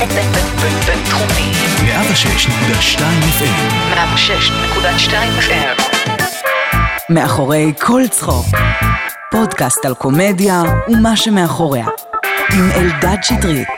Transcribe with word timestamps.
בינתחומי. 0.00 1.52
106.2 1.82 3.00
FM 3.38 3.58
106.2 3.94 5.12
FM. 5.40 5.82
מאחורי 7.10 7.72
כל 7.80 8.02
צחוק. 8.10 8.46
פודקאסט 9.30 9.84
על 9.84 9.94
קומדיה 9.94 10.62
ומה 10.88 11.16
שמאחוריה. 11.16 11.86
עם 12.52 12.70
אלדד 12.74 13.16
שטרית. 13.22 13.68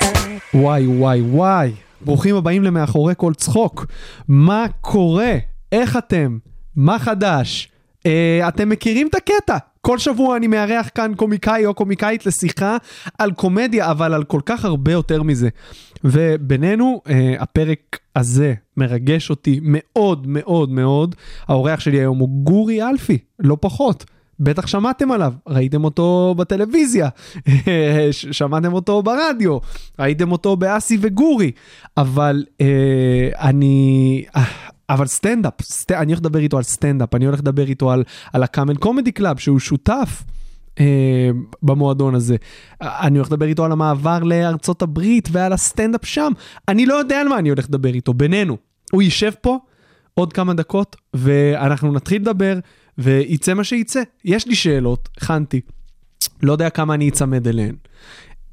וואי 0.54 0.86
וואי 0.86 1.20
וואי, 1.20 1.72
ברוכים 2.00 2.36
הבאים 2.36 2.62
למאחורי 2.62 3.14
כל 3.16 3.34
צחוק. 3.34 3.86
מה 4.28 4.66
קורה? 4.80 5.32
איך 5.72 5.96
אתם? 5.96 6.38
מה 6.76 6.98
חדש? 6.98 7.71
אה, 8.06 8.48
אתם 8.48 8.68
מכירים 8.68 9.06
את 9.06 9.14
הקטע? 9.14 9.56
כל 9.80 9.98
שבוע 9.98 10.36
אני 10.36 10.46
מארח 10.46 10.88
כאן 10.94 11.12
קומיקאי 11.16 11.66
או 11.66 11.74
קומיקאית 11.74 12.26
לשיחה 12.26 12.76
על 13.18 13.32
קומדיה, 13.32 13.90
אבל 13.90 14.14
על 14.14 14.24
כל 14.24 14.40
כך 14.46 14.64
הרבה 14.64 14.92
יותר 14.92 15.22
מזה. 15.22 15.48
ובינינו, 16.04 17.02
אה, 17.08 17.34
הפרק 17.38 17.98
הזה 18.16 18.54
מרגש 18.76 19.30
אותי 19.30 19.60
מאוד 19.62 20.26
מאוד 20.26 20.70
מאוד. 20.70 21.14
האורח 21.48 21.80
שלי 21.80 21.98
היום 21.98 22.18
הוא 22.18 22.28
גורי 22.28 22.82
אלפי, 22.82 23.18
לא 23.38 23.56
פחות. 23.60 24.04
בטח 24.40 24.66
שמעתם 24.66 25.12
עליו, 25.12 25.32
ראיתם 25.46 25.84
אותו 25.84 26.34
בטלוויזיה, 26.38 27.08
שמעתם 28.10 28.72
אותו 28.72 29.02
ברדיו, 29.02 29.58
ראיתם 29.98 30.32
אותו 30.32 30.56
באסי 30.56 30.98
וגורי, 31.00 31.50
אבל 31.96 32.44
אה, 32.60 33.28
אני... 33.48 34.24
אבל 34.92 35.06
סטנדאפ, 35.06 35.62
סט... 35.62 35.92
אני 35.92 36.12
הולך 36.12 36.20
לדבר 36.20 36.38
איתו 36.38 36.56
על 36.56 36.62
סטנדאפ, 36.62 37.14
אני 37.14 37.26
הולך 37.26 37.38
לדבר 37.40 37.66
איתו 37.66 37.90
על, 37.90 38.04
על 38.32 38.42
ה 38.42 38.47
Common 38.47 38.74
Comedy 38.74 39.12
Club 39.12 39.38
שהוא 39.38 39.58
שותף. 39.58 40.22
אה, 40.80 41.30
במועדון 41.62 42.14
הזה. 42.14 42.36
אני 42.80 43.18
הולך 43.18 43.32
לדבר 43.32 43.46
איתו 43.46 43.64
על 43.64 43.72
המעבר 43.72 44.22
לארצות 44.22 44.82
הברית 44.82 45.28
ועל 45.32 45.52
הסטנדאפ 45.52 46.04
שם. 46.04 46.32
אני 46.68 46.86
לא 46.86 46.94
יודע 46.94 47.20
על 47.20 47.28
מה 47.28 47.38
אני 47.38 47.48
הולך 47.48 47.64
לדבר 47.68 47.94
איתו, 47.94 48.14
בינינו. 48.14 48.56
הוא 48.92 49.02
יישב 49.02 49.32
פה 49.40 49.58
עוד 50.14 50.32
כמה 50.32 50.54
דקות 50.54 50.96
ואנחנו 51.14 51.92
נתחיל 51.92 52.22
לדבר 52.22 52.58
וייצא 52.98 53.54
מה 53.54 53.64
שייצא. 53.64 54.02
יש 54.24 54.46
לי 54.46 54.54
שאלות, 54.54 55.08
הכנתי. 55.16 55.60
לא 56.42 56.52
יודע 56.52 56.70
כמה 56.70 56.94
אני 56.94 57.08
אצמד 57.08 57.48
אליהן. 57.48 57.74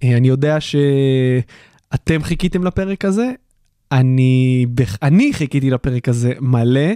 אה, 0.04 0.18
אני 0.18 0.28
יודע 0.28 0.58
שאתם 0.62 2.24
חיכיתם 2.24 2.64
לפרק 2.64 3.06
הזה, 3.06 3.32
אני, 3.92 4.66
אני 5.02 5.34
חיכיתי 5.34 5.70
לפרק 5.70 6.10
הזה 6.10 6.34
מלא, 6.40 6.90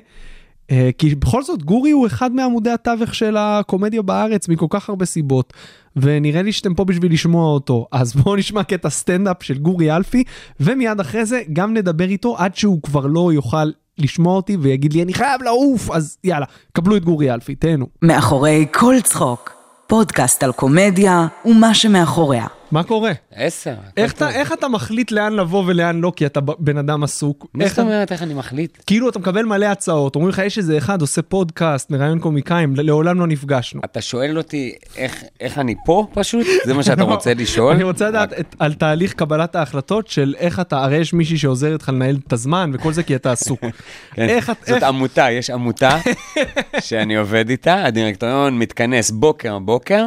אה, 0.72 0.90
כי 0.98 1.16
בכל 1.16 1.44
זאת 1.44 1.64
גורי 1.64 1.92
הוא 1.92 2.08
אחד 2.08 2.32
מעמודי 2.32 2.70
התווך 2.70 3.16
של 3.16 3.38
הקומדיה 3.38 4.02
בארץ 4.02 4.50
מכל 4.50 4.66
כך 4.70 4.90
הרבה 4.90 5.06
סיבות, 5.06 5.54
ונראה 5.96 6.42
לי 6.42 6.52
שאתם 6.52 6.74
פה 6.74 6.86
בשביל 6.86 7.14
לשמוע 7.14 7.54
אותו. 7.54 7.88
אז 7.92 8.14
בואו 8.16 8.36
נשמע 8.36 8.64
קטע 8.64 8.90
סטנדאפ 8.90 9.44
של 9.44 9.58
גורי 9.58 9.96
אלפי, 9.96 10.24
ומיד 10.60 11.00
אחרי 11.00 11.26
זה 11.26 11.42
גם 11.54 11.74
נדבר 11.74 12.10
איתו 12.10 12.38
עד 12.38 12.56
שהוא 12.56 12.82
כבר 12.82 13.06
לא 13.06 13.34
יוכל 13.34 13.72
לשמוע 13.98 14.36
אותי 14.36 14.58
ויגיד 14.58 14.94
לי 14.94 15.04
אני 15.04 15.14
חייב 15.14 15.42
לעוף, 15.44 15.92
אז 15.92 16.18
יאללה, 16.24 16.46
קבלו 16.72 16.98
את 16.98 17.06
גורי 17.06 17.34
אלפי, 17.34 17.56
תהנו. 17.56 17.86
מאחורי 18.02 18.66
כל 18.72 18.96
צחוק. 19.04 19.54
פודקאסט 19.88 20.44
על 20.44 20.52
קומדיה 20.52 21.28
ומה 21.46 21.74
שמאחוריה. 21.74 22.46
מה 22.74 22.84
קורה? 22.84 23.12
עשר. 23.36 23.74
איך 23.98 24.14
אתה, 24.14 24.30
איך 24.30 24.54
אתה 24.54 24.68
מחליט 24.68 25.12
לאן 25.12 25.34
לבוא 25.34 25.64
ולאן 25.68 26.02
לא, 26.02 26.12
כי 26.16 26.26
אתה 26.26 26.42
בן 26.42 26.78
אדם 26.78 27.04
עסוק? 27.04 27.48
מה 27.54 27.64
איך 27.64 27.76
זאת 27.76 27.80
אומרת 27.80 28.12
איך 28.12 28.24
אני 28.24 28.34
מחליט? 28.34 28.78
כאילו 28.88 29.10
אתה 29.10 29.20
מקבל 29.20 29.46
מלא 29.46 29.66
הצעות, 29.66 30.16
אומרים 30.16 30.30
לך 30.30 30.40
יש 30.40 30.58
איזה 30.58 30.78
אחד 30.78 31.02
עושה 31.02 31.22
פודקאסט, 31.22 31.90
מראיין 31.92 32.20
קומיקאים, 32.20 32.74
לעולם 32.78 33.20
לא 33.20 33.28
נפגשנו. 33.28 33.82
אתה 33.86 34.02
שואל 34.02 34.38
אותי 34.38 34.76
איך, 34.98 35.24
איך 35.40 35.58
אני 35.58 35.76
פה 35.86 36.08
פשוט? 36.14 36.48
זה 36.66 36.74
מה 36.74 36.84
שאתה 36.84 37.04
רוצה 37.14 37.34
לשאול? 37.34 37.74
אני 37.74 37.84
רוצה 37.84 38.10
לדעת 38.10 38.34
את, 38.40 38.56
על 38.60 38.74
תהליך 38.74 39.14
קבלת 39.14 39.56
ההחלטות 39.56 40.08
של 40.08 40.36
איך 40.38 40.60
אתה, 40.60 40.84
הרי 40.84 40.98
יש 40.98 41.14
מישהי 41.14 41.38
שעוזרת 41.38 41.82
לך 41.82 41.90
לנהל 41.90 42.18
את 42.28 42.34
הזמן 42.34 42.72
וכל 42.74 42.94
זה 42.94 43.04
כי 43.04 43.16
אתה 43.16 43.32
עסוק. 43.32 43.62
כן. 44.16 44.30
איך 44.30 44.50
את, 44.50 44.56
זאת 44.60 44.70
איך, 44.70 44.84
עמותה, 44.84 45.32
יש 45.32 45.50
עמותה 45.50 45.98
שאני 46.80 47.16
עובד 47.16 47.50
איתה, 47.50 47.84
הדירקטוריון 47.86 48.60
מתכנס 48.60 49.12
בוקר 49.12 49.60
בוקר. 49.60 50.06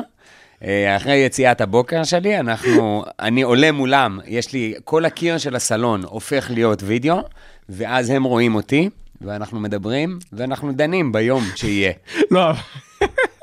אה, 0.65 0.97
אחרי 0.97 1.15
יציאת 1.17 1.61
הבוקר 1.61 2.05
שלי, 2.05 2.41
אנחנו, 2.41 3.05
אני 3.21 3.43
עולה 3.43 3.73
מולם, 3.73 4.19
יש 4.27 4.53
לי, 4.53 4.75
כל 4.85 5.05
הקיר 5.05 5.39
של 5.39 5.57
הסלון 5.57 6.03
הופך 6.05 6.51
להיות 6.55 6.83
וידאו, 6.83 7.23
ואז 7.69 8.11
הם 8.11 8.25
רואים 8.25 8.55
אותי, 8.55 8.89
ואנחנו 9.21 9.61
מדברים, 9.61 10.19
ואנחנו 10.33 10.73
דנים 10.73 11.13
ביום 11.13 11.45
שיהיה. 11.57 11.93
לא, 12.31 12.53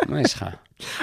מה 0.08 0.22
יש 0.22 0.34
לך? 0.34 0.46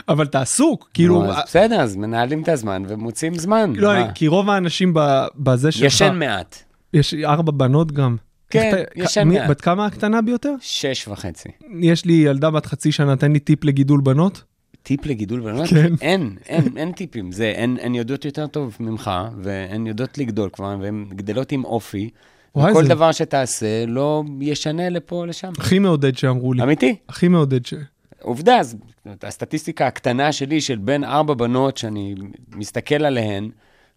אבל 0.09 0.25
אתה 0.25 0.41
עסוק, 0.41 0.91
כאילו, 0.94 1.22
נו, 1.22 1.32
אז 1.32 1.37
בסדר, 1.47 1.81
אז 1.81 1.97
מנהלים 1.97 2.43
את 2.43 2.49
הזמן 2.49 2.82
ומוצאים 2.88 3.34
זמן. 3.34 3.72
לא, 3.76 3.94
מה? 3.94 4.12
כי 4.12 4.26
רוב 4.26 4.50
האנשים 4.50 4.94
ב- 4.94 5.26
בזה 5.37 5.72
שלך, 5.72 5.84
ישן 5.84 6.19
מעט, 6.19 6.62
יש 6.94 7.15
ארבע 7.15 7.53
בנות 7.53 7.93
גם. 7.93 8.16
כן, 8.50 8.82
ישן 8.97 9.28
מעט. 9.28 9.50
בת 9.50 9.60
כמה 9.60 9.87
הקטנה 9.87 10.22
ביותר? 10.22 10.54
שש 10.60 11.09
וחצי. 11.09 11.49
יש 11.81 12.04
לי 12.04 12.12
ילדה 12.12 12.50
בת 12.50 12.66
חצי 12.66 12.93
שנה, 12.93 13.16
תן 13.16 13.32
לי 13.32 13.38
טיפ 13.38 13.65
לגידול 13.65 14.00
בנות. 14.00 14.43
טיפ 14.83 15.07
לגידול 15.07 15.41
בנות? 15.41 15.67
כן. 15.69 15.93
אין, 16.01 16.37
אין, 16.47 16.65
אין 16.77 16.93
טיפים. 16.93 17.33
זה, 17.33 17.55
הן, 17.57 17.77
הן 17.83 17.95
יודעות 17.95 18.25
יותר 18.25 18.47
טוב 18.47 18.77
ממך, 18.81 19.11
והן 19.43 19.87
יודעות 19.87 20.19
לגדול 20.19 20.51
כבר, 20.53 20.77
והן 20.81 21.07
גדלות 21.09 21.53
עם 21.53 21.65
אופי. 21.65 22.11
וואי, 22.55 22.73
כל 22.73 22.83
זה- 22.83 22.89
דבר 22.89 23.13
שתעשה 23.13 23.87
לא 23.87 24.23
ישנה 24.41 24.89
לפה 24.89 25.17
או 25.17 25.27
לשם. 25.27 25.53
הכי 25.59 25.79
מעודד 25.79 26.17
שאמרו 26.19 26.53
לי. 26.53 26.63
אמיתי. 26.63 26.97
הכי 27.09 27.29
מעודד 27.29 27.67
ש... 27.67 27.75
עובדה, 28.23 28.59
אז 28.59 28.77
הסטטיסטיקה 29.23 29.87
הקטנה 29.87 30.33
שלי 30.33 30.61
של 30.61 30.77
בין 30.79 31.05
ארבע 31.05 31.35
בנות 31.35 31.77
שאני 31.77 32.15
מסתכל 32.55 33.05
עליהן, 33.05 33.51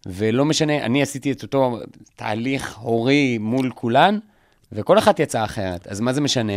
ולא 0.06 0.44
משנה, 0.44 0.84
אני 0.84 1.02
עשיתי 1.02 1.32
את 1.32 1.42
אותו 1.42 1.78
תהליך 2.16 2.76
הורי 2.78 3.38
מול 3.38 3.70
כולן, 3.74 4.18
וכל 4.72 4.98
אחת 4.98 5.20
יצאה 5.20 5.44
אחרת. 5.44 5.86
אז 5.86 6.00
מה 6.00 6.12
זה 6.12 6.20
משנה? 6.20 6.52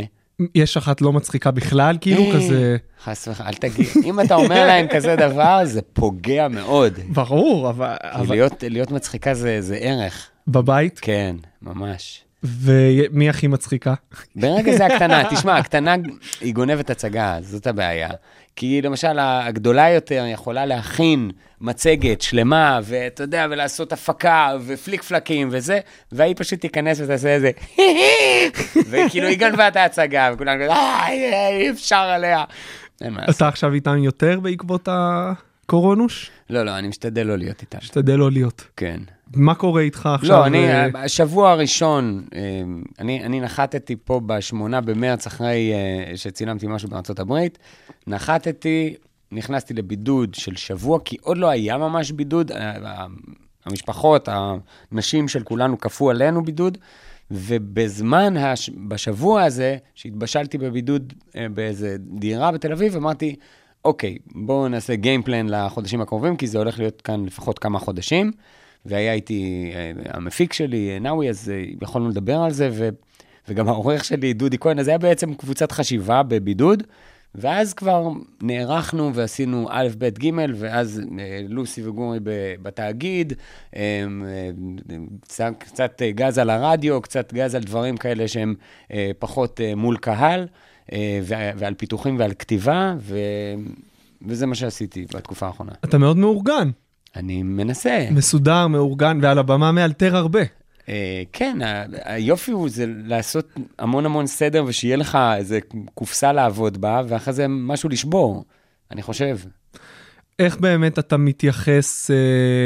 יש 0.55 0.77
אחת 0.77 1.01
לא 1.01 1.13
מצחיקה 1.13 1.51
בכלל, 1.51 1.97
כאילו 2.01 2.23
אה, 2.23 2.33
כזה... 2.33 2.77
חס 3.03 3.27
וחלילה, 3.27 3.49
אל 3.49 3.53
תגיד. 3.53 3.87
אם 4.03 4.19
אתה 4.19 4.35
אומר 4.35 4.67
להם 4.67 4.87
כזה 4.95 5.15
דבר, 5.15 5.61
זה 5.65 5.81
פוגע 5.81 6.47
מאוד. 6.47 6.99
ברור, 7.09 7.69
אבל... 7.69 7.95
כי. 8.25 8.31
להיות, 8.31 8.63
להיות 8.67 8.91
מצחיקה 8.91 9.33
זה, 9.33 9.61
זה 9.61 9.75
ערך. 9.75 10.29
בבית, 10.47 10.99
כן, 10.99 11.35
ממש. 11.61 12.23
ומי 12.43 13.29
הכי 13.29 13.47
מצחיקה? 13.47 13.93
ברגע 14.35 14.77
זה 14.77 14.85
הקטנה, 14.93 15.23
תשמע, 15.29 15.57
הקטנה 15.57 15.95
היא 16.41 16.53
גונבת 16.53 16.89
הצגה, 16.89 17.37
זאת 17.41 17.67
הבעיה. 17.67 18.09
כי 18.57 18.81
למשל, 18.81 19.19
הגדולה 19.19 19.89
יותר 19.89 20.25
יכולה 20.27 20.65
להכין 20.65 21.31
מצגת 21.61 22.21
שלמה, 22.21 22.79
ואתה 22.83 23.23
יודע, 23.23 23.47
ולעשות 23.49 23.93
הפקה, 23.93 24.53
ופליק 24.65 25.03
פלקים 25.03 25.47
וזה, 25.51 25.79
והיא 26.11 26.33
פשוט 26.37 26.61
תיכנס 26.61 26.99
ותעשה 27.01 27.29
איזה, 27.29 27.51
וכאילו 28.89 29.27
היא 29.27 29.37
גנבה 29.39 29.67
את 29.67 29.75
ההצגה, 29.75 30.29
וכולם 30.33 30.55
כזה, 30.63 30.71
"אה, 30.71 31.07
אי 31.49 31.69
אפשר 31.69 31.95
עליה. 31.95 32.43
אתה 33.29 33.47
עכשיו 33.47 33.73
איתם 33.73 33.97
יותר 33.97 34.39
בעקבות 34.39 34.89
הקורונוש? 34.91 36.31
לא, 36.49 36.63
לא, 36.63 36.77
אני 36.77 36.87
משתדל 36.87 37.23
לא 37.23 37.37
להיות 37.37 37.61
איתה. 37.61 37.77
שתדל 37.81 38.15
לא 38.15 38.31
להיות. 38.31 38.67
כן. 38.77 38.99
מה 39.35 39.55
קורה 39.55 39.81
איתך 39.81 40.09
עכשיו? 40.13 40.39
לא, 40.39 40.45
אני, 40.45 40.67
השבוע 40.95 41.51
הראשון, 41.51 42.25
אה, 42.35 42.41
אני, 42.99 43.23
אני 43.23 43.41
נחתתי 43.41 43.95
פה 44.03 44.21
בשמונה 44.25 44.81
במרץ 44.81 45.27
אחרי 45.27 45.73
אה, 45.73 46.17
שצילמתי 46.17 46.67
משהו 46.67 46.89
בארצות 46.89 47.19
הברית. 47.19 47.57
נחתתי, 48.07 48.95
נכנסתי 49.31 49.73
לבידוד 49.73 50.35
של 50.35 50.55
שבוע, 50.55 50.99
כי 51.05 51.17
עוד 51.21 51.37
לא 51.37 51.49
היה 51.49 51.77
ממש 51.77 52.11
בידוד. 52.11 52.51
אה, 52.51 53.05
המשפחות, 53.67 54.29
הנשים 54.31 55.27
של 55.27 55.43
כולנו 55.43 55.79
כפו 55.79 56.09
עלינו 56.09 56.43
בידוד, 56.43 56.77
ובזמן, 57.31 58.37
הש... 58.37 58.69
בשבוע 58.87 59.43
הזה, 59.43 59.77
שהתבשלתי 59.95 60.57
בבידוד 60.57 61.13
אה, 61.35 61.49
באיזה 61.49 61.95
דירה 61.99 62.51
בתל 62.51 62.71
אביב, 62.71 62.95
אמרתי, 62.95 63.35
אוקיי, 63.85 64.17
בואו 64.35 64.67
נעשה 64.67 64.95
גיימפלן 64.95 65.49
לחודשים 65.49 66.01
הקרובים, 66.01 66.37
כי 66.37 66.47
זה 66.47 66.57
הולך 66.57 66.79
להיות 66.79 67.01
כאן 67.01 67.25
לפחות 67.25 67.59
כמה 67.59 67.79
חודשים. 67.79 68.31
והיה 68.87 69.13
איתי 69.13 69.71
אה, 69.75 69.91
המפיק 70.13 70.53
שלי, 70.53 70.89
אה, 70.93 70.99
נאווי, 70.99 71.29
אז 71.29 71.49
אה, 71.49 71.63
יכולנו 71.81 72.09
לדבר 72.09 72.37
על 72.37 72.51
זה, 72.51 72.69
ו, 72.73 72.89
וגם 73.47 73.67
העורך 73.67 74.05
שלי, 74.05 74.33
דודי 74.33 74.57
כהן, 74.57 74.79
אז 74.79 74.87
היה 74.87 74.97
בעצם 74.97 75.33
קבוצת 75.33 75.71
חשיבה 75.71 76.23
בבידוד, 76.23 76.83
ואז 77.35 77.73
כבר 77.73 78.09
נערכנו 78.41 79.13
ועשינו 79.13 79.67
א', 79.69 79.87
ב', 79.97 80.09
ג', 80.19 80.29
ואז 80.55 81.01
לוסי 81.49 81.87
וגורי 81.87 82.19
בתאגיד, 82.61 83.33
קצת, 85.59 86.01
גז 86.01 86.37
על 86.37 86.49
הרדיו, 86.49 87.01
קצת 87.01 87.33
גז 87.33 87.55
על 87.55 87.63
דברים 87.63 87.97
כאלה 87.97 88.27
שהם 88.27 88.55
פחות 89.19 89.61
מול 89.75 89.97
קהל, 89.97 90.47
ועל 91.57 91.73
פיתוחים 91.73 92.19
ועל 92.19 92.33
כתיבה, 92.33 92.95
ו... 92.99 93.17
וזה 94.27 94.45
מה 94.45 94.55
שעשיתי 94.55 95.05
בתקופה 95.13 95.45
האחרונה. 95.45 95.71
אתה 95.85 95.97
מאוד 95.97 96.17
מאורגן, 96.17 96.69
אני 97.15 97.43
מנסה. 97.43 98.07
מסודר, 98.11 98.67
מאורגן, 98.67 99.19
ועל 99.21 99.39
הבמה 99.39 99.71
מאלתר 99.71 100.15
הרבה. 100.15 100.39
אה, 100.89 101.23
כן, 101.33 101.57
ה- 101.61 101.83
היופי 102.03 102.51
הוא 102.51 102.69
זה 102.69 102.85
לעשות 103.05 103.49
המון 103.79 104.05
המון 104.05 104.27
סדר 104.27 104.63
ושיהיה 104.67 104.95
לך 104.97 105.17
איזה 105.37 105.59
קופסה 105.93 106.33
לעבוד 106.33 106.81
בה, 106.81 107.01
ואחרי 107.07 107.33
זה 107.33 107.45
משהו 107.47 107.89
לשבור, 107.89 108.45
אני 108.91 109.01
חושב. 109.01 109.37
איך 110.39 110.57
באמת 110.57 110.99
אתה 110.99 111.17
מתייחס, 111.17 112.11
אה, 112.11 112.15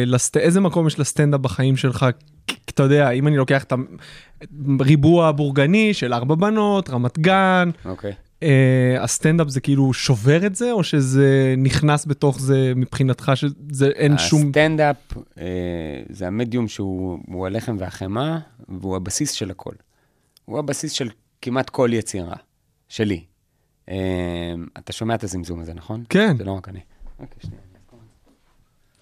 לסט... 0.06 0.38
איזה 0.38 0.60
מקום 0.62 0.88
יש 0.88 1.00
לסטנדאפ 1.00 1.40
בחיים 1.42 1.78
שלך? 1.78 2.06
אתה 2.66 2.84
יודע, 2.84 3.10
אם 3.10 3.28
אני 3.28 3.38
לוקח 3.38 3.64
את 3.64 3.74
הריבוע 4.80 5.28
הבורגני 5.28 5.94
של 5.94 6.14
ארבע 6.14 6.36
בנות, 6.36 6.90
רמת 6.90 7.20
גן, 7.20 7.70
אוקיי. 7.86 8.12
אה, 8.44 9.04
הסטנדאפ 9.04 9.48
זה 9.48 9.62
כאילו 9.62 9.94
שובר 9.94 10.46
את 10.46 10.56
זה, 10.56 10.72
או 10.72 10.84
שזה 10.84 11.56
נכנס 11.58 12.06
בתוך 12.06 12.40
זה 12.40 12.74
מבחינתך, 12.76 13.32
שזה 13.36 13.88
אין 13.88 14.18
שום... 14.18 14.48
הסטנדאפ 14.48 14.98
אה, 15.38 15.44
זה 16.10 16.28
המדיום 16.28 16.68
שהוא 16.68 17.20
הוא 17.28 17.48
הלחם 17.48 17.76
והחמאה, 17.80 18.38
והוא 18.70 18.96
הבסיס 18.96 19.32
של 19.32 19.52
הכל. 19.52 19.74
הוא 20.46 20.60
הבסיס 20.60 20.92
של 20.92 21.10
כמעט 21.42 21.70
כל 21.70 21.90
יצירה, 21.94 22.36
שלי. 22.90 23.24
אה, 23.90 24.54
אתה 24.78 24.94
שומע 24.94 25.16
את 25.16 25.24
הזמזום 25.24 25.60
הזה, 25.60 25.74
נכון? 25.74 26.04
כן. 26.10 26.38
זה 26.38 26.44
לא 26.44 26.52
רק 26.52 26.70
אני. 26.70 26.80
אוקיי, 27.20 27.38
שנייה. 27.42 27.62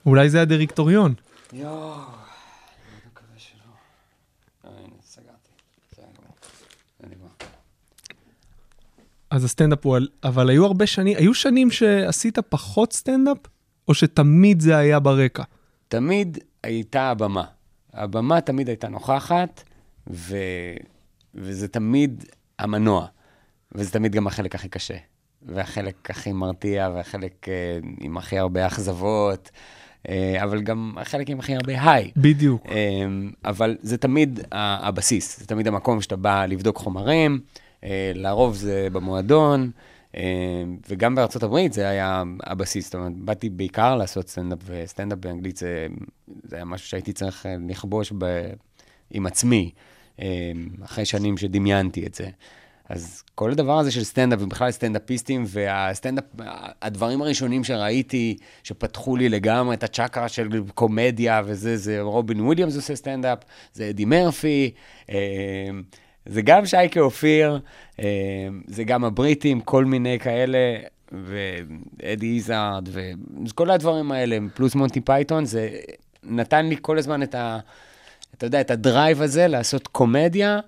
אולי 0.06 0.30
זה 0.30 0.42
הדירקטוריון. 0.42 1.14
יואו, 1.54 1.94
אני 1.94 2.02
מקווה 3.12 3.38
שלא. 3.38 3.62
אה, 4.66 4.70
הנה, 4.70 4.96
סגרתי. 5.02 5.52
בסדר 5.92 6.06
גמור. 6.18 6.36
זה 7.00 7.08
נגמר. 7.10 7.28
אז 9.32 9.44
הסטנדאפ 9.44 9.86
הוא, 9.86 9.96
על- 9.96 10.08
אבל 10.24 10.50
היו 10.50 10.66
הרבה 10.66 10.88
שנים, 10.88 11.18
היו 11.18 11.34
שנים 11.34 11.72
שעשית 11.72 12.40
פחות 12.40 12.94
סטנדאפ, 12.94 13.38
או 13.88 13.94
שתמיד 13.94 14.60
זה 14.60 14.78
היה 14.78 15.00
ברקע? 15.00 15.44
תמיד 15.88 16.38
הייתה 16.64 17.10
הבמה. 17.10 17.44
הבמה 17.94 18.42
תמיד 18.42 18.68
הייתה 18.68 18.90
נוכחת, 18.90 19.64
ו... 20.10 20.38
וזה 21.36 21.68
תמיד 21.68 22.26
המנוע. 22.60 23.08
וזה 23.72 23.92
תמיד 23.92 24.12
גם 24.12 24.28
החלק 24.28 24.56
הכי 24.56 24.70
קשה. 24.70 24.98
והחלק 25.42 26.10
הכי 26.10 26.32
מרתיע, 26.32 26.90
והחלק 26.96 27.50
אה, 27.50 27.80
עם 28.02 28.18
הכי 28.18 28.40
הרבה 28.40 28.68
אכזבות, 28.68 29.50
אה, 30.10 30.44
אבל 30.44 30.62
גם 30.62 30.96
החלק 30.98 31.30
עם 31.30 31.40
הכי 31.40 31.56
הרבה 31.56 31.92
high. 31.92 32.12
בדיוק. 32.18 32.66
אה, 32.70 32.76
אבל 33.46 33.78
זה 33.82 33.98
תמיד 33.98 34.40
הבסיס, 34.52 35.40
זה 35.40 35.48
תמיד 35.48 35.68
המקום 35.68 36.02
שאתה 36.02 36.16
בא 36.16 36.46
לבדוק 36.46 36.78
חומרים, 36.78 37.40
לרוב 38.16 38.56
זה 38.56 38.88
במועדון, 38.92 39.72
אה, 40.16 40.64
וגם 40.90 41.16
בארצות 41.16 41.44
הברית 41.44 41.74
זה 41.74 41.90
היה 41.90 42.24
הבסיס, 42.44 42.86
זאת 42.86 42.96
אומרת, 42.96 43.16
באתי 43.16 43.50
בעיקר 43.50 43.96
לעשות 43.96 44.30
סטנדאפ, 44.30 44.60
וסטנדאפ 44.66 45.20
באנגלית 45.20 45.58
זה, 45.58 45.88
זה 46.44 46.56
היה 46.56 46.66
משהו 46.66 46.88
שהייתי 46.88 47.14
צריך 47.14 47.46
אה, 47.46 47.56
לכבוש 47.70 48.14
ב, 48.18 48.26
עם 49.12 49.26
עצמי, 49.26 49.72
אה, 50.22 50.52
אחרי 50.86 51.06
שנים 51.06 51.38
שדמיינתי 51.38 52.06
את 52.06 52.16
זה. 52.16 52.30
אז 52.90 53.24
כל 53.36 53.52
הדבר 53.52 53.80
הזה 53.80 53.92
של 53.92 54.04
סטנדאפ, 54.04 54.40
ובכלל 54.42 54.72
סטנדאפיסטים, 54.72 55.44
והסטנדאפ, 55.48 56.26
הדברים 56.82 57.22
הראשונים 57.22 57.64
שראיתי, 57.64 58.38
שפתחו 58.64 59.16
לי 59.16 59.30
לגמרי 59.30 59.76
את 59.76 59.84
הצ'קרה 59.84 60.30
של 60.30 60.48
קומדיה 60.74 61.42
וזה, 61.46 61.78
זה 61.78 62.02
רובין 62.02 62.42
וויליאמס 62.42 62.76
עושה 62.76 62.96
סטנדאפ, 62.96 63.40
זה 63.74 63.90
אדי 63.90 64.06
מרפי, 64.06 64.72
אה, 65.10 65.16
זה 66.30 66.42
גם 66.42 66.66
שייקה 66.66 67.00
אופיר, 67.00 67.60
אה, 68.00 68.06
זה 68.68 68.84
גם 68.84 69.04
הבריטים, 69.04 69.62
כל 69.62 69.86
מיני 69.86 70.20
כאלה, 70.20 70.78
ואדי 71.12 72.36
איזארד, 72.36 72.90
וכל 72.92 73.72
הדברים 73.72 74.12
האלה, 74.12 74.38
פלוס 74.54 74.76
מונטי 74.76 75.02
פייתון, 75.02 75.46
זה 75.46 75.70
נתן 76.24 76.66
לי 76.66 76.76
כל 76.82 76.98
הזמן 76.98 77.24
את 77.24 77.36
ה... 77.36 77.60
אתה 78.38 78.46
יודע, 78.46 78.62
את 78.62 78.72
הדרייב 78.72 79.22
הזה 79.22 79.48
לעשות 79.48 79.88
קומדיה, 79.88 80.60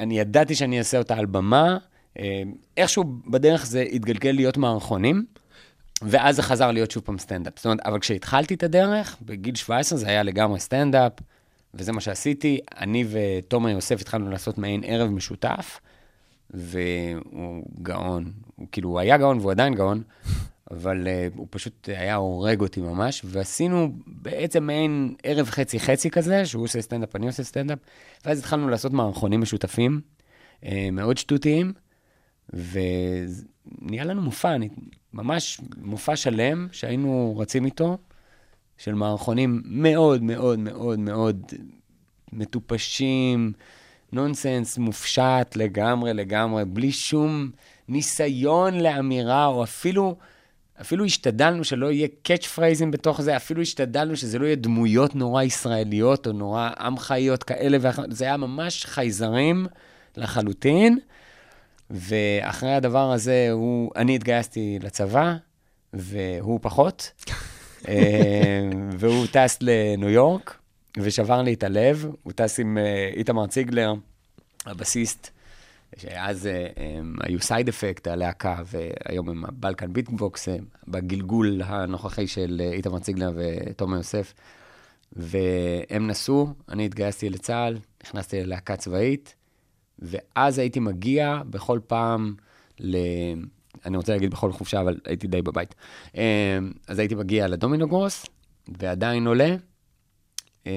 אני 0.00 0.18
ידעתי 0.18 0.54
שאני 0.54 0.78
אעשה 0.78 0.98
אותה 0.98 1.14
על 1.14 1.26
במה, 1.26 1.78
אה, 2.18 2.42
איכשהו 2.76 3.04
בדרך 3.26 3.66
זה 3.66 3.80
התגלגל 3.92 4.30
להיות 4.30 4.56
מערכונים, 4.56 5.24
ואז 6.02 6.36
זה 6.36 6.42
חזר 6.42 6.70
להיות 6.70 6.90
שוב 6.90 7.02
פעם 7.02 7.18
סטנדאפ. 7.18 7.52
זאת 7.56 7.64
אומרת, 7.64 7.80
אבל 7.80 7.98
כשהתחלתי 7.98 8.54
את 8.54 8.62
הדרך, 8.62 9.16
בגיל 9.22 9.54
17 9.54 9.98
זה 9.98 10.08
היה 10.08 10.22
לגמרי 10.22 10.60
סטנדאפ, 10.60 11.12
וזה 11.74 11.92
מה 11.92 12.00
שעשיתי. 12.00 12.60
אני 12.80 13.04
ותומר 13.10 13.68
יוסף 13.70 14.00
התחלנו 14.00 14.30
לעשות 14.30 14.58
מעין 14.58 14.80
ערב 14.84 15.10
משותף, 15.10 15.80
והוא 16.50 17.64
גאון. 17.82 18.32
הוא 18.56 18.66
כאילו, 18.72 18.88
הוא 18.88 18.98
היה 18.98 19.18
גאון 19.18 19.38
והוא 19.38 19.50
עדיין 19.50 19.74
גאון, 19.74 20.02
אבל 20.70 21.06
אה, 21.06 21.36
הוא 21.36 21.46
פשוט 21.50 21.88
היה 21.88 22.14
הורג 22.14 22.60
אותי 22.60 22.80
ממש, 22.80 23.22
ועשינו 23.24 23.92
בעצם 24.06 24.64
מעין 24.64 25.14
ערב 25.22 25.46
חצי-חצי 25.46 26.10
כזה, 26.10 26.46
שהוא 26.46 26.64
עושה 26.64 26.82
סטנדאפ, 26.82 27.16
אני 27.16 27.26
עושה 27.26 27.42
סטנדאפ, 27.44 27.78
ואז 28.24 28.38
התחלנו 28.38 28.68
לעשות 28.68 28.92
מערכונים 28.92 29.40
משותפים, 29.40 30.00
uh, 30.60 30.66
מאוד 30.92 31.18
שטותיים, 31.18 31.72
ונהיה 32.52 34.04
לנו 34.04 34.22
מופע, 34.22 34.54
אני, 34.54 34.68
ממש 35.12 35.60
מופע 35.76 36.16
שלם 36.16 36.68
שהיינו 36.72 37.34
רצים 37.38 37.64
איתו, 37.64 37.98
של 38.78 38.94
מערכונים 38.94 39.62
מאוד 39.64 40.22
מאוד 40.22 40.58
מאוד 40.58 40.98
מאוד 40.98 41.52
מטופשים, 42.32 43.52
נונסנס 44.12 44.78
מופשט 44.78 45.56
לגמרי 45.56 46.14
לגמרי, 46.14 46.64
בלי 46.64 46.92
שום 46.92 47.50
ניסיון 47.88 48.80
לאמירה, 48.80 49.46
או 49.46 49.64
אפילו, 49.64 50.16
אפילו 50.80 51.04
השתדלנו 51.04 51.64
שלא 51.64 51.92
יהיה 51.92 52.08
קאץ' 52.22 52.46
פרייזים 52.46 52.90
בתוך 52.90 53.20
זה, 53.20 53.36
אפילו 53.36 53.62
השתדלנו 53.62 54.16
שזה 54.16 54.38
לא 54.38 54.46
יהיה 54.46 54.56
דמויות 54.56 55.14
נורא 55.14 55.42
ישראליות 55.42 56.26
או 56.26 56.32
נורא 56.32 56.70
עם 56.78 56.98
חיות 56.98 57.42
כאלה 57.42 57.78
ואחרות, 57.80 58.12
זה 58.12 58.24
היה 58.24 58.36
ממש 58.36 58.84
חייזרים 58.84 59.66
לחלוטין. 60.16 60.98
ואחרי 61.90 62.74
הדבר 62.74 63.12
הזה, 63.12 63.48
הוא, 63.52 63.90
אני 63.96 64.14
התגייסתי 64.14 64.78
לצבא, 64.82 65.34
והוא 65.92 66.58
פחות. 66.62 67.12
אה, 67.88 68.70
והוא 68.98 69.26
טס 69.26 69.58
לניו 69.60 70.08
יורק, 70.08 70.58
ושבר 70.96 71.42
לי 71.42 71.54
את 71.54 71.62
הלב. 71.62 72.06
הוא 72.22 72.32
טס 72.32 72.60
עם 72.60 72.78
אה, 72.78 73.10
איתמר 73.16 73.46
ציגלר, 73.46 73.94
הבסיסט, 74.66 75.30
שאז 75.96 76.46
אה, 76.46 76.66
הם 76.76 77.16
היו 77.22 77.40
Side 77.40 77.68
Effect, 77.68 78.06
הלהקה, 78.06 78.56
והיום 78.64 79.28
הם 79.28 79.44
ה 79.44 79.51
Balkan 79.51 79.92
Beat 79.92 80.20
Box, 80.20 80.48
בגלגול 80.88 81.62
הנוכחי 81.64 82.26
של 82.26 82.62
איתמר 82.72 82.98
ציגלר 82.98 83.32
ותומר 83.36 83.96
יוסף. 83.96 84.34
והם 85.12 86.06
נסעו, 86.06 86.48
אני 86.68 86.86
התגייסתי 86.86 87.30
לצה"ל, 87.30 87.78
נכנסתי 88.04 88.40
ללהקה 88.40 88.76
צבאית, 88.76 89.34
ואז 89.98 90.58
הייתי 90.58 90.80
מגיע 90.80 91.42
בכל 91.50 91.80
פעם 91.86 92.34
ל... 92.80 92.96
אני 93.86 93.96
רוצה 93.96 94.12
להגיד 94.12 94.30
בכל 94.30 94.52
חופשה, 94.52 94.80
אבל 94.80 94.96
הייתי 95.04 95.26
די 95.26 95.42
בבית. 95.42 95.74
אה, 96.16 96.58
אז 96.88 96.98
הייתי 96.98 97.14
מגיע 97.14 97.48
לדומינו 97.48 97.88
גרוס, 97.88 98.26
ועדיין 98.78 99.26
עולה, 99.26 99.56
אה, 100.66 100.72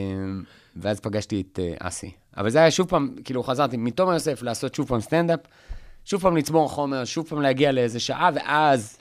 ואז 0.76 1.00
פגשתי 1.00 1.42
את 1.42 1.60
אה, 1.60 1.74
אסי. 1.80 2.12
אבל 2.38 2.50
זה 2.50 2.60
היה 2.60 2.72
שוב 2.72 2.88
פעם, 2.88 3.16
כאילו 3.24 3.44
חזרתי 3.44 3.78
מתומר 3.78 4.14
יוסף 4.14 4.42
לעשות 4.42 4.76
שוב 4.76 4.88
פעם 4.88 5.00
סטנדאפ, 5.00 5.40
שוב 6.06 6.22
פעם 6.22 6.38
לצבור 6.38 6.70
חומר, 6.70 7.06
שוב 7.06 7.28
פעם 7.28 7.42
להגיע 7.42 7.72
לאיזה 7.72 8.00
שעה, 8.00 8.30
ואז 8.36 8.98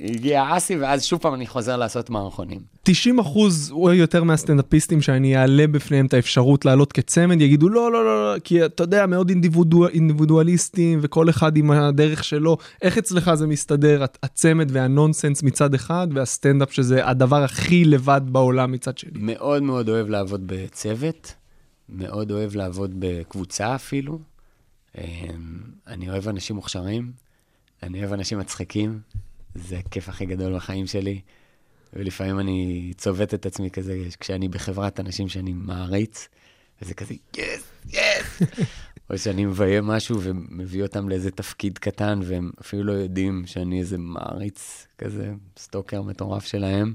הגיע 0.00 0.56
אסי, 0.56 0.76
ואז 0.76 1.04
שוב 1.04 1.20
פעם 1.20 1.34
אני 1.34 1.46
חוזר 1.46 1.76
לעשות 1.76 2.10
מערכונים. 2.10 2.60
90 2.82 3.18
אחוז 3.18 3.70
או 3.70 3.92
יותר 3.92 4.24
מהסטנדאפיסטים 4.24 5.00
שאני 5.02 5.36
אעלה 5.36 5.66
בפניהם 5.66 6.06
את 6.06 6.14
האפשרות 6.14 6.64
לעלות 6.64 6.92
כצמד, 6.92 7.40
יגידו 7.40 7.68
לא, 7.68 7.92
לא, 7.92 8.04
לא, 8.04 8.34
לא, 8.34 8.40
כי 8.40 8.64
אתה 8.64 8.82
יודע, 8.82 9.06
מאוד 9.06 9.28
אינדיבידואל, 9.28 9.90
אינדיבידואליסטים, 9.90 10.98
וכל 11.02 11.30
אחד 11.30 11.56
עם 11.56 11.70
הדרך 11.70 12.24
שלו. 12.24 12.56
איך 12.82 12.98
אצלך 12.98 13.34
זה 13.34 13.46
מסתדר, 13.46 14.04
הצ- 14.04 14.18
הצמד 14.22 14.68
והנונסנס 14.72 15.42
מצד 15.42 15.74
אחד, 15.74 16.08
והסטנדאפ 16.14 16.72
שזה 16.72 17.08
הדבר 17.08 17.42
הכי 17.44 17.84
לבד 17.84 18.20
בעולם 18.24 18.72
מצד 18.72 18.98
שני? 18.98 19.10
מאוד 19.14 19.62
מאוד 19.62 19.88
אוהב 19.88 20.08
לעבוד 20.08 20.42
בצוות, 20.46 21.34
מאוד 21.88 22.30
אוהב 22.30 22.56
לעבוד 22.56 22.94
בקבוצה 22.98 23.74
אפילו. 23.74 24.18
אמ, 24.98 25.04
אני 25.86 26.10
אוהב 26.10 26.28
אנשים 26.28 26.56
מוכשרים, 26.56 27.12
אני 27.82 28.00
אוהב 28.00 28.12
אנשים 28.12 28.38
מצחיקים, 28.38 28.98
זה 29.54 29.78
הכיף 29.78 30.08
הכי 30.08 30.26
גדול 30.26 30.56
בחיים 30.56 30.86
שלי. 30.86 31.20
ולפעמים 31.92 32.40
אני 32.40 32.92
צובט 32.96 33.34
את 33.34 33.46
עצמי 33.46 33.70
כזה 33.70 33.98
כשאני 34.20 34.48
בחברת 34.48 35.00
אנשים 35.00 35.28
שאני 35.28 35.52
מעריץ, 35.52 36.28
וזה 36.82 36.94
כזה, 36.94 37.14
יס, 37.36 37.64
יס. 37.88 38.42
או 39.10 39.18
שאני 39.18 39.44
מביים 39.44 39.84
משהו 39.84 40.20
ומביא 40.22 40.82
אותם 40.82 41.08
לאיזה 41.08 41.30
תפקיד 41.30 41.78
קטן, 41.78 42.20
והם 42.24 42.50
אפילו 42.60 42.84
לא 42.84 42.92
יודעים 42.92 43.42
שאני 43.46 43.80
איזה 43.80 43.98
מעריץ 43.98 44.86
כזה, 44.98 45.32
סטוקר 45.58 46.02
מטורף 46.02 46.46
שלהם. 46.46 46.94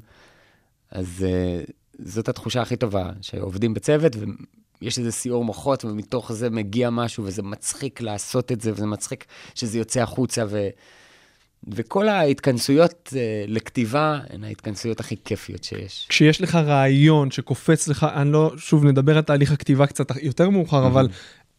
אז 0.92 1.26
uh, 1.26 1.72
זאת 2.00 2.30
התחושה 2.30 2.62
הכי 2.62 2.76
טובה, 2.76 3.12
שעובדים 3.22 3.74
בצוות 3.74 4.16
ויש 4.82 5.00
איזה 5.00 5.12
סיור 5.12 5.46
מוחות, 5.46 5.86
ומתוך 5.86 6.32
זה 6.32 6.50
מגיע 6.50 6.90
משהו, 6.90 7.24
וזה 7.24 7.44
מצחיק 7.44 8.02
לעשות 8.02 8.52
את 8.52 8.62
זה, 8.62 8.72
וזה 8.74 8.86
מצחיק 8.86 9.26
שזה 9.56 9.78
יוצא 9.78 10.02
החוצה, 10.02 10.44
ו... 10.50 10.68
וכל 11.67 12.10
ההתכנסויות 12.10 13.10
uh, 13.12 13.15
לכתיבה 13.48 14.20
הן 14.29 14.43
ההתכנסויות 14.43 15.00
הכי 15.00 15.15
כיפיות 15.25 15.63
שיש. 15.63 16.05
כשיש 16.10 16.41
לך 16.41 16.55
רעיון 16.55 17.32
שקופץ 17.32 17.88
לך, 17.88 18.08
אני 18.15 18.32
לא, 18.32 18.51
שוב 18.58 18.86
נדבר 18.86 19.17
על 19.17 19.24
תהליך 19.24 19.51
הכתיבה 19.51 19.88
קצת 19.88 20.12
יותר 20.22 20.50
מאוחר, 20.50 20.88
אבל 20.88 21.08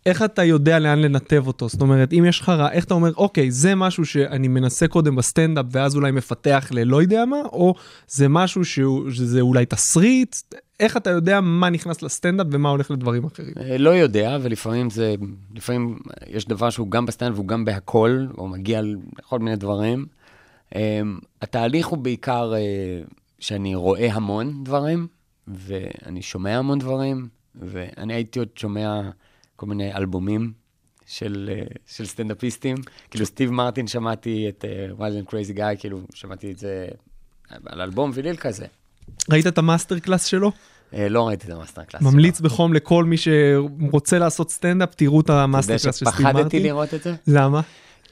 איך 0.06 0.22
אתה 0.22 0.44
יודע 0.44 0.78
לאן 0.78 0.98
לנתב 0.98 1.46
אותו? 1.46 1.68
זאת 1.68 1.80
אומרת, 1.80 2.12
אם 2.12 2.24
יש 2.28 2.40
לך 2.40 2.48
רע, 2.48 2.70
איך 2.70 2.84
אתה 2.84 2.94
אומר, 2.94 3.12
אוקיי, 3.16 3.50
זה 3.50 3.74
משהו 3.74 4.04
שאני 4.06 4.48
מנסה 4.48 4.88
קודם 4.88 5.16
בסטנדאפ 5.16 5.66
ואז 5.70 5.96
אולי 5.96 6.10
מפתח 6.10 6.68
ללא 6.70 7.02
יודע 7.02 7.24
מה, 7.24 7.40
או 7.44 7.74
זה 8.08 8.28
משהו 8.28 8.64
שהוא, 8.64 9.10
שזה 9.10 9.40
אולי 9.40 9.66
תסריט, 9.66 10.36
איך 10.80 10.96
אתה 10.96 11.10
יודע 11.10 11.40
מה 11.40 11.70
נכנס 11.70 12.02
לסטנדאפ 12.02 12.46
ומה 12.50 12.70
הולך 12.70 12.90
לדברים 12.90 13.24
אחרים? 13.24 13.52
אה, 13.60 13.78
לא 13.78 13.90
יודע, 13.90 14.38
ולפעמים 14.42 14.90
זה, 14.90 15.14
לפעמים 15.54 15.98
יש 16.26 16.48
דבר 16.48 16.70
שהוא 16.70 16.90
גם 16.90 17.06
בסטנדאפ 17.06 17.34
והוא 17.34 17.48
גם 17.48 17.64
בהכל, 17.64 18.26
או 18.38 18.48
מגיע 18.48 18.80
לכל 19.18 19.38
מיני 19.38 19.56
דברים. 19.56 20.06
אה, 20.74 21.00
התהליך 21.42 21.86
הוא 21.86 21.98
בעיקר 21.98 22.54
אה, 22.54 23.02
שאני 23.38 23.74
רואה 23.74 24.12
המון 24.12 24.64
דברים, 24.64 25.06
ואני 25.48 26.22
שומע 26.22 26.58
המון 26.58 26.78
דברים, 26.78 27.28
ואני 27.54 28.14
הייתי 28.14 28.38
עוד 28.38 28.48
שומע 28.56 29.10
כל 29.56 29.66
מיני 29.66 29.94
אלבומים 29.94 30.52
של, 31.06 31.50
אה, 31.52 31.66
של 31.86 32.06
סטנדאפיסטים. 32.06 32.76
כאילו, 33.10 33.26
סטיב 33.26 33.50
מרטין, 33.50 33.86
שמעתי 33.86 34.48
את 34.48 34.64
אה, 34.64 35.00
Wild 35.00 35.26
and 35.26 35.30
Crazy 35.30 35.56
Guy, 35.56 35.76
כאילו, 35.78 36.00
שמעתי 36.14 36.50
את 36.50 36.58
זה 36.58 36.88
על 37.66 37.80
אלבום 37.80 38.10
ויניל 38.14 38.36
כזה. 38.36 38.66
ראית 39.30 39.46
את 39.46 39.58
המאסטר 39.58 39.98
קלאס 39.98 40.24
שלו? 40.24 40.52
אה, 40.94 41.08
לא 41.08 41.28
ראיתי 41.28 41.46
את 41.46 41.52
המאסטר 41.52 41.82
קלאס. 41.84 42.02
ממליץ 42.02 42.38
שלו. 42.38 42.48
בחום 42.48 42.74
לכל 42.74 43.04
מי 43.04 43.16
שרוצה 43.16 44.18
לעשות 44.18 44.50
סטנדאפ, 44.50 44.94
תראו 44.94 45.20
את 45.20 45.24
אתה 45.24 45.42
המאסטר 45.42 45.72
יודע 45.72 45.82
קלאס 45.82 45.96
של 45.96 46.04
סטיב 46.06 46.18
שפחדתי 46.18 46.42
מרטין. 46.42 46.62
לראות 46.62 46.94
את 46.94 47.02
זה? 47.02 47.14
למה? 47.26 47.60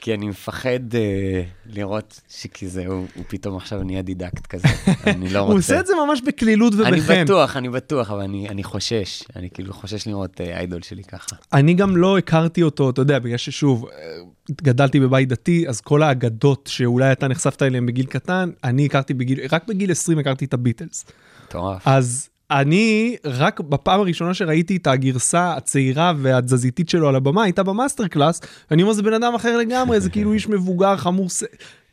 כי 0.03 0.13
אני 0.13 0.29
מפחד 0.29 0.95
אה, 0.95 1.43
לראות 1.65 2.21
שכזה, 2.29 2.87
הוא, 2.87 3.05
הוא 3.15 3.23
פתאום 3.27 3.57
עכשיו 3.57 3.83
נהיה 3.83 4.01
דידקט 4.01 4.47
כזה. 4.47 4.67
אני 5.07 5.29
לא 5.29 5.39
רוצה. 5.39 5.51
הוא 5.51 5.59
עושה 5.59 5.79
את 5.79 5.87
זה 5.87 5.93
ממש 6.07 6.21
בקלילות 6.21 6.73
אני 6.73 6.99
ובחן. 6.99 7.23
בטוח, 7.23 7.57
אני 7.57 7.69
בטוח, 7.69 8.11
אבל 8.11 8.21
אני, 8.21 8.49
אני 8.49 8.63
חושש. 8.63 9.23
אני 9.35 9.49
כאילו 9.49 9.73
חושש 9.73 10.07
לראות 10.07 10.41
אה, 10.41 10.57
idol 10.57 10.81
שלי 10.81 11.03
ככה. 11.03 11.35
אני 11.53 11.73
גם 11.73 11.97
לא 11.97 12.17
הכרתי 12.17 12.63
אותו, 12.63 12.89
אתה 12.89 13.01
יודע, 13.01 13.19
בגלל 13.19 13.37
ששוב, 13.37 13.85
אה, 13.85 14.17
גדלתי 14.51 14.99
בבית 14.99 15.29
דתי, 15.29 15.65
אז 15.67 15.81
כל 15.81 16.03
האגדות 16.03 16.69
שאולי 16.71 17.11
אתה 17.11 17.27
נחשפת 17.27 17.61
אליהן 17.61 17.85
בגיל 17.85 18.05
קטן, 18.05 18.49
אני 18.63 18.85
הכרתי 18.85 19.13
בגיל, 19.13 19.39
רק 19.51 19.67
בגיל 19.67 19.91
20 19.91 20.19
הכרתי 20.19 20.45
את 20.45 20.53
הביטלס. 20.53 21.05
מטורף. 21.47 21.87
אז 21.87 22.29
אני, 22.61 23.15
רק 23.25 23.59
בפעם 23.59 23.99
הראשונה 23.99 24.33
שראיתי 24.33 24.77
את 24.77 24.87
הגרסה 24.87 25.53
הצעירה 25.53 26.13
והתזזיתית 26.17 26.89
שלו 26.89 27.07
על 27.07 27.15
הבמה, 27.15 27.43
הייתה 27.43 27.63
במאסטר 27.63 28.07
קלאס, 28.07 28.41
ואני 28.71 28.81
אומר, 28.81 28.93
זה 28.93 29.03
בן 29.03 29.13
אדם 29.13 29.35
אחר 29.35 29.57
לגמרי, 29.57 29.99
זה 30.01 30.09
כאילו 30.09 30.33
איש 30.33 30.47
מבוגר, 30.47 30.97
חמור, 30.97 31.27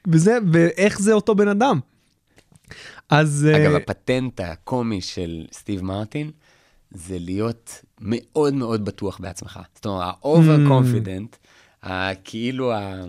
וזה, 0.06 0.38
ואיך 0.52 1.00
זה 1.00 1.12
אותו 1.12 1.34
בן 1.34 1.48
אדם. 1.48 1.80
אז... 3.10 3.46
אגב, 3.56 3.70
אה, 3.72 3.76
הפטנט 3.76 4.40
הקומי 4.40 5.00
של 5.00 5.44
סטיב 5.52 5.84
מרטין, 5.84 6.30
זה 6.90 7.16
להיות 7.20 7.84
מאוד 8.00 8.54
מאוד 8.54 8.84
בטוח 8.84 9.18
בעצמך. 9.20 9.60
זאת 9.74 9.86
אומרת, 9.86 10.04
ה-over 10.04 10.70
confident, 10.70 11.36
ה- 11.82 12.14
כאילו 12.14 12.72
ה- 12.72 13.04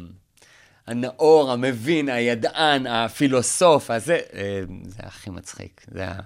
הנאור, 0.88 1.51
המבין, 1.51 2.10
הידען, 2.10 2.88
הפילוסוף, 2.88 3.91
הזה, 3.91 4.20
אה, 4.34 4.62
זה 4.88 5.00
הכי 5.03 5.29
מצחיק. 5.29 5.81
זה, 5.93 6.08
ה- 6.08 6.20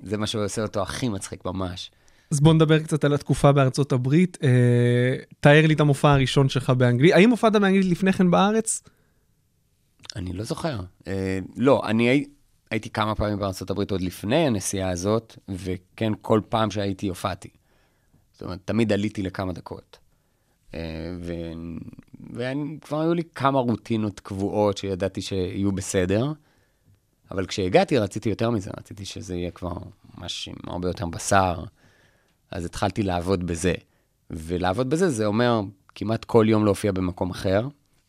זה 0.00 0.16
מה 0.16 0.26
שעושה 0.26 0.62
אותו 0.62 0.82
הכי 0.82 1.08
מצחיק 1.08 1.44
ממש. 1.44 1.90
אז 2.30 2.40
בוא 2.40 2.54
נדבר 2.54 2.78
קצת 2.82 3.04
על 3.04 3.14
התקופה 3.14 3.52
בארצות 3.52 3.92
הברית. 3.92 4.38
אה, 4.42 5.16
תאר 5.40 5.66
לי 5.66 5.74
את 5.74 5.80
המופע 5.80 6.12
הראשון 6.12 6.48
שלך 6.48 6.70
באנגלית. 6.70 7.12
האם 7.12 7.30
הופעת 7.30 7.52
באנגלית 7.52 7.86
לפני 7.86 8.12
כן 8.12 8.30
בארץ? 8.30 8.82
אני 10.16 10.32
לא 10.32 10.44
זוכר. 10.44 10.80
אה, 11.06 11.38
לא, 11.56 11.82
אני 11.84 12.08
הי, 12.08 12.24
הייתי 12.70 12.90
כמה 12.90 13.14
פעמים 13.14 13.38
בארה"ב 13.38 13.78
עוד 13.90 14.00
לפני 14.00 14.46
הנסיעה 14.46 14.90
הזאת, 14.90 15.36
וכן, 15.48 16.12
כל 16.20 16.40
פעם 16.48 16.70
שהייתי 16.70 17.08
הופעתי. 17.08 17.48
זאת 18.32 18.42
אומרת, 18.42 18.58
תמיד 18.64 18.92
עליתי 18.92 19.22
לכמה 19.22 19.52
דקות. 19.52 19.98
אה, 20.74 20.80
ו... 21.20 21.32
וכבר 22.30 23.00
היו 23.00 23.14
לי 23.14 23.22
כמה 23.34 23.58
רוטינות 23.58 24.20
קבועות 24.20 24.78
שידעתי 24.78 25.22
שיהיו 25.22 25.72
בסדר, 25.72 26.32
אבל 27.32 27.46
כשהגעתי 27.46 27.98
רציתי 27.98 28.28
יותר 28.28 28.50
מזה, 28.50 28.70
רציתי 28.78 29.04
שזה 29.04 29.34
יהיה 29.34 29.50
כבר 29.50 29.72
ממש 30.18 30.48
עם 30.48 30.72
הרבה 30.72 30.88
יותר 30.88 31.06
בשר, 31.06 31.64
אז 32.50 32.64
התחלתי 32.64 33.02
לעבוד 33.02 33.46
בזה. 33.46 33.74
ולעבוד 34.30 34.90
בזה 34.90 35.10
זה 35.10 35.26
אומר 35.26 35.60
כמעט 35.94 36.24
כל 36.24 36.46
יום 36.48 36.64
להופיע 36.64 36.92
במקום 36.92 37.30
אחר, 37.30 37.68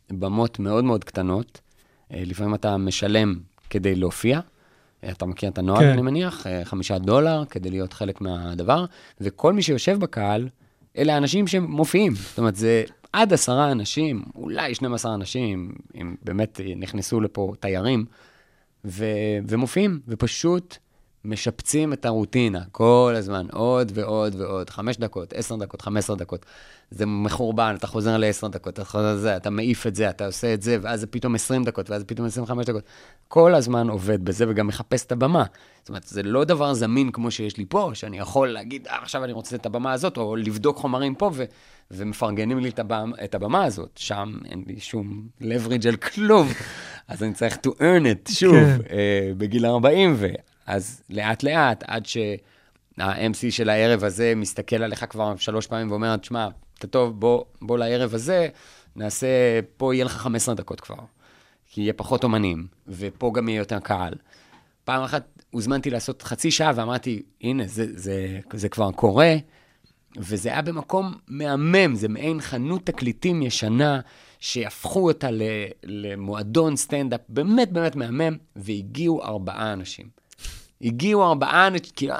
במות 0.09 0.59
מאוד 0.59 0.83
מאוד 0.83 1.03
קטנות. 1.03 1.61
אה, 2.13 2.23
לפעמים 2.25 2.55
אתה 2.55 2.77
משלם 2.77 3.35
כדי 3.69 3.95
להופיע, 3.95 4.39
אה, 5.03 5.11
אתה 5.11 5.25
מכיר 5.25 5.49
את 5.49 5.57
הנוהל, 5.57 5.81
כן. 5.81 5.89
אני 5.89 6.01
מניח, 6.01 6.47
אה, 6.47 6.65
חמישה 6.65 6.97
דולר 6.97 7.43
כדי 7.49 7.69
להיות 7.69 7.93
חלק 7.93 8.21
מהדבר, 8.21 8.85
וכל 9.21 9.53
מי 9.53 9.61
שיושב 9.61 9.99
בקהל, 9.99 10.49
אלה 10.97 11.13
האנשים 11.13 11.47
שמופיעים. 11.47 12.15
זאת 12.15 12.37
אומרת, 12.37 12.55
זה 12.55 12.83
עד 13.13 13.33
עשרה 13.33 13.71
אנשים, 13.71 14.23
אולי 14.35 14.75
12 14.75 15.15
אנשים, 15.15 15.73
אם 15.95 16.15
באמת 16.23 16.59
נכנסו 16.75 17.21
לפה 17.21 17.53
תיירים, 17.59 18.05
ו- 18.85 19.37
ומופיעים, 19.47 19.99
ופשוט 20.07 20.77
משפצים 21.25 21.93
את 21.93 22.05
הרוטינה 22.05 22.61
כל 22.71 23.13
הזמן, 23.17 23.45
עוד 23.51 23.91
ועוד 23.95 24.35
ועוד, 24.35 24.69
חמש 24.69 24.97
דקות, 24.97 25.33
עשר 25.33 25.55
דקות, 25.55 25.81
חמש 25.81 26.03
עשרה 26.03 26.15
דקות. 26.15 26.45
זה 26.91 27.05
מחורבן, 27.05 27.75
אתה 27.77 27.87
חוזר 27.87 28.17
לעשר 28.17 28.47
דקות, 28.47 28.73
אתה 28.73 28.85
חוזר 28.85 29.13
לזה, 29.13 29.37
אתה 29.37 29.49
מעיף 29.49 29.87
את 29.87 29.95
זה, 29.95 30.09
אתה 30.09 30.25
עושה 30.25 30.53
את 30.53 30.61
זה, 30.61 30.77
ואז 30.81 30.99
זה 30.99 31.07
פתאום 31.07 31.35
20 31.35 31.63
דקות, 31.63 31.89
ואז 31.89 32.03
פתאום 32.03 32.27
25 32.27 32.65
דקות. 32.65 32.83
כל 33.27 33.55
הזמן 33.55 33.89
עובד 33.89 34.25
בזה 34.25 34.45
וגם 34.49 34.67
מחפש 34.67 35.05
את 35.05 35.11
הבמה. 35.11 35.43
זאת 35.79 35.89
אומרת, 35.89 36.03
זה 36.03 36.23
לא 36.23 36.43
דבר 36.43 36.73
זמין 36.73 37.11
כמו 37.11 37.31
שיש 37.31 37.57
לי 37.57 37.65
פה, 37.69 37.91
שאני 37.93 38.19
יכול 38.19 38.47
להגיד, 38.47 38.87
אה, 38.87 38.97
עכשיו 39.01 39.23
אני 39.23 39.33
רוצה 39.33 39.55
את 39.55 39.65
הבמה 39.65 39.93
הזאת, 39.93 40.17
או 40.17 40.35
לבדוק 40.35 40.77
חומרים 40.77 41.15
פה, 41.15 41.31
ו- 41.33 41.43
ומפרגנים 41.91 42.59
לי 42.59 42.69
את 42.69 42.79
הבמה, 42.79 43.15
את 43.23 43.35
הבמה 43.35 43.63
הזאת. 43.63 43.89
שם 43.95 44.33
אין 44.45 44.63
לי 44.67 44.79
שום 44.79 45.27
leverage 45.41 45.87
על 45.87 45.95
כלום, 45.95 46.47
אז 47.07 47.23
אני 47.23 47.33
צריך 47.33 47.57
to 47.67 47.69
earn 47.69 48.05
it 48.05 48.31
שוב, 48.31 48.55
כן. 48.55 48.77
אה, 48.91 49.31
בגיל 49.37 49.65
40, 49.65 50.15
ואז 50.67 51.01
לאט 51.09 51.43
לאט, 51.43 51.83
עד 51.87 52.05
שה-MC 52.05 53.49
של 53.49 53.69
הערב 53.69 54.03
הזה 54.03 54.33
מסתכל 54.35 54.83
עליך 54.83 55.05
כבר 55.09 55.35
שלוש 55.35 55.67
פעמים 55.67 55.91
ואומר, 55.91 56.17
תשמע, 56.17 56.47
אתה 56.79 56.87
טוב, 56.87 57.19
בוא, 57.19 57.43
בוא 57.61 57.77
לערב 57.77 58.13
הזה, 58.13 58.47
נעשה, 58.95 59.27
פה 59.77 59.95
יהיה 59.95 60.05
לך 60.05 60.11
15 60.11 60.55
דקות 60.55 60.81
כבר. 60.81 60.95
כי 61.69 61.81
יהיה 61.81 61.93
פחות 61.93 62.23
אומנים, 62.23 62.67
ופה 62.87 63.31
גם 63.35 63.49
יהיה 63.49 63.59
יותר 63.59 63.79
קהל. 63.79 64.13
פעם 64.83 65.03
אחת 65.03 65.23
הוזמנתי 65.51 65.89
לעשות 65.89 66.21
חצי 66.21 66.51
שעה 66.51 66.71
ואמרתי, 66.75 67.21
הנה, 67.41 67.67
זה, 67.67 67.85
זה, 67.95 68.39
זה 68.53 68.69
כבר 68.69 68.91
קורה, 68.91 69.35
וזה 70.17 70.49
היה 70.49 70.61
במקום 70.61 71.13
מהמם, 71.27 71.95
זה 71.95 72.07
מעין 72.07 72.41
חנות 72.41 72.85
תקליטים 72.85 73.41
ישנה, 73.41 73.99
שהפכו 74.39 75.07
אותה 75.07 75.27
למועדון 75.83 76.75
סטנדאפ 76.75 77.19
באמת 77.29 77.71
באמת 77.71 77.95
מהמם, 77.95 78.37
והגיעו 78.55 79.23
ארבעה 79.23 79.73
אנשים. 79.73 80.05
הגיעו 80.81 81.23
ארבעה 81.23 81.67
אנשים, 81.67 81.91
כאילו, 81.95 82.15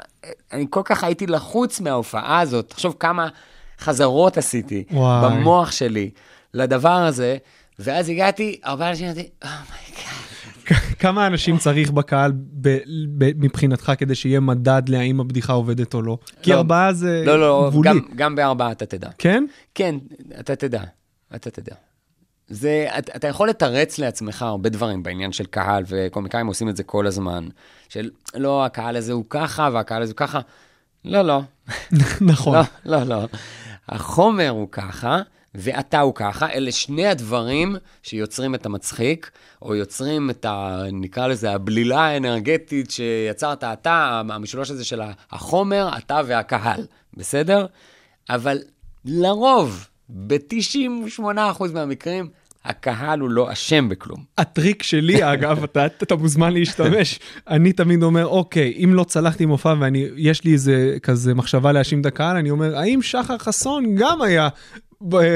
אני 0.52 0.66
כל 0.70 0.82
כך 0.84 1.04
הייתי 1.04 1.26
לחוץ 1.26 1.80
מההופעה 1.80 2.40
הזאת, 2.40 2.68
תחשוב 2.68 2.96
כמה 3.00 3.28
חזרות 3.78 4.38
עשיתי 4.38 4.84
וואי. 4.90 5.24
במוח 5.24 5.72
שלי 5.72 6.10
לדבר 6.54 6.88
הזה, 6.90 7.36
ואז 7.78 8.08
הגעתי, 8.08 8.60
ארבעה 8.64 8.90
אנשים, 8.90 9.06
אמרתי, 9.06 9.28
"Oh 9.42 9.46
my 9.46 9.75
God. 9.75 10.33
כמה 10.98 11.26
אנשים 11.26 11.58
צריך 11.58 11.90
בקהל 11.90 12.32
ב- 12.36 12.78
ב- 13.18 13.44
מבחינתך 13.44 13.92
כדי 13.98 14.14
שיהיה 14.14 14.40
מדד 14.40 14.82
להאם 14.88 15.20
הבדיחה 15.20 15.52
עובדת 15.52 15.94
או 15.94 16.02
לא? 16.02 16.18
כי 16.42 16.50
לא. 16.50 16.56
ארבעה 16.56 16.92
זה 16.92 17.22
לא, 17.26 17.40
לא, 17.40 17.66
גבולי. 17.70 17.90
גם, 17.90 18.00
גם 18.16 18.34
בארבעה 18.34 18.72
אתה 18.72 18.86
תדע. 18.86 19.08
כן? 19.18 19.44
כן, 19.74 19.94
אתה 20.40 20.56
תדע, 20.56 20.82
אתה 21.34 21.50
תדע. 21.50 21.74
זה, 22.48 22.86
אתה, 22.98 23.12
אתה 23.16 23.28
יכול 23.28 23.48
לתרץ 23.48 23.98
לעצמך 23.98 24.42
הרבה 24.42 24.68
דברים 24.68 25.02
בעניין 25.02 25.32
של 25.32 25.46
קהל, 25.46 25.84
וקומיקאים 25.88 26.46
עושים 26.46 26.68
את 26.68 26.76
זה 26.76 26.82
כל 26.82 27.06
הזמן. 27.06 27.48
של, 27.88 28.10
לא, 28.34 28.64
הקהל 28.64 28.96
הזה 28.96 29.12
הוא 29.12 29.24
ככה, 29.30 29.68
והקהל 29.72 30.02
הזה 30.02 30.12
הוא 30.12 30.16
ככה. 30.16 30.40
לא, 31.04 31.22
לא. 31.22 31.40
נכון. 32.20 32.58
לא, 32.84 32.98
לא, 32.98 33.02
לא. 33.04 33.28
החומר 33.88 34.48
הוא 34.48 34.68
ככה, 34.72 35.20
ואתה 35.54 36.00
הוא 36.00 36.14
ככה. 36.14 36.50
אלה 36.50 36.72
שני 36.72 37.06
הדברים 37.06 37.76
שיוצרים 38.02 38.54
את 38.54 38.66
המצחיק, 38.66 39.30
או 39.62 39.74
יוצרים 39.74 40.30
את 40.30 40.44
ה... 40.44 40.82
נקרא 40.92 41.26
לזה 41.26 41.52
הבלילה 41.52 42.00
האנרגטית 42.00 42.90
שיצרת 42.90 43.64
אתה, 43.64 44.22
המשולש 44.28 44.70
הזה 44.70 44.84
של 44.84 45.00
החומר, 45.30 45.88
אתה 45.98 46.20
והקהל, 46.26 46.86
בסדר? 47.16 47.66
אבל 48.30 48.58
לרוב, 49.04 49.88
ב-98% 50.08 51.20
מהמקרים, 51.74 52.28
הקהל 52.64 53.20
הוא 53.20 53.30
לא 53.30 53.52
אשם 53.52 53.88
בכלום. 53.88 54.24
הטריק 54.38 54.82
שלי, 54.82 55.24
אגב, 55.32 55.64
אתה, 55.64 55.86
אתה 55.86 56.16
מוזמן 56.16 56.52
להשתמש. 56.52 57.18
אני 57.48 57.72
תמיד 57.72 58.02
אומר, 58.02 58.26
אוקיי, 58.26 58.84
אם 58.84 58.94
לא 58.94 59.04
צלחתי 59.04 59.46
מופע 59.46 59.74
ויש 59.80 60.44
לי 60.44 60.52
איזה 60.52 60.96
כזה 61.02 61.34
מחשבה 61.34 61.72
להאשים 61.72 62.00
את 62.00 62.06
הקהל, 62.06 62.36
אני 62.36 62.50
אומר, 62.50 62.76
האם 62.78 63.02
שחר 63.02 63.38
חסון 63.38 63.94
גם 63.94 64.22
היה 64.22 64.48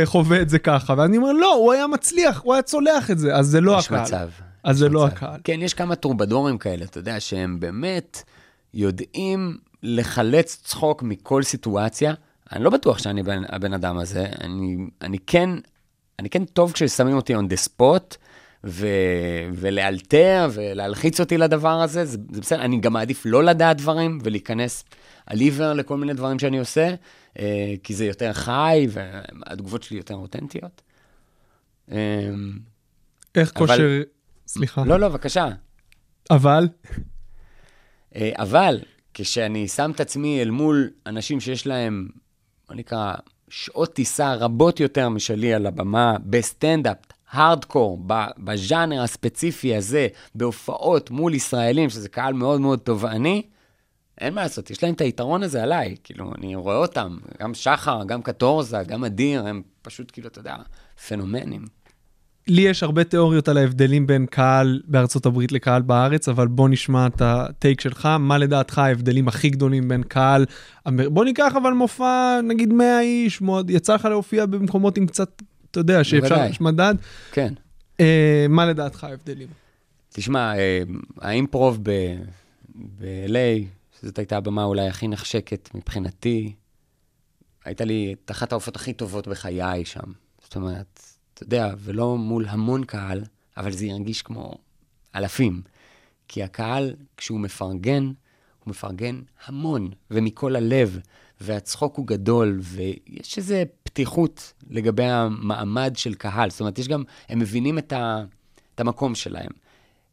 חווה 0.04 0.42
את 0.42 0.48
זה 0.48 0.58
ככה? 0.58 0.94
ואני 0.96 1.16
אומר, 1.16 1.32
לא, 1.32 1.54
הוא 1.54 1.72
היה 1.72 1.86
מצליח, 1.86 2.40
הוא 2.44 2.54
היה 2.54 2.62
צולח 2.62 3.10
את 3.10 3.18
זה, 3.18 3.34
אז 3.34 3.46
זה 3.46 3.60
לא 3.60 3.76
יש 3.78 3.86
הקהל. 3.86 4.02
מצב. 4.02 4.28
אז 4.64 4.76
יש 4.76 4.80
זה 4.80 4.88
לא 4.88 5.06
מצב. 5.06 5.16
הקהל. 5.16 5.40
כן, 5.44 5.62
יש 5.62 5.74
כמה 5.74 5.94
טרובדורים 5.94 6.58
כאלה, 6.58 6.84
אתה 6.84 6.98
יודע, 6.98 7.20
שהם 7.20 7.60
באמת 7.60 8.22
יודעים 8.74 9.56
לחלץ 9.82 10.60
צחוק 10.64 11.02
מכל 11.02 11.42
סיטואציה. 11.42 12.14
אני 12.52 12.64
לא 12.64 12.70
בטוח 12.70 12.98
שאני 12.98 13.20
הבן, 13.20 13.42
הבן 13.48 13.72
אדם 13.72 13.98
הזה, 13.98 14.26
אני, 14.40 14.76
אני 15.02 15.18
כן, 15.26 15.50
אני 16.18 16.30
כן 16.30 16.44
טוב 16.44 16.72
כששמים 16.72 17.16
אותי 17.16 17.36
on 17.36 17.38
the 17.38 17.68
spot, 17.68 18.16
ו... 18.64 18.86
ולאלתר 19.54 20.48
ולהלחיץ 20.52 21.20
אותי 21.20 21.38
לדבר 21.38 21.80
הזה, 21.80 22.04
זה, 22.04 22.18
זה 22.32 22.40
בסדר, 22.40 22.60
אני 22.60 22.80
גם 22.80 22.92
מעדיף 22.92 23.22
לא 23.26 23.44
לדעת 23.44 23.76
דברים 23.76 24.18
ולהיכנס 24.22 24.84
על 25.26 25.40
עיוור 25.40 25.72
לכל 25.72 25.96
מיני 25.96 26.14
דברים 26.14 26.38
שאני 26.38 26.58
עושה, 26.58 26.94
כי 27.82 27.94
זה 27.94 28.04
יותר 28.04 28.32
חי 28.32 28.86
והתגובות 28.90 29.82
שלי 29.82 29.96
יותר 29.96 30.14
אותנטיות. 30.14 30.82
אה, 31.90 31.96
איך 33.34 33.52
אבל- 33.56 33.66
כושר... 33.66 34.02
סליחה. 34.46 34.84
לא, 34.84 35.00
לא, 35.00 35.08
בבקשה. 35.08 35.48
אבל? 36.30 36.68
אה, 38.16 38.30
אבל 38.36 38.80
כשאני 39.14 39.68
שם 39.68 39.90
את 39.94 40.00
עצמי 40.00 40.42
אל 40.42 40.50
מול 40.50 40.90
אנשים 41.06 41.40
שיש 41.40 41.66
להם, 41.66 42.08
בוא 42.68 42.76
נקרא, 42.76 43.14
שעות 43.48 43.94
טיסה 43.94 44.34
רבות 44.34 44.80
יותר 44.80 45.08
משלי 45.08 45.54
על 45.54 45.66
הבמה, 45.66 46.16
בסטנדאפ, 46.24 46.96
הארדקור, 47.30 48.04
בז'אנר 48.38 49.02
הספציפי 49.02 49.76
הזה, 49.76 50.08
בהופעות 50.34 51.10
מול 51.10 51.34
ישראלים, 51.34 51.90
שזה 51.90 52.08
קהל 52.08 52.32
מאוד 52.32 52.60
מאוד 52.60 52.78
תובעני, 52.78 53.42
אין 54.20 54.34
מה 54.34 54.42
לעשות, 54.42 54.70
יש 54.70 54.82
להם 54.82 54.94
את 54.94 55.00
היתרון 55.00 55.42
הזה 55.42 55.62
עליי. 55.62 55.96
כאילו, 56.04 56.32
אני 56.38 56.54
רואה 56.54 56.76
אותם, 56.76 57.16
גם 57.40 57.54
שחר, 57.54 58.04
גם 58.06 58.22
קטורזה, 58.22 58.78
גם 58.86 59.04
אדיר, 59.04 59.46
הם 59.46 59.62
פשוט, 59.82 60.10
כאילו, 60.12 60.28
אתה 60.28 60.38
יודע, 60.38 60.56
פנומנים. 61.08 61.64
לי 62.48 62.62
יש 62.62 62.82
הרבה 62.82 63.04
תיאוריות 63.04 63.48
על 63.48 63.56
ההבדלים 63.58 64.06
בין 64.06 64.26
קהל 64.26 64.80
בארצות 64.84 65.26
הברית 65.26 65.52
לקהל 65.52 65.82
בארץ, 65.82 66.28
אבל 66.28 66.46
בוא 66.46 66.68
נשמע 66.68 67.06
את 67.06 67.22
הטייק 67.24 67.80
שלך. 67.80 68.08
מה 68.20 68.38
לדעתך 68.38 68.78
ההבדלים 68.78 69.28
הכי 69.28 69.50
גדולים 69.50 69.88
בין 69.88 70.02
קהל... 70.02 70.46
בוא 70.86 71.24
ניקח 71.24 71.52
אבל 71.62 71.72
מופע, 71.72 72.40
נגיד 72.42 72.72
100 72.72 73.00
איש, 73.00 73.40
מאוד, 73.40 73.70
יצא 73.70 73.94
לך 73.94 74.04
להופיע 74.04 74.46
במקומות 74.46 74.96
עם 74.96 75.06
קצת, 75.06 75.42
אתה 75.70 75.80
יודע, 75.80 76.04
שאפשר. 76.04 76.44
יש 76.50 76.60
מדד. 76.60 76.94
כן. 77.32 77.54
אה, 78.00 78.46
מה 78.48 78.66
לדעתך 78.66 79.04
ההבדלים? 79.04 79.48
תשמע, 80.12 80.58
אה, 80.58 80.82
האימפרוב 81.20 81.78
ב- 81.82 82.16
ב-LA, 82.74 83.64
שזאת 84.00 84.18
הייתה 84.18 84.36
הבמה 84.36 84.64
אולי 84.64 84.88
הכי 84.88 85.08
נחשקת 85.08 85.68
מבחינתי, 85.74 86.54
הייתה 87.64 87.84
לי 87.84 88.14
את 88.24 88.30
אחת 88.30 88.52
ההופעות 88.52 88.76
הכי 88.76 88.92
טובות 88.92 89.28
בחיי 89.28 89.84
שם. 89.84 90.12
זאת 90.42 90.56
אומרת, 90.56 91.02
אתה 91.34 91.42
יודע, 91.42 91.74
ולא 91.78 92.16
מול 92.16 92.46
המון 92.48 92.84
קהל, 92.84 93.24
אבל 93.56 93.72
זה 93.72 93.86
הרגיש 93.90 94.22
כמו 94.22 94.54
אלפים. 95.14 95.62
כי 96.28 96.42
הקהל, 96.42 96.96
כשהוא 97.16 97.40
מפרגן, 97.40 98.04
הוא 98.04 98.70
מפרגן 98.70 99.20
המון, 99.46 99.90
ומכל 100.10 100.56
הלב, 100.56 100.98
והצחוק 101.40 101.96
הוא 101.96 102.06
גדול, 102.06 102.58
ויש 102.62 103.38
איזו 103.38 103.54
פתיחות 103.82 104.52
לגבי 104.70 105.04
המעמד 105.04 105.96
של 105.96 106.14
קהל. 106.14 106.50
זאת 106.50 106.60
אומרת, 106.60 106.78
יש 106.78 106.88
גם, 106.88 107.02
הם 107.28 107.38
מבינים 107.38 107.78
את, 107.78 107.92
ה, 107.92 108.24
את 108.74 108.80
המקום 108.80 109.14
שלהם. 109.14 109.50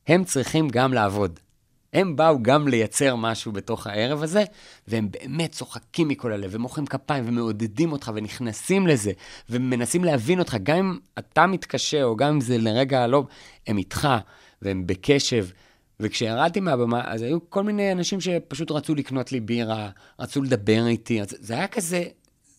הם 0.07 0.23
צריכים 0.23 0.67
גם 0.69 0.93
לעבוד. 0.93 1.39
הם 1.95 2.15
באו 2.15 2.43
גם 2.43 2.67
לייצר 2.67 3.15
משהו 3.15 3.51
בתוך 3.51 3.87
הערב 3.87 4.23
הזה, 4.23 4.43
והם 4.87 5.09
באמת 5.11 5.51
צוחקים 5.51 6.07
מכל 6.07 6.31
הלב, 6.31 6.49
ומוחאים 6.53 6.85
כפיים, 6.85 7.23
ומעודדים 7.27 7.91
אותך, 7.91 8.11
ונכנסים 8.15 8.87
לזה, 8.87 9.11
ומנסים 9.49 10.03
להבין 10.03 10.39
אותך, 10.39 10.57
גם 10.63 10.77
אם 10.77 10.97
אתה 11.19 11.47
מתקשה, 11.47 12.03
או 12.03 12.15
גם 12.15 12.29
אם 12.33 12.41
זה 12.41 12.57
לרגע 12.57 13.07
לא, 13.07 13.23
הם 13.67 13.77
איתך, 13.77 14.07
והם 14.61 14.87
בקשב. 14.87 15.47
וכשירדתי 15.99 16.59
מהבמה, 16.59 17.01
אז 17.05 17.21
היו 17.21 17.49
כל 17.49 17.63
מיני 17.63 17.91
אנשים 17.91 18.21
שפשוט 18.21 18.71
רצו 18.71 18.95
לקנות 18.95 19.31
לי 19.31 19.39
בירה, 19.39 19.89
רצו 20.19 20.41
לדבר 20.41 20.87
איתי, 20.87 21.21
זה 21.27 21.53
היה 21.53 21.67
כזה 21.67 22.03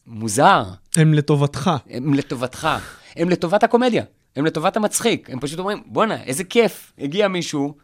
מוזר. 0.07 0.64
הם 0.97 1.14
לטובתך. 1.14 1.71
הם 1.90 2.14
לטובתך, 2.14 2.69
הם 3.16 3.31
לטובת 3.31 3.62
הקומדיה, 3.62 4.05
הם 4.37 4.45
לטובת 4.45 4.76
המצחיק. 4.76 5.31
הם 5.31 5.40
פשוט 5.40 5.59
אומרים, 5.59 5.83
בואנה, 5.87 6.23
איזה 6.23 6.45
כיף, 6.45 6.93
הגיע 6.99 7.28
מישהו, 7.28 7.75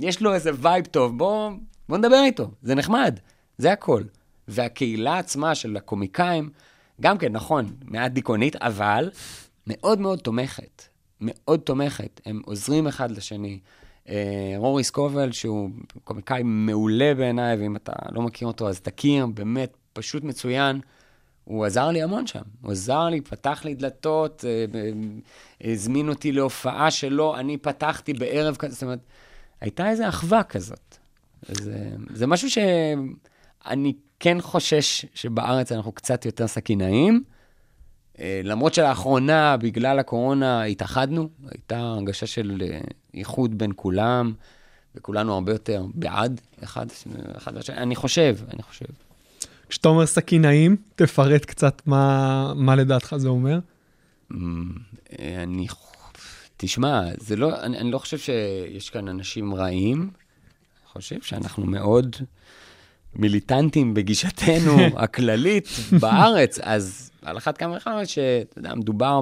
יש 0.00 0.22
לו 0.22 0.34
איזה 0.34 0.50
וייב 0.54 0.84
טוב, 0.84 1.18
בוא, 1.18 1.50
בוא 1.88 1.98
נדבר 1.98 2.22
איתו, 2.24 2.50
זה 2.62 2.74
נחמד, 2.74 3.20
זה 3.58 3.72
הכל. 3.72 4.02
והקהילה 4.48 5.18
עצמה 5.18 5.54
של 5.54 5.76
הקומיקאים, 5.76 6.50
גם 7.00 7.18
כן, 7.18 7.32
נכון, 7.32 7.66
מעט 7.84 8.12
דיכאונית, 8.12 8.56
אבל 8.56 9.10
מאוד 9.66 10.00
מאוד 10.00 10.18
תומכת. 10.18 10.82
מאוד 11.20 11.60
תומכת. 11.60 12.20
הם 12.26 12.40
עוזרים 12.44 12.86
אחד 12.86 13.10
לשני. 13.10 13.58
אה, 14.08 14.54
רורי 14.56 14.84
סקובל, 14.84 15.32
שהוא 15.32 15.70
קומיקאי 16.04 16.42
מעולה 16.44 17.14
בעיניי, 17.14 17.56
ואם 17.56 17.76
אתה 17.76 17.92
לא 18.12 18.22
מכיר 18.22 18.48
אותו, 18.48 18.68
אז 18.68 18.80
תכיר, 18.80 19.26
באמת, 19.26 19.76
פשוט 19.92 20.24
מצוין. 20.24 20.80
הוא 21.44 21.64
עזר 21.64 21.88
לי 21.88 22.02
המון 22.02 22.26
שם. 22.26 22.42
הוא 22.62 22.72
עזר 22.72 23.04
לי, 23.08 23.20
פתח 23.20 23.60
לי 23.64 23.74
דלתות, 23.74 24.44
אה, 24.44 24.64
אה, 24.80 25.72
הזמין 25.72 26.08
אותי 26.08 26.32
להופעה 26.32 26.90
שלו, 26.90 27.36
אני 27.36 27.56
פתחתי 27.56 28.12
בערב 28.12 28.56
כזה, 28.56 28.74
זאת 28.74 28.82
אומרת, 28.82 29.00
הייתה 29.60 29.90
איזו 29.90 30.08
אחווה 30.08 30.42
כזאת. 30.42 30.96
זה, 31.48 31.88
זה 32.14 32.26
משהו 32.26 32.50
שאני 32.50 33.92
כן 34.20 34.40
חושש 34.40 35.06
שבארץ 35.14 35.72
אנחנו 35.72 35.92
קצת 35.92 36.26
יותר 36.26 36.46
סכינאים. 36.46 37.24
אה, 38.18 38.40
למרות 38.44 38.74
שלאחרונה, 38.74 39.56
בגלל 39.56 39.98
הקורונה, 39.98 40.62
התאחדנו, 40.62 41.28
הייתה 41.50 41.78
הרגשה 41.78 42.26
של 42.26 42.62
אה, 42.62 42.80
איחוד 43.14 43.58
בין 43.58 43.72
כולם, 43.76 44.32
וכולנו 44.94 45.34
הרבה 45.34 45.52
יותר 45.52 45.84
בעד 45.94 46.40
אחד, 46.64 46.86
אחד 47.36 47.52
והשני. 47.56 47.76
אני 47.76 47.96
חושב, 47.96 48.36
אני 48.54 48.62
חושב. 48.62 48.86
כשאתה 49.68 49.88
אומר 49.88 50.06
סכינאים, 50.06 50.76
תפרט 50.94 51.44
קצת 51.44 51.82
מה, 51.86 52.52
מה 52.56 52.76
לדעתך 52.76 53.14
זה 53.16 53.28
אומר. 53.28 53.58
אמ, 54.32 54.72
אה, 55.18 55.42
אני, 55.42 55.66
תשמע, 56.62 57.02
זה 57.16 57.36
לא, 57.36 57.60
אני, 57.60 57.78
אני 57.78 57.90
לא 57.90 57.98
חושב 57.98 58.18
שיש 58.18 58.90
כאן 58.90 59.08
אנשים 59.08 59.54
רעים, 59.54 60.00
אני 60.00 60.88
חושב 60.92 61.22
שאנחנו 61.22 61.66
מאוד 61.66 62.16
מיליטנטים 63.14 63.94
בגישתנו 63.94 64.76
הכללית 65.02 65.68
בארץ, 66.00 66.58
אז 66.62 67.10
על 67.22 67.38
אחת 67.38 67.58
כמה 67.58 67.76
וכמה 67.76 68.06
שאתה 68.06 68.58
יודע, 68.58 68.74
מדובר 68.74 69.20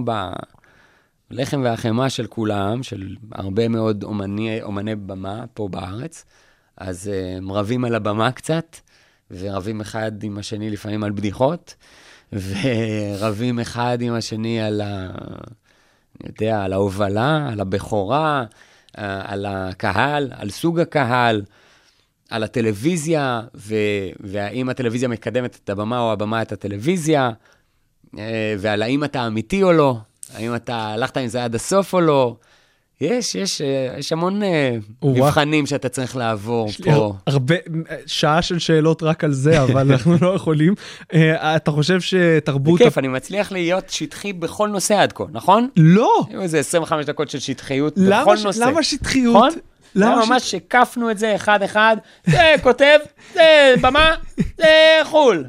בלחם 1.30 1.60
והחמאה 1.64 2.10
של 2.10 2.26
כולם, 2.26 2.82
של 2.82 3.16
הרבה 3.32 3.68
מאוד 3.68 4.04
אומני, 4.04 4.62
אומני 4.62 4.96
במה 4.96 5.44
פה 5.54 5.68
בארץ, 5.68 6.24
אז 6.76 7.08
אה, 7.08 7.36
הם 7.36 7.52
רבים 7.52 7.84
על 7.84 7.94
הבמה 7.94 8.32
קצת, 8.32 8.76
ורבים 9.30 9.80
אחד 9.80 10.22
עם 10.22 10.38
השני 10.38 10.70
לפעמים 10.70 11.04
על 11.04 11.12
בדיחות, 11.12 11.74
ורבים 12.32 13.60
אחד 13.60 13.98
עם 14.00 14.14
השני 14.14 14.60
על 14.60 14.80
ה... 14.80 15.10
אני 16.20 16.32
יודע, 16.40 16.62
על 16.62 16.72
ההובלה, 16.72 17.48
על 17.52 17.60
הבכורה, 17.60 18.44
אה, 18.98 19.22
על 19.24 19.46
הקהל, 19.48 20.32
על 20.36 20.50
סוג 20.50 20.80
הקהל, 20.80 21.42
על 22.30 22.42
הטלוויזיה, 22.42 23.42
ו... 23.54 23.74
והאם 24.20 24.68
הטלוויזיה 24.68 25.08
מקדמת 25.08 25.58
את 25.64 25.70
הבמה 25.70 26.00
או 26.00 26.12
הבמה 26.12 26.42
את 26.42 26.52
הטלוויזיה, 26.52 27.30
אה, 28.18 28.54
ועל 28.58 28.82
האם 28.82 29.04
אתה 29.04 29.26
אמיתי 29.26 29.62
או 29.62 29.72
לא, 29.72 29.96
האם 30.34 30.54
אתה 30.54 30.76
הלכת 30.76 31.16
עם 31.16 31.26
זה 31.26 31.44
עד 31.44 31.54
הסוף 31.54 31.94
או 31.94 32.00
לא. 32.00 32.36
יש, 33.00 33.34
יש, 33.34 33.60
אה, 33.60 33.94
יש 33.98 34.12
המון 34.12 34.42
אה. 34.42 34.76
מבחנים 35.04 35.66
שאתה 35.66 35.88
צריך 35.88 36.16
לעבור 36.16 36.68
פה. 36.84 37.14
הרבה, 37.26 37.54
שעה 38.06 38.42
של 38.42 38.58
שאלות 38.58 39.02
רק 39.02 39.24
על 39.24 39.32
זה, 39.32 39.62
אבל 39.62 39.80
אנחנו 39.92 40.16
לא 40.20 40.34
יכולים. 40.34 40.74
אה, 41.14 41.56
אתה 41.56 41.70
חושב 41.70 42.00
שתרבות... 42.00 42.80
בכיף, 42.80 42.98
אני 42.98 43.08
מצליח 43.08 43.52
להיות 43.52 43.90
שטחי 43.90 44.32
בכל 44.32 44.68
נושא 44.68 45.00
עד 45.02 45.12
כה, 45.12 45.24
נכון? 45.32 45.68
לא! 45.76 46.24
היו 46.30 46.42
איזה 46.42 46.58
25 46.58 47.06
דקות 47.06 47.30
של 47.30 47.38
שטחיות 47.38 47.98
בכל 47.98 48.36
נושא. 48.44 48.64
למה 48.64 48.82
שטחיות? 48.82 49.54
למה 49.94 50.16
למה 50.16 50.26
ממש 50.26 50.54
הקפנו 50.54 51.10
את 51.10 51.18
זה 51.18 51.34
אחד-אחד, 51.34 51.96
זה 52.26 52.54
כותב, 52.62 52.98
זה 53.34 53.74
במה, 53.80 54.14
זה 54.56 54.66
חו"ל. 55.04 55.44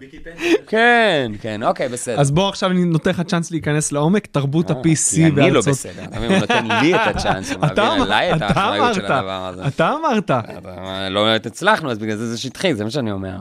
כן, 0.68 1.32
כן, 1.42 1.64
אוקיי, 1.64 1.90
בסדר. 1.90 2.20
אז 2.22 2.32
בוא 2.32 2.50
עכשיו 2.50 2.72
אני 2.72 2.86
נותן 2.86 3.10
לך 3.10 3.22
צ'אנס 3.22 3.52
להיכנס 3.52 3.92
לעומק, 3.92 4.26
תרבות 4.26 4.72
אה, 4.72 4.76
ה-PC 4.76 5.16
כי 5.16 5.26
אני 5.26 5.30
לא 5.36 5.36
בארצות... 5.52 5.74
בסדר, 5.74 6.04
מבין, 6.18 6.32
הוא 6.32 6.40
נותן 6.40 6.66
לי 6.82 6.96
את 6.96 7.16
הצ'אנס, 7.16 7.52
הוא 7.52 7.66
אתה 7.66 7.84
מעביר 7.84 8.04
אליי 8.04 8.34
את 8.34 8.42
האחריות 8.42 8.94
של 8.94 9.02
אמרת, 9.06 9.12
הדבר 9.12 9.46
הזה. 9.54 9.68
אתה 9.68 9.94
אמרת. 9.94 10.32
אתה- 10.32 10.42
לא 11.10 11.24
באמת 11.24 11.46
הצלחנו, 11.46 11.92
אז 11.92 11.98
בגלל 11.98 12.16
זה 12.18 12.28
זה 12.32 12.38
שטחי, 12.38 12.76
זה 12.76 12.84
מה 12.84 12.90
שאני 12.92 13.12
אומר. 13.12 13.36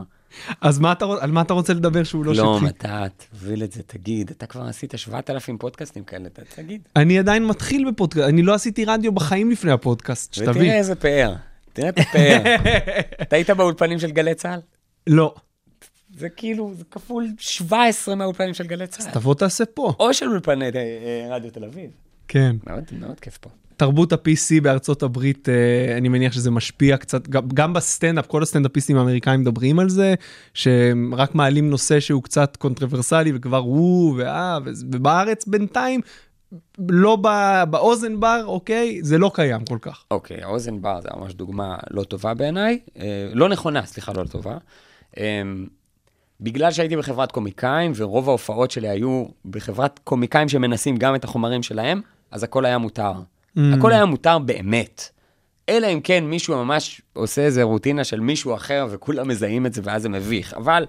אז 0.61 0.79
מה 0.79 0.91
אתה 0.91 1.05
על 1.21 1.31
מה 1.31 1.41
אתה 1.41 1.53
רוצה 1.53 1.73
לדבר 1.73 2.03
שהוא 2.03 2.25
לא 2.25 2.33
לא, 2.35 2.55
שטחי? 2.57 2.65
מתת, 2.65 3.25
תוביל 3.31 3.63
את 3.63 3.71
זה, 3.71 3.83
תגיד, 3.83 4.29
אתה 4.29 4.45
כבר 4.45 4.61
עשית 4.61 4.93
7,000 4.95 5.57
פודקאסטים 5.57 6.03
כאלה, 6.03 6.27
אתה 6.27 6.41
תגיד. 6.55 6.81
אני 6.95 7.19
עדיין 7.19 7.45
מתחיל 7.45 7.91
בפודקאסט, 7.91 8.27
אני 8.27 8.41
לא 8.41 8.53
עשיתי 8.53 8.85
רדיו 8.85 9.11
בחיים 9.11 9.51
לפני 9.51 9.71
הפודקאסט, 9.71 10.37
ותראה 10.37 10.53
שתבין. 10.53 10.71
איזה 10.71 10.95
פאר, 10.95 11.33
תראה 11.73 11.89
את 11.89 11.99
הפאר. 11.99 12.55
אתה 13.21 13.35
היית 13.35 13.49
באולפנים 13.49 13.99
של 13.99 14.11
גלי 14.11 14.35
צה"ל? 14.35 14.59
לא, 15.07 15.33
זה 16.17 16.29
כאילו, 16.29 16.73
זה 16.77 16.83
כפול 16.91 17.27
17 17.37 18.15
מהאולפנים 18.15 18.53
של 18.53 18.67
גלי 18.67 18.87
צה"ל. 18.87 19.11
תבוא 19.11 19.35
תעשה 19.35 19.65
פה. 19.65 19.93
או 19.99 20.13
של 20.13 20.29
אולפני 20.29 20.65
אה, 20.65 20.71
אה, 20.75 21.35
רדיו 21.35 21.51
תל 21.51 21.65
אביב. 21.65 21.91
כן. 22.27 22.55
מאוד, 22.67 22.83
מאוד 22.91 23.19
כיף 23.19 23.37
פה. 23.37 23.49
תרבות 23.79 24.13
ה-PC 24.13 24.61
בארצות 24.61 25.03
הברית, 25.03 25.49
אה, 25.49 25.97
אני 25.97 26.09
מניח 26.09 26.33
שזה 26.33 26.51
משפיע 26.51 26.97
קצת, 26.97 27.27
גם, 27.27 27.73
בסטנדאפ, 27.73 28.27
כל 28.27 28.43
הסטנדאפיסטים 28.43 28.97
האמריקאים 28.97 29.39
מדברים 29.39 29.79
על 29.79 29.89
זה, 29.89 30.15
שהם 30.53 31.13
רק 31.15 31.35
מעלים 31.35 31.69
נושא 31.69 31.99
שהוא 31.99 32.23
קצת 32.23 32.55
קונטרוברסלי 32.57 33.31
וכבר 33.35 33.57
הוא 33.57 34.15
ואה, 34.17 34.57
ובארץ 34.91 35.45
בינתיים 35.45 36.01
לא 36.89 37.17
ב- 37.21 37.63
באוזן 37.69 38.19
בר, 38.19 38.41
אוקיי? 38.45 38.99
זה 39.03 39.17
לא 39.17 39.31
קיים 39.33 39.65
כל 39.65 39.77
כך. 39.81 40.03
אוקיי, 40.11 40.43
האוזן 40.43 40.81
בר 40.81 41.01
זה 41.01 41.09
ממש 41.17 41.33
דוגמה 41.33 41.77
לא 41.91 42.03
טובה 42.03 42.33
בעיניי. 42.33 42.79
אה, 42.99 43.29
לא 43.33 43.49
נכונה, 43.49 43.85
סליחה, 43.85 44.13
לא 44.13 44.23
טובה. 44.23 44.57
אה, 45.17 45.41
בגלל 46.41 46.71
שהייתי 46.71 46.97
בחברת 46.97 47.31
קומיקאים, 47.31 47.91
ורוב 47.95 48.29
ההופעות 48.29 48.71
שלי 48.71 48.89
היו 48.89 49.25
בחברת 49.45 49.99
קומיקאים 50.03 50.49
שמנסים 50.49 50.97
גם 50.97 51.15
את 51.15 51.23
החומרים 51.23 51.63
שלהם, 51.63 52.01
אז 52.31 52.43
הכל 52.43 52.65
היה 52.65 52.77
מותר. 52.77 53.13
Mm. 53.57 53.61
הכל 53.77 53.91
היה 53.91 54.05
מותר 54.05 54.39
באמת. 54.39 55.09
אלא 55.69 55.87
אם 55.87 55.99
כן 56.01 56.23
מישהו 56.23 56.55
ממש 56.55 57.01
עושה 57.13 57.41
איזה 57.41 57.63
רוטינה 57.63 58.03
של 58.03 58.19
מישהו 58.19 58.53
אחר, 58.55 58.87
וכולם 58.89 59.27
מזהים 59.27 59.65
את 59.65 59.73
זה, 59.73 59.81
ואז 59.83 60.01
זה 60.01 60.09
מביך. 60.09 60.53
אבל 60.53 60.85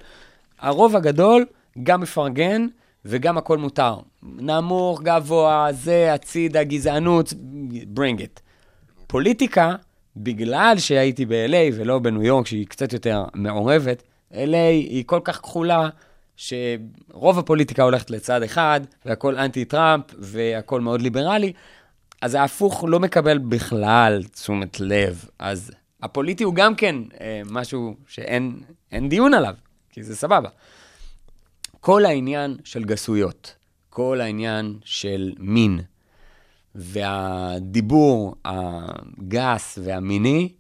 הרוב 0.58 0.96
הגדול 0.96 1.46
גם 1.82 2.00
מפרגן, 2.00 2.66
וגם 3.04 3.38
הכל 3.38 3.58
מותר. 3.58 3.96
נמוך, 4.22 5.02
גבוה, 5.02 5.68
זה, 5.72 6.14
הצידה, 6.14 6.64
גזענות, 6.64 7.32
bring 7.96 8.18
it. 8.18 8.40
פוליטיקה, 9.06 9.74
בגלל 10.16 10.74
שהייתי 10.78 11.26
ב-LA 11.26 11.74
ולא 11.74 11.98
בניו 11.98 12.22
יורק, 12.22 12.46
שהיא 12.46 12.66
קצת 12.66 12.92
יותר 12.92 13.24
מעורבת, 13.34 14.02
LA 14.32 14.56
היא 14.70 15.04
כל 15.06 15.20
כך 15.24 15.38
כחולה, 15.38 15.88
שרוב 16.36 17.38
הפוליטיקה 17.38 17.82
הולכת 17.82 18.10
לצד 18.10 18.42
אחד, 18.42 18.80
והכל 19.06 19.36
אנטי-טראמפ, 19.36 20.04
והכל 20.18 20.80
מאוד 20.80 21.02
ליברלי, 21.02 21.52
אז 22.20 22.34
ההפוך 22.34 22.84
לא 22.88 23.00
מקבל 23.00 23.38
בכלל 23.38 24.22
תשומת 24.32 24.80
לב. 24.80 25.24
אז 25.38 25.70
הפוליטי 26.02 26.44
הוא 26.44 26.54
גם 26.54 26.74
כן 26.74 26.96
אה, 27.20 27.42
משהו 27.50 27.96
שאין 28.06 28.60
אין 28.92 29.08
דיון 29.08 29.34
עליו, 29.34 29.54
כי 29.90 30.02
זה 30.02 30.16
סבבה. 30.16 30.48
כל 31.80 32.04
העניין 32.04 32.56
של 32.64 32.84
גסויות, 32.84 33.54
כל 33.90 34.20
העניין 34.20 34.78
של 34.84 35.32
מין, 35.38 35.80
והדיבור 36.74 38.34
הגס 38.44 39.78
והמיני, 39.84 40.52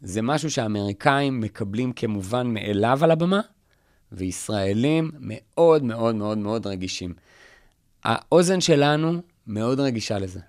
זה 0.00 0.22
משהו 0.22 0.50
שהאמריקאים 0.50 1.40
מקבלים 1.40 1.92
כמובן 1.92 2.46
מאליו 2.46 3.04
על 3.04 3.10
הבמה, 3.10 3.40
וישראלים 4.12 5.10
מאוד 5.20 5.84
מאוד 5.84 6.14
מאוד 6.14 6.38
מאוד 6.38 6.66
רגישים. 6.66 7.14
האוזן 8.04 8.60
שלנו 8.60 9.22
מאוד 9.46 9.80
רגישה 9.80 10.18
לזה. 10.18 10.40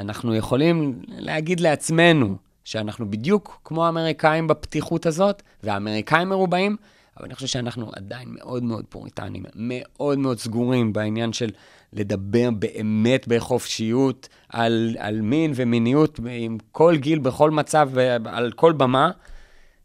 אנחנו 0.00 0.34
יכולים 0.34 1.02
להגיד 1.08 1.60
לעצמנו 1.60 2.36
שאנחנו 2.64 3.10
בדיוק 3.10 3.60
כמו 3.64 3.86
האמריקאים 3.86 4.46
בפתיחות 4.46 5.06
הזאת, 5.06 5.42
והאמריקאים 5.62 6.28
מרובעים, 6.28 6.76
אבל 7.16 7.24
אני 7.24 7.34
חושב 7.34 7.46
שאנחנו 7.46 7.90
עדיין 7.96 8.28
מאוד 8.30 8.62
מאוד 8.62 8.84
פוריטנים, 8.88 9.42
מאוד 9.54 10.18
מאוד 10.18 10.38
סגורים 10.38 10.92
בעניין 10.92 11.32
של 11.32 11.50
לדבר 11.92 12.50
באמת 12.50 13.28
בחופשיות 13.28 14.28
על, 14.48 14.96
על 14.98 15.20
מין 15.20 15.52
ומיניות 15.54 16.20
עם 16.30 16.58
כל 16.72 16.96
גיל, 16.96 17.18
בכל 17.18 17.50
מצב, 17.50 17.90
על 18.24 18.52
כל 18.52 18.72
במה, 18.72 19.10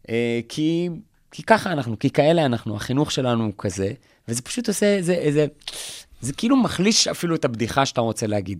אה, 0.08 0.40
כי, 0.48 0.88
כי 1.30 1.42
ככה 1.42 1.72
אנחנו, 1.72 1.98
כי 1.98 2.10
כאלה 2.10 2.46
אנחנו, 2.46 2.76
החינוך 2.76 3.12
שלנו 3.12 3.44
הוא 3.44 3.52
כזה, 3.58 3.92
וזה 4.28 4.42
פשוט 4.42 4.68
עושה 4.68 4.96
איזה, 4.96 5.12
איזה, 5.12 5.46
זה 6.20 6.32
כאילו 6.32 6.56
מחליש 6.56 7.08
אפילו 7.08 7.34
את 7.34 7.44
הבדיחה 7.44 7.86
שאתה 7.86 8.00
רוצה 8.00 8.26
להגיד. 8.26 8.58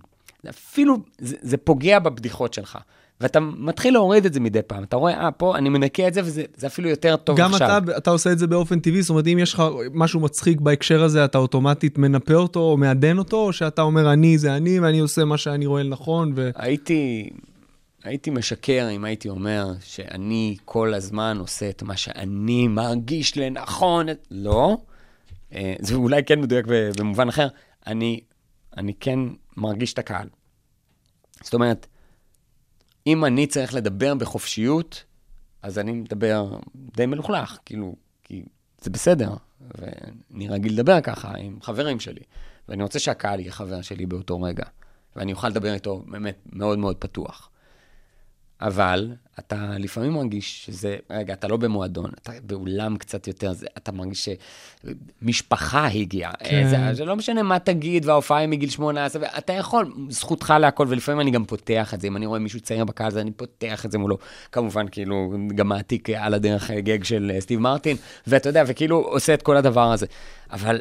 אפילו, 0.48 0.96
זה, 1.18 1.36
זה 1.40 1.56
פוגע 1.56 1.98
בבדיחות 1.98 2.54
שלך. 2.54 2.78
ואתה 3.20 3.40
מתחיל 3.40 3.94
להוריד 3.94 4.26
את 4.26 4.32
זה 4.32 4.40
מדי 4.40 4.62
פעם. 4.62 4.84
אתה 4.84 4.96
רואה, 4.96 5.20
אה, 5.20 5.30
פה 5.30 5.56
אני 5.56 5.68
מנקה 5.68 6.08
את 6.08 6.14
זה, 6.14 6.20
וזה 6.24 6.42
זה 6.56 6.66
אפילו 6.66 6.88
יותר 6.88 7.16
טוב 7.16 7.38
גם 7.38 7.52
עכשיו. 7.52 7.82
אתה, 7.84 7.96
אתה 7.96 8.10
עושה 8.10 8.32
את 8.32 8.38
זה 8.38 8.46
באופן 8.46 8.80
טבעי, 8.80 9.02
זאת 9.02 9.10
אומרת, 9.10 9.26
אם 9.26 9.38
יש 9.38 9.54
לך 9.54 9.62
משהו 9.94 10.20
מצחיק 10.20 10.60
בהקשר 10.60 11.02
הזה, 11.02 11.24
אתה 11.24 11.38
אוטומטית 11.38 11.98
מנפה 11.98 12.34
אותו 12.34 12.60
או 12.60 12.76
מעדן 12.76 13.18
אותו, 13.18 13.36
או 13.36 13.52
שאתה 13.52 13.82
אומר, 13.82 14.12
אני 14.12 14.38
זה 14.38 14.56
אני, 14.56 14.80
ואני 14.80 14.98
עושה 14.98 15.24
מה 15.24 15.38
שאני 15.38 15.66
רואה 15.66 15.82
לנכון, 15.82 16.32
ו... 16.36 16.50
הייתי, 16.54 17.30
הייתי 18.04 18.30
משקר 18.30 18.88
אם 18.92 19.04
הייתי 19.04 19.28
אומר 19.28 19.66
שאני 19.80 20.56
כל 20.64 20.94
הזמן 20.94 21.36
עושה 21.40 21.68
את 21.68 21.82
מה 21.82 21.96
שאני 21.96 22.68
מרגיש 22.68 23.38
לנכון. 23.38 24.06
לא. 24.30 24.76
אה, 25.54 25.74
זה 25.80 25.94
אולי 25.94 26.24
כן 26.24 26.40
מדויק 26.40 26.66
במובן 26.98 27.28
אחר. 27.28 27.48
אני, 27.86 28.20
אני 28.76 28.92
כן 29.00 29.18
מרגיש 29.56 29.92
את 29.92 29.98
הקהל. 29.98 30.26
זאת 31.42 31.54
אומרת, 31.54 31.86
אם 33.06 33.24
אני 33.24 33.46
צריך 33.46 33.74
לדבר 33.74 34.14
בחופשיות, 34.14 35.04
אז 35.62 35.78
אני 35.78 35.92
מדבר 35.92 36.58
די 36.96 37.06
מלוכלך, 37.06 37.58
כאילו, 37.64 37.96
כי 38.22 38.42
זה 38.80 38.90
בסדר, 38.90 39.34
ואני 39.60 40.48
רגיל 40.48 40.72
לדבר 40.72 41.00
ככה 41.00 41.36
עם 41.36 41.58
חברים 41.62 42.00
שלי, 42.00 42.22
ואני 42.68 42.82
רוצה 42.82 42.98
שהקהל 42.98 43.40
יהיה 43.40 43.52
חבר 43.52 43.82
שלי 43.82 44.06
באותו 44.06 44.42
רגע, 44.42 44.64
ואני 45.16 45.32
אוכל 45.32 45.48
לדבר 45.48 45.74
איתו 45.74 46.04
באמת 46.06 46.38
מאוד 46.52 46.78
מאוד 46.78 46.96
פתוח. 46.96 47.50
אבל 48.60 49.12
אתה 49.38 49.74
לפעמים 49.78 50.12
מרגיש 50.12 50.64
שזה, 50.66 50.96
רגע, 51.10 51.32
אתה 51.32 51.48
לא 51.48 51.56
במועדון, 51.56 52.10
אתה 52.22 52.32
באולם 52.42 52.96
קצת 52.96 53.26
יותר, 53.26 53.52
זה, 53.52 53.66
אתה 53.76 53.92
מרגיש 53.92 54.28
שמשפחה 55.22 55.86
הגיעה. 55.86 56.32
כן. 56.32 56.44
כן. 56.44 56.68
זה, 56.68 56.94
זה 56.94 57.04
לא 57.04 57.16
משנה 57.16 57.42
מה 57.42 57.58
תגיד, 57.58 58.06
וההופעה 58.06 58.38
היא 58.38 58.48
מגיל 58.48 58.70
18, 58.70 59.26
אתה 59.38 59.52
יכול, 59.52 59.94
זכותך 60.08 60.54
להכל, 60.60 60.86
ולפעמים 60.88 61.20
אני 61.20 61.30
גם 61.30 61.44
פותח 61.44 61.94
את 61.94 62.00
זה, 62.00 62.06
אם 62.06 62.16
אני 62.16 62.26
רואה 62.26 62.38
מישהו 62.38 62.60
צעיר 62.60 62.84
בקהל, 62.84 63.06
אז 63.06 63.18
אני 63.18 63.30
פותח 63.30 63.86
את 63.86 63.92
זה 63.92 63.98
מולו. 63.98 64.18
כמובן, 64.52 64.88
כאילו, 64.88 65.34
גם 65.54 65.68
מעתיק 65.68 66.10
על 66.10 66.34
הדרך 66.34 66.70
גג 66.70 67.04
של 67.04 67.32
אה, 67.34 67.40
סטיב 67.40 67.60
מרטין, 67.60 67.96
ואתה 68.26 68.48
יודע, 68.48 68.64
וכאילו 68.66 68.96
עושה 68.96 69.34
את 69.34 69.42
כל 69.42 69.56
הדבר 69.56 69.92
הזה. 69.92 70.06
אבל 70.50 70.80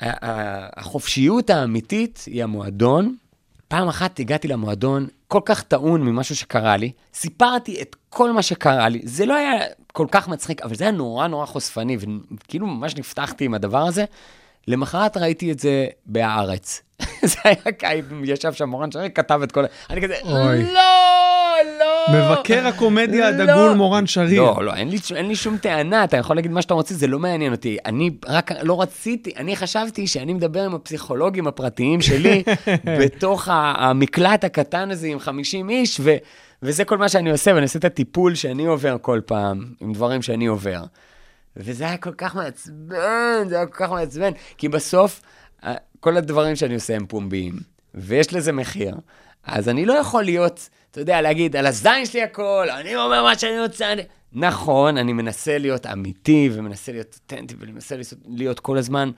החופשיות 0.00 1.50
האמיתית 1.50 2.24
היא 2.26 2.44
המועדון. 2.44 3.16
פעם 3.68 3.88
אחת 3.88 4.20
הגעתי 4.20 4.48
למועדון 4.48 5.06
כל 5.28 5.40
כך 5.44 5.62
טעון 5.62 6.02
ממשהו 6.02 6.36
שקרה 6.36 6.76
לי, 6.76 6.92
סיפרתי 7.14 7.82
את 7.82 7.96
כל 8.10 8.32
מה 8.32 8.42
שקרה 8.42 8.88
לי, 8.88 9.00
זה 9.04 9.26
לא 9.26 9.34
היה 9.34 9.52
כל 9.92 10.06
כך 10.10 10.28
מצחיק, 10.28 10.62
אבל 10.62 10.74
זה 10.74 10.84
היה 10.84 10.90
נורא 10.90 11.26
נורא 11.26 11.46
חושפני, 11.46 11.96
וכאילו 12.00 12.66
ממש 12.66 12.96
נפתחתי 12.96 13.44
עם 13.44 13.54
הדבר 13.54 13.82
הזה. 13.86 14.04
למחרת 14.68 15.16
ראיתי 15.16 15.52
את 15.52 15.58
זה 15.58 15.86
בהארץ. 16.06 16.82
זה 17.22 17.38
היה 17.44 17.72
קייב, 17.78 18.12
ישב 18.24 18.52
שם 18.52 18.68
מורן 18.68 18.90
שרי, 18.90 19.10
כתב 19.10 19.40
את 19.42 19.52
כל. 19.52 19.64
אני 19.90 20.02
כזה, 20.02 20.14
אוי. 20.24 20.72
לא, 20.72 20.80
לא. 21.78 22.06
מבקר 22.18 22.66
הקומדיה 22.66 23.30
לא. 23.30 23.42
הדגול 23.42 23.70
מורן 23.70 24.06
שריר. 24.06 24.42
לא, 24.42 24.64
לא, 24.64 24.74
אין 24.74 24.88
לי, 24.88 24.96
אין 25.14 25.28
לי 25.28 25.36
שום 25.36 25.56
טענה, 25.56 26.04
אתה 26.04 26.16
יכול 26.16 26.36
להגיד 26.36 26.50
מה 26.50 26.62
שאתה 26.62 26.74
רוצה, 26.74 26.94
זה 26.94 27.06
לא 27.06 27.18
מעניין 27.18 27.52
אותי. 27.52 27.78
אני 27.84 28.10
רק 28.26 28.50
לא 28.62 28.82
רציתי, 28.82 29.32
אני 29.36 29.56
חשבתי 29.56 30.06
שאני 30.06 30.34
מדבר 30.34 30.64
עם 30.64 30.74
הפסיכולוגים 30.74 31.46
הפרטיים 31.46 32.00
שלי, 32.00 32.42
בתוך 33.00 33.48
המקלט 33.52 34.44
הקטן 34.44 34.90
הזה 34.90 35.06
עם 35.06 35.18
50 35.18 35.70
איש, 35.70 36.00
ו, 36.00 36.16
וזה 36.62 36.84
כל 36.84 36.98
מה 36.98 37.08
שאני 37.08 37.30
עושה, 37.30 37.50
ואני 37.54 37.62
עושה 37.62 37.78
את 37.78 37.84
הטיפול 37.84 38.34
שאני 38.34 38.66
עובר 38.66 38.96
כל 39.00 39.20
פעם, 39.26 39.64
עם 39.80 39.92
דברים 39.92 40.22
שאני 40.22 40.46
עובר. 40.46 40.82
וזה 41.56 41.84
היה 41.84 41.96
כל 41.96 42.12
כך 42.12 42.36
מעצבן, 42.36 43.48
זה 43.48 43.56
היה 43.56 43.66
כל 43.66 43.84
כך 43.84 43.90
מעצבן, 43.90 44.30
כי 44.58 44.68
בסוף, 44.68 45.20
אה, 45.64 45.74
כל 46.00 46.16
הדברים 46.16 46.56
שאני 46.56 46.74
עושה 46.74 46.96
הם 46.96 47.06
פומביים, 47.06 47.54
ויש 47.94 48.34
לזה 48.34 48.52
מחיר. 48.52 48.94
אז 49.46 49.68
אני 49.68 49.86
לא 49.86 49.92
יכול 49.92 50.24
להיות, 50.24 50.68
אתה 50.90 51.00
יודע, 51.00 51.20
להגיד, 51.20 51.56
על 51.56 51.66
הזין 51.66 52.06
שלי 52.06 52.22
הכל, 52.22 52.66
אני 52.80 52.96
אומר 52.96 53.22
מה 53.22 53.38
שאני 53.38 53.60
רוצה. 53.60 53.92
אני... 53.92 54.02
נכון, 54.32 54.96
אני 54.96 55.12
מנסה 55.12 55.58
להיות 55.58 55.86
אמיתי, 55.86 56.50
ומנסה 56.52 56.92
להיות 56.92 57.18
אותנטי, 57.22 57.54
ואני 57.58 57.72
מנסה 57.72 57.94
להיות- 57.94 58.12
להיות 58.28 58.60
כל 58.60 58.78
הזמן 58.78 59.10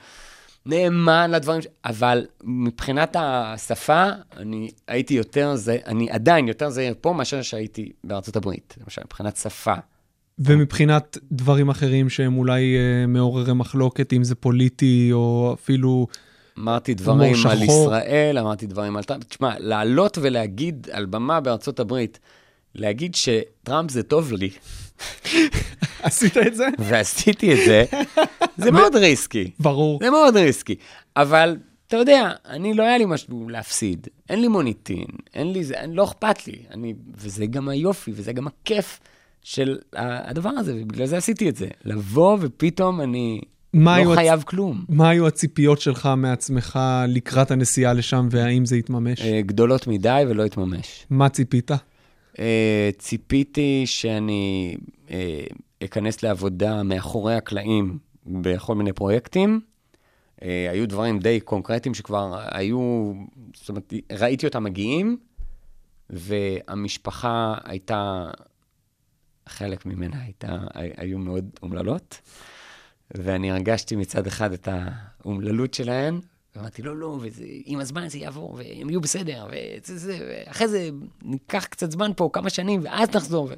נאמן 0.67 1.31
לדברים, 1.31 1.63
ש... 1.63 1.67
אבל 1.85 2.27
מבחינת 2.45 3.17
השפה, 3.19 4.05
אני 4.37 4.71
הייתי 4.89 5.15
יותר, 5.15 5.55
זה, 5.55 5.77
אני 5.87 6.11
עדיין 6.11 6.49
יותר 6.49 6.71
זהיר 6.71 6.95
פה 7.01 7.13
מאשר 7.13 7.43
שהייתי 7.43 7.93
בארצות 8.05 8.37
הברית, 8.37 8.75
למשל, 8.85 9.03
מבחינת 9.05 9.37
שפה. 9.37 9.75
ומבחינת 10.39 11.19
דברים 11.33 11.69
אחרים 11.69 12.09
שהם 12.09 12.37
אולי 12.39 12.77
אה, 12.77 13.07
מעוררי 13.07 13.53
מחלוקת, 13.53 14.13
אם 14.13 14.25
זה 14.25 14.35
פוליטי 14.35 15.09
או 15.13 15.57
אפילו... 15.61 16.07
אמרתי 16.59 16.95
דברים 16.95 17.35
על. 17.51 17.63
ישראל, 17.63 18.39
אמרתי 18.39 18.67
דברים 18.67 18.97
על 18.97 19.03
טראמפ. 19.05 19.25
תשמע, 19.25 19.55
לעלות 19.59 20.19
ולהגיד 20.23 20.89
על 20.93 21.07
במה 21.07 21.41
בארצות 21.41 21.81
הברית, 21.81 22.19
להגיד 22.75 23.15
שטראמפ 23.15 23.91
זה 23.91 24.03
טוב 24.03 24.33
לי, 24.33 24.51
עשית 26.03 26.37
את 26.37 26.55
זה? 26.55 26.67
ועשיתי 26.79 27.53
את 27.53 27.59
זה, 27.67 27.85
זה 28.65 28.71
מאוד 28.71 28.97
ריסקי. 28.97 29.51
ברור. 29.61 29.99
זה 30.03 30.11
מאוד 30.11 30.37
ריסקי. 30.37 30.75
אבל, 31.17 31.57
אתה 31.87 31.97
יודע, 31.97 32.31
אני 32.49 32.75
לא 32.75 32.83
היה 32.83 32.99
לי 32.99 33.05
משהו 33.07 33.49
להפסיד. 33.49 34.07
אין 34.31 34.41
לי 34.41 34.49
מוניטין, 34.49 35.05
אין 35.35 35.53
לי 35.53 35.65
זה, 35.65 35.75
אין- 35.75 35.93
לא 35.93 36.05
אכפת 36.05 36.47
לי. 36.47 36.59
אני, 36.71 36.95
וזה 37.17 37.47
גם 37.47 37.69
היופי, 37.69 38.13
וזה 38.15 38.33
גם 38.33 38.47
הכיף 38.47 39.01
של 39.43 39.79
הדבר 39.93 40.49
הזה, 40.51 40.75
ובגלל 40.81 41.07
זה 41.07 41.17
עשיתי 41.17 41.49
את 41.49 41.57
זה. 41.57 41.69
לבוא 41.85 42.37
ופתאום 42.41 43.01
אני 43.01 43.41
לא 43.75 44.13
הצ- 44.13 44.15
חייב 44.15 44.43
כלום. 44.43 44.85
מה 44.89 45.09
היו 45.09 45.27
הציפיות 45.27 45.81
שלך 45.81 46.09
מעצמך 46.17 46.79
לקראת 47.09 47.51
הנסיעה 47.51 47.93
לשם, 47.93 48.29
והאם 48.31 48.67
זה 48.67 48.77
התממש? 48.77 49.21
אה, 49.23 49.41
גדולות 49.43 49.87
מדי 49.87 50.23
ולא 50.29 50.45
התממש. 50.45 51.07
מה 51.11 51.29
ציפית? 51.29 51.71
אה, 52.39 52.91
ציפיתי 52.99 53.83
שאני 53.87 54.77
אה, 55.11 55.45
אכנס 55.85 56.23
לעבודה 56.23 56.83
מאחורי 56.83 57.35
הקלעים 57.35 57.99
בכל 58.27 58.75
מיני 58.75 58.93
פרויקטים, 58.93 59.61
היו 60.43 60.89
דברים 60.89 61.19
די 61.19 61.41
קונקרטיים 61.41 61.95
שכבר 61.95 62.39
היו, 62.51 63.13
זאת 63.55 63.69
אומרת, 63.69 63.93
ראיתי 64.13 64.47
אותם 64.47 64.65
מגיעים, 64.65 65.17
והמשפחה 66.11 67.55
הייתה, 67.65 68.31
חלק 69.49 69.87
ממנה 69.87 70.17
הייתה, 70.25 70.57
היו 70.75 71.19
מאוד 71.19 71.45
אומללות, 71.63 72.21
ואני 73.15 73.51
הרגשתי 73.51 73.97
מצד 73.97 74.27
אחד 74.27 74.53
את 74.53 74.69
האומללות 74.71 75.75
שלהן, 75.75 76.21
ואמרתי, 76.57 76.83
לא, 76.83 76.97
לא, 76.97 77.19
ועם 77.67 77.81
הזמן 77.81 78.09
זה 78.09 78.19
יעבור, 78.19 78.55
והם 78.55 78.91
יהיו 78.91 79.01
בסדר, 79.01 79.47
וזה, 79.47 79.99
זה, 79.99 80.19
ואחרי 80.47 80.69
זה 80.69 80.91
ניקח 81.23 81.65
קצת 81.65 81.91
זמן 81.91 82.11
פה, 82.17 82.31
כמה 82.33 82.51
שנים, 82.51 82.81
ואז 82.85 83.09
נחזור. 83.15 83.45
ו... 83.51 83.55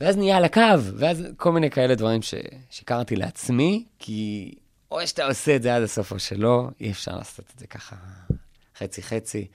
ואז 0.00 0.16
נהיה 0.16 0.36
על 0.36 0.44
הקו, 0.44 0.60
ואז 0.96 1.22
כל 1.36 1.52
מיני 1.52 1.70
כאלה 1.70 1.94
דברים 1.94 2.20
ששיקרתי 2.22 3.16
לעצמי, 3.16 3.84
כי 3.98 4.54
או 4.90 5.06
שאתה 5.06 5.26
עושה 5.26 5.56
את 5.56 5.62
זה 5.62 5.76
עד 5.76 5.82
הסוף 5.82 6.12
או 6.12 6.18
שלא, 6.18 6.68
אי 6.80 6.90
אפשר 6.90 7.16
לעשות 7.16 7.44
את 7.54 7.58
זה 7.58 7.66
ככה 7.66 7.96
חצי-חצי. 8.78 9.46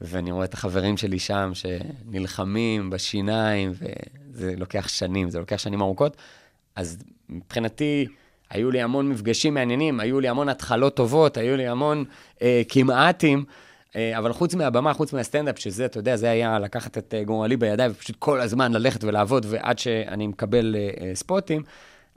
ואני 0.00 0.32
רואה 0.32 0.44
את 0.44 0.54
החברים 0.54 0.96
שלי 0.96 1.18
שם 1.18 1.50
שנלחמים 1.54 2.90
בשיניים, 2.90 3.72
וזה 3.78 4.54
לוקח 4.56 4.88
שנים, 4.88 5.30
זה 5.30 5.38
לוקח 5.38 5.58
שנים 5.58 5.82
ארוכות. 5.82 6.16
אז 6.74 6.98
מבחינתי, 7.28 8.06
היו 8.50 8.70
לי 8.70 8.82
המון 8.82 9.08
מפגשים 9.08 9.54
מעניינים, 9.54 10.00
היו 10.00 10.20
לי 10.20 10.28
המון 10.28 10.48
התחלות 10.48 10.96
טובות, 10.96 11.36
היו 11.36 11.56
לי 11.56 11.68
המון 11.68 12.04
אה, 12.42 12.62
כמעטים, 12.68 13.44
אה, 13.96 14.18
אבל 14.18 14.32
חוץ 14.32 14.54
מהבמה, 14.54 14.94
חוץ 14.94 15.12
מהסטנדאפ, 15.12 15.58
שזה, 15.58 15.84
אתה 15.84 15.98
יודע, 15.98 16.16
זה 16.16 16.30
היה 16.30 16.58
לקחת 16.58 16.98
את 16.98 17.14
אה, 17.14 17.24
גורלי 17.24 17.56
בידיים 17.56 17.90
ופשוט 17.94 18.16
כל 18.18 18.40
הזמן 18.40 18.72
ללכת 18.72 19.04
ולעבוד, 19.04 19.46
ועד 19.48 19.78
שאני 19.78 20.26
מקבל 20.26 20.76
אה, 20.78 20.90
אה, 21.00 21.14
ספוטים, 21.14 21.62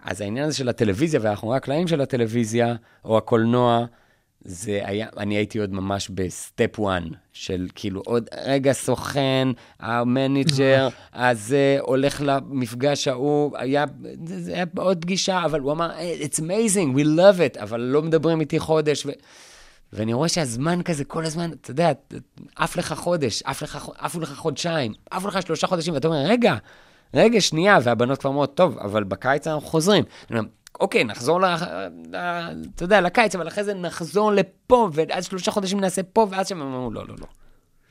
אז 0.03 0.21
העניין 0.21 0.45
הזה 0.45 0.57
של 0.57 0.69
הטלוויזיה 0.69 1.19
והאחורי 1.23 1.57
הקלעים 1.57 1.87
של 1.87 2.01
הטלוויזיה, 2.01 2.75
או 3.05 3.17
הקולנוע, 3.17 3.85
זה 4.43 4.81
היה, 4.83 5.07
אני 5.17 5.35
הייתי 5.35 5.59
עוד 5.59 5.73
ממש 5.73 6.09
ב 6.09 6.23
step 6.23 6.79
1, 6.79 7.01
של 7.33 7.67
כאילו 7.75 8.01
עוד 8.05 8.29
רגע 8.45 8.73
סוכן, 8.73 9.47
ה 9.79 9.93
manager 9.93 10.87
הזה 11.13 11.77
הולך 11.81 12.21
למפגש 12.25 13.07
ההוא, 13.07 13.57
היה, 13.57 13.85
זה 14.25 14.53
היה 14.53 14.65
עוד 14.77 15.01
פגישה, 15.01 15.45
אבל 15.45 15.59
הוא 15.59 15.71
אמר, 15.71 15.91
it's 16.21 16.39
amazing, 16.39 16.97
we 16.97 17.03
love 17.03 17.57
it, 17.57 17.61
אבל 17.61 17.81
לא 17.81 18.01
מדברים 18.01 18.41
איתי 18.41 18.59
חודש. 18.59 19.05
ו... 19.05 19.09
ואני 19.93 20.13
רואה 20.13 20.29
שהזמן 20.29 20.81
כזה, 20.81 21.05
כל 21.05 21.25
הזמן, 21.25 21.51
אתה 21.51 21.71
יודע, 21.71 21.91
עף 22.55 22.77
לך 22.77 22.93
חודש, 22.93 23.43
עף 23.45 23.61
לך, 23.61 23.89
עפו 23.97 24.19
לך 24.19 24.33
חודשיים, 24.33 24.93
עפו 25.11 25.27
לך 25.27 25.41
שלושה 25.41 25.67
חודשים, 25.67 25.93
ואתה 25.93 26.07
אומר, 26.07 26.23
רגע, 26.25 26.55
רגע, 27.13 27.41
שנייה, 27.41 27.77
והבנות 27.83 28.19
כבר 28.19 28.29
אומרות, 28.29 28.55
טוב, 28.55 28.77
אבל 28.77 29.03
בקיץ 29.03 29.47
אנחנו 29.47 29.67
חוזרים. 29.67 30.03
אני 30.31 30.39
אומר, 30.39 30.49
אוקיי, 30.79 31.03
נחזור, 31.03 31.41
ל, 31.41 31.45
אתה 32.75 32.83
יודע, 32.83 33.01
לקיץ, 33.01 33.35
אבל 33.35 33.47
אחרי 33.47 33.63
זה 33.63 33.73
נחזור 33.73 34.31
לפה, 34.31 34.89
ואז 34.93 35.25
שלושה 35.25 35.51
חודשים 35.51 35.79
נעשה 35.79 36.03
פה, 36.03 36.27
ואז 36.29 36.47
שהם 36.47 36.61
אמרו, 36.61 36.91
לא, 36.91 37.01
לא, 37.07 37.15
לא, 37.19 37.25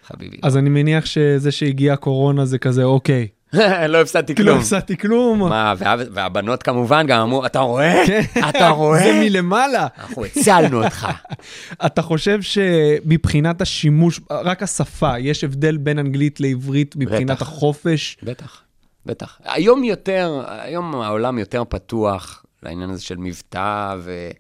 חביבי. 0.07 0.37
אז 0.43 0.57
אני 0.57 0.69
מניח 0.71 1.07
שזה 1.07 1.51
שהגיע 1.53 1.93
הקורונה 1.93 2.45
זה 2.45 2.59
כזה, 2.59 2.85
אוקיי. 2.85 3.29
לא 3.89 4.01
הפסדתי 4.01 4.33
לא 4.35 4.37
כלום. 4.39 4.59
הפסדתי 4.59 4.97
כלום. 4.97 5.39
מה, 5.39 5.75
וה- 5.79 5.95
והבנות 6.13 6.63
כמובן 6.63 7.07
גם 7.07 7.21
אמרו, 7.21 7.47
אתה 7.47 7.59
רואה? 7.59 8.03
כן. 8.07 8.21
אתה 8.49 8.59
זה 8.65 8.69
רואה? 8.69 9.21
מלמעלה. 9.21 9.87
אנחנו 9.99 10.25
הצלנו 10.25 10.85
אותך. 10.85 11.09
אתה 11.87 12.03
חושב 12.03 12.43
שמבחינת 12.43 13.61
השימוש, 13.63 14.21
רק 14.31 14.63
השפה, 14.63 15.19
יש 15.19 15.45
הבדל 15.45 15.77
בין 15.77 15.99
אנגלית 15.99 16.41
לעברית 16.41 16.95
מבחינת. 16.99 17.43
החופש? 17.43 18.17
בטח, 18.23 18.63
בטח. 19.07 19.39
היום 19.45 19.85
יותר, 19.85 20.43
היום 20.49 20.95
העולם 20.95 21.39
יותר 21.39 21.63
פתוח 21.69 22.45
לעניין 22.63 22.91
הזה 22.91 23.03
של 23.03 23.17
מבטא 23.17 23.97
ו... 23.99 24.31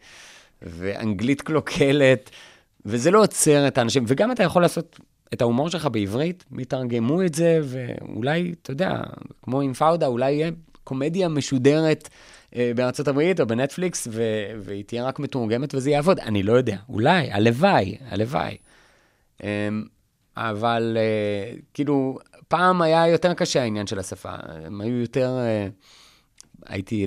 ואנגלית 0.62 1.42
קלוקלת, 1.42 2.31
וזה 2.87 3.11
לא 3.11 3.22
עוצר 3.22 3.68
את 3.68 3.78
האנשים, 3.78 4.04
וגם 4.07 4.33
אתה 4.33 4.42
יכול 4.42 4.62
לעשות 4.62 4.98
את 5.33 5.42
ההומור 5.42 5.68
שלך 5.68 5.88
בעברית, 5.92 6.44
יתרגמו 6.59 7.22
את 7.22 7.35
זה, 7.35 7.61
ואולי, 7.62 8.54
אתה 8.62 8.70
יודע, 8.70 9.00
כמו 9.42 9.61
עם 9.61 9.72
פאודה, 9.72 10.07
אולי 10.07 10.33
יהיה 10.33 10.50
קומדיה 10.85 11.28
משודרת 11.28 12.09
אה, 12.57 12.72
בארצות 12.76 13.09
הברית 13.09 13.40
או 13.40 13.46
בנטפליקס, 13.46 14.09
ו... 14.11 14.22
והיא 14.61 14.85
תהיה 14.85 15.04
רק 15.04 15.18
מתורגמת 15.18 15.74
וזה 15.74 15.90
יעבוד. 15.90 16.18
אני 16.18 16.42
לא 16.42 16.52
יודע, 16.52 16.76
אולי, 16.88 17.33
הלוואי, 17.33 17.96
הלוואי. 18.09 18.57
אמ, 19.42 19.48
אבל 20.37 20.96
אה, 21.00 21.54
כאילו, 21.74 22.18
פעם 22.48 22.83
היה 22.83 23.09
יותר 23.09 23.35
קשה 23.35 23.62
העניין 23.62 23.87
של 23.87 23.98
השפה. 23.98 24.35
הם 24.66 24.81
היו 24.81 25.00
יותר... 25.00 25.38
אה, 25.38 25.68
הייתי, 26.66 27.07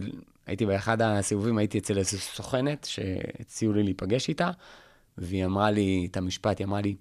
הייתי 0.51 0.65
באחד 0.65 1.01
הסיבובים, 1.01 1.57
הייתי 1.57 1.77
אצל 1.77 1.97
איזו 1.97 2.17
סוכנת 2.17 2.87
שהציעו 2.89 3.73
לי 3.73 3.83
להיפגש 3.83 4.29
איתה, 4.29 4.51
והיא 5.17 5.45
אמרה 5.45 5.71
לי 5.71 6.07
את 6.11 6.17
המשפט, 6.17 6.59
היא 6.59 6.67
אמרה 6.67 6.81
לי, 6.81 6.95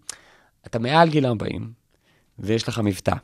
אתה 0.66 0.78
מעל 0.78 1.08
גיל 1.08 1.26
40, 1.26 1.72
ויש 2.38 2.68
לך 2.68 2.78
מבטא. 2.84 3.14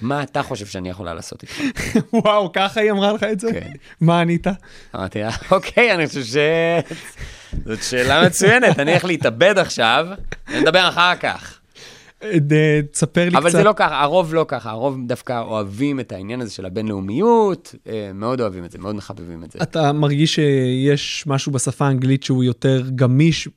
מה 0.00 0.22
אתה 0.22 0.42
חושב 0.42 0.66
שאני 0.66 0.88
יכולה 0.88 1.14
לעשות 1.14 1.42
איתך? 1.42 1.60
וואו, 2.24 2.52
ככה 2.52 2.80
היא 2.80 2.90
אמרה 2.90 3.12
לך 3.12 3.22
את 3.22 3.40
זה? 3.40 3.52
כן. 3.52 3.70
מה 4.00 4.20
ענית? 4.20 4.46
אמרתי 4.94 5.20
לה, 5.20 5.30
אוקיי, 5.50 5.94
אני 5.94 6.06
חושב 6.06 6.24
ש... 6.24 6.36
זאת 7.64 7.82
שאלה 7.82 8.26
מצוינת, 8.26 8.78
אני 8.78 8.90
הולך 8.90 9.04
להתאבד 9.04 9.58
עכשיו, 9.58 10.06
נדבר 10.54 10.88
אחר 10.88 11.16
כך. 11.16 11.60
תספר 12.92 13.24
לי 13.24 13.30
קצת. 13.30 13.38
אבל 13.38 13.50
זה 13.50 13.64
לא 13.64 13.72
ככה, 13.76 14.02
הרוב 14.02 14.34
לא 14.34 14.44
ככה, 14.48 14.70
הרוב 14.70 14.98
דווקא 15.06 15.40
אוהבים 15.40 16.00
את 16.00 16.12
העניין 16.12 16.40
הזה 16.40 16.52
של 16.52 16.66
הבינלאומיות, 16.66 17.74
אה, 17.86 18.10
מאוד 18.14 18.40
אוהבים 18.40 18.64
את 18.64 18.70
זה, 18.70 18.78
מאוד 18.78 18.94
מחבבים 18.94 19.44
את 19.44 19.50
זה. 19.50 19.58
אתה 19.62 19.92
מרגיש 19.92 20.34
שיש 20.34 21.24
משהו 21.26 21.52
בשפה 21.52 21.86
האנגלית 21.86 22.22
שהוא 22.22 22.44
יותר 22.44 22.82
גמיש 22.94 23.48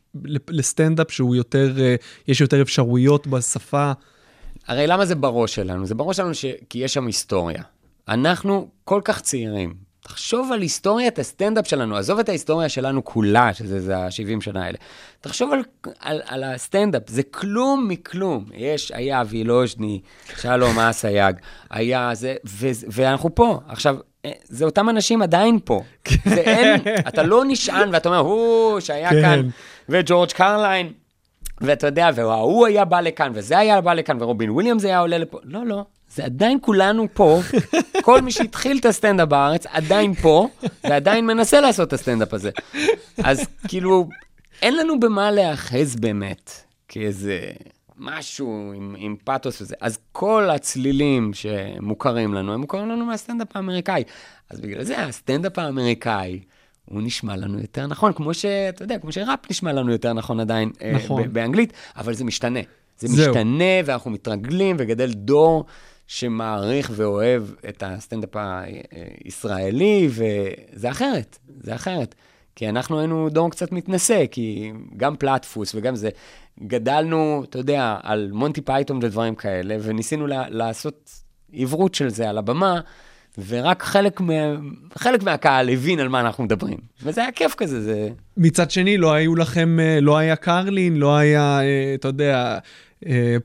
לסטנדאפ, 0.50 1.12
שהוא 1.12 1.36
יותר, 1.36 1.76
אה, 1.80 1.96
יש 2.28 2.42
יותר 2.42 2.62
אפשרויות 2.62 3.28
בשפה? 3.28 3.92
הרי 4.68 4.88
למה 4.88 5.06
זה 5.06 5.16
בראש 5.16 5.56
שלנו? 5.56 5.86
זה 5.86 5.96
בראש 5.96 6.18
שלנו 6.18 6.34
ש... 6.34 6.46
כי 6.70 6.80
יש 6.80 6.94
שם 6.94 7.06
היסטוריה. 7.06 7.64
אנחנו 8.08 8.68
כל 8.84 9.02
כך 9.04 9.22
צעירים. 9.22 9.89
תחשוב 10.04 10.52
על 10.52 10.62
היסטוריית 10.62 11.20
הסטנדאפ 11.20 11.68
שלנו, 11.68 11.98
עזוב 11.98 12.20
את 12.20 12.30
ההיסטוריה 12.30 12.70
שלנו 12.70 13.06
כולה, 13.06 13.54
שזה 13.54 13.80
זה 13.80 13.98
ה-70 13.98 14.42
שנה 14.42 14.66
האלה. 14.66 14.78
תחשוב 15.22 15.54
על, 15.54 15.64
על, 16.00 16.22
על 16.26 16.44
הסטנדאפ, 16.44 17.04
זה 17.08 17.24
כלום 17.24 17.88
מכלום. 17.88 18.46
יש, 18.54 18.92
היה 18.92 19.24
וילוז'ני, 19.28 20.02
שלום 20.42 20.80
אסייג, 20.80 21.36
היה 21.70 22.10
זה, 22.14 22.36
ו, 22.46 22.68
ואנחנו 22.92 23.36
פה. 23.36 23.60
עכשיו, 23.68 23.96
אה, 24.26 24.32
זה 24.44 24.66
אותם 24.66 24.90
אנשים 24.90 25.22
עדיין 25.22 25.60
פה. 25.66 25.82
זה 26.26 26.42
אין, 26.42 26.82
אתה 27.08 27.24
לא 27.24 27.44
נשען 27.48 27.90
ואתה 27.94 28.10
אומר, 28.10 28.20
הוא, 28.20 28.80
שהיה 28.80 29.10
כן. 29.10 29.22
כאן, 29.22 29.50
וג'ורג' 29.90 30.32
קרליין. 30.32 30.94
ואתה 31.62 31.88
יודע, 31.88 32.10
וההוא 32.16 32.68
היה 32.68 32.86
בא 32.86 33.00
לכאן, 33.00 33.32
וזה 33.36 33.58
היה 33.58 33.82
בא 33.82 33.94
לכאן, 33.94 34.22
ורובין 34.22 34.50
וויליאמס 34.50 34.86
היה 34.86 35.00
עולה 35.00 35.18
לפה. 35.18 35.40
לא, 35.44 35.66
לא, 35.66 35.86
זה 36.16 36.26
עדיין 36.26 36.58
כולנו 36.62 37.08
פה. 37.14 37.40
כל 38.04 38.22
מי 38.22 38.32
שהתחיל 38.32 38.78
את 38.78 38.86
הסטנדאפ 38.86 39.28
בארץ 39.28 39.66
עדיין 39.66 40.14
פה, 40.14 40.48
ועדיין 40.84 41.26
מנסה 41.26 41.62
לעשות 41.62 41.88
את 41.88 41.94
הסטנדאפ 41.94 42.34
הזה. 42.34 42.50
אז 43.24 43.48
כאילו, 43.68 44.10
אין 44.62 44.78
לנו 44.78 45.00
במה 45.00 45.32
להיאחז 45.32 45.96
באמת, 45.96 46.52
כאיזה 46.88 47.40
משהו 47.98 48.74
עם, 48.76 48.96
עם 48.98 49.16
פאתוס 49.24 49.62
וזה. 49.62 49.76
אז 49.82 50.00
כל 50.12 50.50
הצלילים 50.50 51.32
שמוכרים 51.34 52.34
לנו, 52.34 52.54
הם 52.54 52.62
מוכרים 52.62 52.90
לנו 52.90 53.06
מהסטנדאפ 53.06 53.56
האמריקאי. 53.56 54.04
אז 54.50 54.60
בגלל 54.60 54.84
זה 54.84 55.04
הסטנדאפ 55.04 55.60
האמריקאי, 55.60 56.40
הוא 56.86 57.02
נשמע 57.02 57.36
לנו 57.36 57.60
יותר 57.60 57.88
נכון, 57.88 58.14
כמו 58.14 58.34
שאתה 58.34 58.84
יודע, 58.84 58.98
כמו 58.98 59.12
שראפ 59.12 59.52
נשמע 59.52 59.74
לנו 59.74 59.92
יותר 59.92 60.14
נכון 60.14 60.40
עדיין 60.40 60.72
אה, 60.82 60.92
נכון. 60.92 61.34
באנגלית, 61.34 61.74
אבל 61.98 62.14
זה 62.14 62.24
משתנה. 62.24 62.60
זה 63.00 63.08
זהו. 63.08 63.30
משתנה, 63.30 63.64
ואנחנו 63.86 64.12
מתרגלים, 64.12 64.76
וגדל 64.80 65.12
דור 65.14 65.66
שמעריך 66.10 66.92
ואוהב 66.96 67.44
את 67.70 67.84
הסטנדאפ 67.86 68.30
הישראלי, 68.36 70.10
וזה 70.10 70.90
אחרת, 70.92 71.38
זה 71.60 71.76
אחרת. 71.76 72.16
כי 72.56 72.70
אנחנו 72.70 73.00
היינו 73.00 73.30
דור 73.30 73.52
קצת 73.52 73.72
מתנשא, 73.72 74.26
כי 74.32 74.72
גם 74.98 75.16
פלטפוס 75.16 75.76
וגם 75.76 75.96
זה, 75.96 76.10
גדלנו, 76.64 77.44
אתה 77.50 77.58
יודע, 77.58 77.98
על 78.04 78.30
מונטי 78.34 78.62
פייתון 78.62 78.98
ודברים 78.98 79.36
כאלה, 79.36 79.78
וניסינו 79.82 80.28
לה, 80.28 80.50
לעשות 80.50 81.12
עיברות 81.54 81.96
של 81.96 82.10
זה 82.10 82.30
על 82.30 82.38
הבמה, 82.38 82.80
ורק 83.48 83.84
חלק, 83.84 84.22
מה, 84.22 84.34
חלק 84.98 85.24
מהקהל 85.24 85.70
הבין 85.70 86.00
על 86.00 86.10
מה 86.10 86.20
אנחנו 86.20 86.44
מדברים. 86.44 86.78
וזה 87.04 87.22
היה 87.22 87.32
כיף 87.32 87.56
כזה, 87.56 87.82
זה... 87.82 88.10
מצד 88.38 88.72
שני, 88.72 88.98
לא 88.98 89.14
היו 89.14 89.36
לכם, 89.36 89.80
אה, 89.80 90.00
לא 90.02 90.18
היה 90.18 90.36
קרלין, 90.36 90.98
לא 90.98 91.18
היה, 91.18 91.60
אה, 91.62 91.94
אתה 91.96 92.08
יודע, 92.08 92.60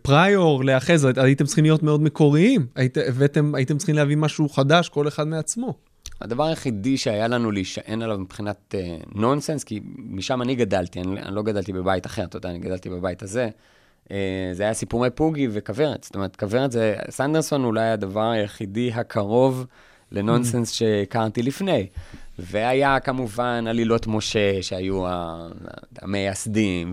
פריור 0.02 0.64
להיאחז, 0.64 1.08
הייתם 1.16 1.44
צריכים 1.44 1.64
להיות 1.64 1.82
מאוד 1.82 2.02
מקוריים. 2.02 2.66
היית, 2.74 2.96
הבאתם, 2.96 3.54
הייתם 3.54 3.78
צריכים 3.78 3.94
להביא 3.94 4.16
משהו 4.16 4.48
חדש, 4.48 4.88
כל 4.88 5.08
אחד 5.08 5.26
מעצמו. 5.26 5.74
הדבר 6.20 6.44
היחידי 6.44 6.96
שהיה 6.96 7.28
לנו 7.28 7.50
להישען 7.50 8.02
עליו 8.02 8.18
מבחינת 8.18 8.74
אה, 8.74 8.96
נונסנס, 9.14 9.64
כי 9.64 9.80
משם 9.96 10.42
אני 10.42 10.54
גדלתי, 10.54 11.00
אני, 11.00 11.22
אני 11.22 11.34
לא 11.34 11.42
גדלתי 11.42 11.72
בבית 11.72 12.06
אחר, 12.06 12.24
אתה 12.24 12.36
יודע, 12.36 12.50
אני 12.50 12.58
גדלתי 12.58 12.90
בבית 12.90 13.22
הזה. 13.22 13.48
אה, 14.10 14.50
זה 14.52 14.62
היה 14.62 14.74
סיפורי 14.74 15.10
פוגי 15.10 15.48
וכוורת. 15.50 16.04
זאת 16.04 16.14
אומרת, 16.14 16.36
כוורת 16.36 16.72
זה, 16.72 16.96
סנדרסון 17.10 17.64
אולי 17.64 17.88
הדבר 17.88 18.30
היחידי 18.30 18.92
הקרוב 18.94 19.66
לנונסנס 20.12 20.70
שהכרתי 20.70 21.42
לפני. 21.42 21.86
והיה 22.38 23.00
כמובן 23.00 23.64
עלילות 23.68 24.06
משה, 24.06 24.62
שהיו 24.62 25.04
המייסדים, 26.02 26.90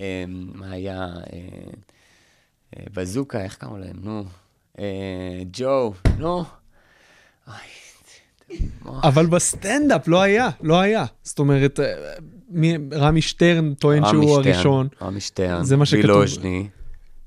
ומה 0.00 0.70
היה, 0.70 0.98
אה, 0.98 1.38
אה, 2.76 2.84
בזוקה, 2.94 3.44
איך 3.44 3.56
קראו 3.56 3.78
להם? 3.78 3.96
נו, 4.02 4.24
אה, 4.78 4.84
ג'ו, 5.52 5.92
נו. 6.18 6.44
אבל 9.02 9.26
בסטנדאפ 9.26 10.08
לא 10.08 10.22
היה, 10.22 10.48
לא 10.62 10.80
היה. 10.80 11.04
זאת 11.22 11.38
אומרת, 11.38 11.80
מי- 12.48 12.76
רמי 12.92 13.22
שטרן 13.22 13.74
טוען 13.74 14.04
רמי 14.04 14.08
שהוא 14.26 14.40
שטרן, 14.40 14.52
הראשון. 14.54 14.88
רמי 15.02 15.20
שטרן, 15.20 15.64
זה 15.64 15.76
מה 15.76 15.86
שכתוב. 15.86 16.10
וילוז'ני, 16.10 16.68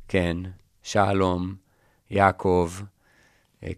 כן, 0.08 0.38
שלום, 0.84 1.56
יעקב. 2.12 2.72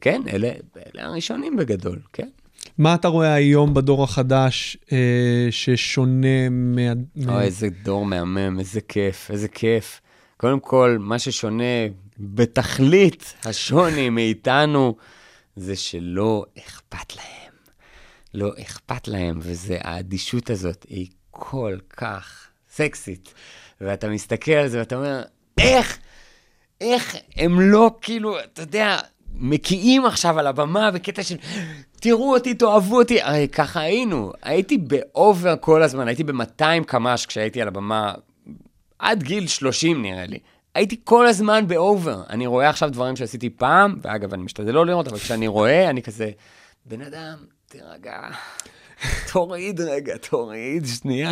כן, 0.02 0.22
אלה, 0.34 0.52
אלה 0.78 1.06
הראשונים 1.06 1.56
בגדול, 1.58 2.00
כן. 2.14 2.30
מה 2.78 2.96
אתה 2.96 3.08
רואה 3.08 3.34
היום 3.34 3.74
בדור 3.74 4.04
החדש 4.04 4.78
אה, 4.92 5.48
ששונה 5.52 6.50
מה... 6.50 6.82
אוי, 7.28 7.44
איזה 7.44 7.68
דור 7.84 8.06
מהמם, 8.06 8.60
איזה 8.60 8.82
כיף, 8.82 9.32
איזה 9.32 9.48
כיף. 9.48 10.02
קודם 10.38 10.60
כל, 10.60 10.98
מה 11.00 11.20
ששונה 11.20 11.64
בתכלית 12.20 13.34
השוני 13.46 14.10
מאיתנו, 14.10 14.96
זה 15.56 15.76
שלא 15.76 16.46
אכפת 16.60 17.16
להם. 17.16 17.54
לא 18.34 18.52
אכפת 18.62 19.08
להם, 19.08 19.40
וזה, 19.42 19.78
האדישות 19.82 20.50
הזאת 20.50 20.86
היא 20.90 21.08
כל 21.32 21.78
כך 21.98 22.48
סקסית. 22.74 23.34
ואתה 23.82 24.10
מסתכל 24.10 24.52
על 24.52 24.68
זה 24.68 24.80
ואתה 24.80 24.96
אומר, 24.96 25.22
איך, 25.58 25.98
איך 26.82 27.16
הם 27.36 27.60
לא 27.60 27.92
כאילו, 28.02 28.40
אתה 28.40 28.62
יודע, 28.62 29.00
מקיאים 29.34 30.06
עכשיו 30.06 30.40
על 30.40 30.48
הבמה 30.48 30.92
בקטע 30.92 31.24
של, 31.24 31.36
תראו 32.00 32.34
אותי, 32.34 32.54
תאהבו 32.54 33.00
אותי. 33.00 33.22
הרי 33.22 33.48
ככה 33.48 33.80
היינו. 33.80 34.32
הייתי 34.42 34.78
ב 34.78 34.93
over 34.93 35.56
כל 35.60 35.84
הזמן, 35.84 36.08
הייתי 36.08 36.24
ב-200 36.24 36.84
קמ"ש 36.86 37.26
כשהייתי 37.26 37.62
על 37.62 37.68
הבמה, 37.68 38.14
עד 39.00 39.24
גיל 39.24 39.48
30 39.48 40.02
נראה 40.02 40.26
לי. 40.26 40.40
הייתי 40.76 41.00
כל 41.04 41.28
הזמן 41.28 41.68
ב 41.68 41.77
over. 41.77 42.24
אני 42.30 42.48
רואה 42.48 42.70
עכשיו 42.70 42.90
דברים 42.90 43.16
שעשיתי 43.16 43.50
פעם, 43.50 43.96
ואגב, 44.02 44.34
אני 44.34 44.44
משתדל 44.44 44.72
לא 44.72 44.86
לראות, 44.86 45.08
אבל 45.08 45.18
כשאני 45.18 45.48
רואה, 45.48 45.90
אני 45.90 46.02
כזה, 46.02 46.32
בן 46.86 47.02
אדם, 47.02 47.38
תירגע, 47.68 48.20
תוריד 49.32 49.82
רגע, 49.82 50.18
תוריד 50.18 50.86
שנייה. 50.86 51.32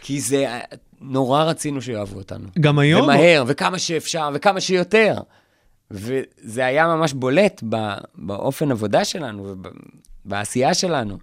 כי 0.00 0.20
זה, 0.20 0.60
נורא 1.00 1.44
רצינו 1.44 1.82
שיאהבו 1.82 2.18
אותנו. 2.18 2.48
גם 2.60 2.78
היום? 2.78 3.02
ומהר, 3.02 3.44
וכמה 3.46 3.78
שאפשר, 3.78 4.30
וכמה 4.34 4.60
שיותר. 4.60 5.14
וזה 5.92 6.66
היה 6.66 6.86
ממש 6.86 7.12
בולט 7.12 7.62
באופן 8.14 8.70
עבודה 8.70 9.04
שלנו 9.04 9.54
ובעשייה 10.24 10.74
שלנו. 10.74 11.18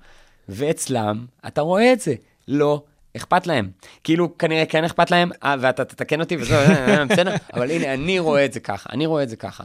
ואצלם, 0.50 1.26
אתה 1.48 1.62
רואה 1.62 1.94
את 1.94 2.00
זה, 2.00 2.16
לא 2.48 2.84
אכפת 3.18 3.48
להם. 3.48 3.70
כאילו, 4.04 4.38
כנראה 4.38 4.66
כן 4.66 4.84
אכפת 4.84 5.12
להם, 5.12 5.30
אה, 5.44 5.56
ואתה 5.60 5.86
תתקן 5.86 6.20
אותי 6.20 6.38
וזהו, 6.38 6.58
אה, 6.58 6.98
אה, 6.98 7.06
בסדר, 7.06 7.36
אבל 7.54 7.72
הנה, 7.72 7.94
אני 7.94 8.20
רואה 8.20 8.46
את 8.46 8.54
זה 8.54 8.60
ככה, 8.60 8.90
אני 8.94 9.06
רואה 9.06 9.24
את 9.24 9.30
זה 9.30 9.36
ככה. 9.36 9.64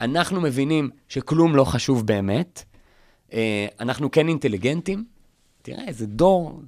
אנחנו 0.00 0.40
מבינים 0.40 0.90
שכלום 1.08 1.56
לא 1.56 1.64
חשוב 1.64 2.06
באמת, 2.06 2.62
אנחנו 3.80 4.10
כן 4.10 4.28
אינטליגנטים, 4.28 5.04
תראה, 5.62 5.84
איזה 5.86 6.06
דור 6.06 6.62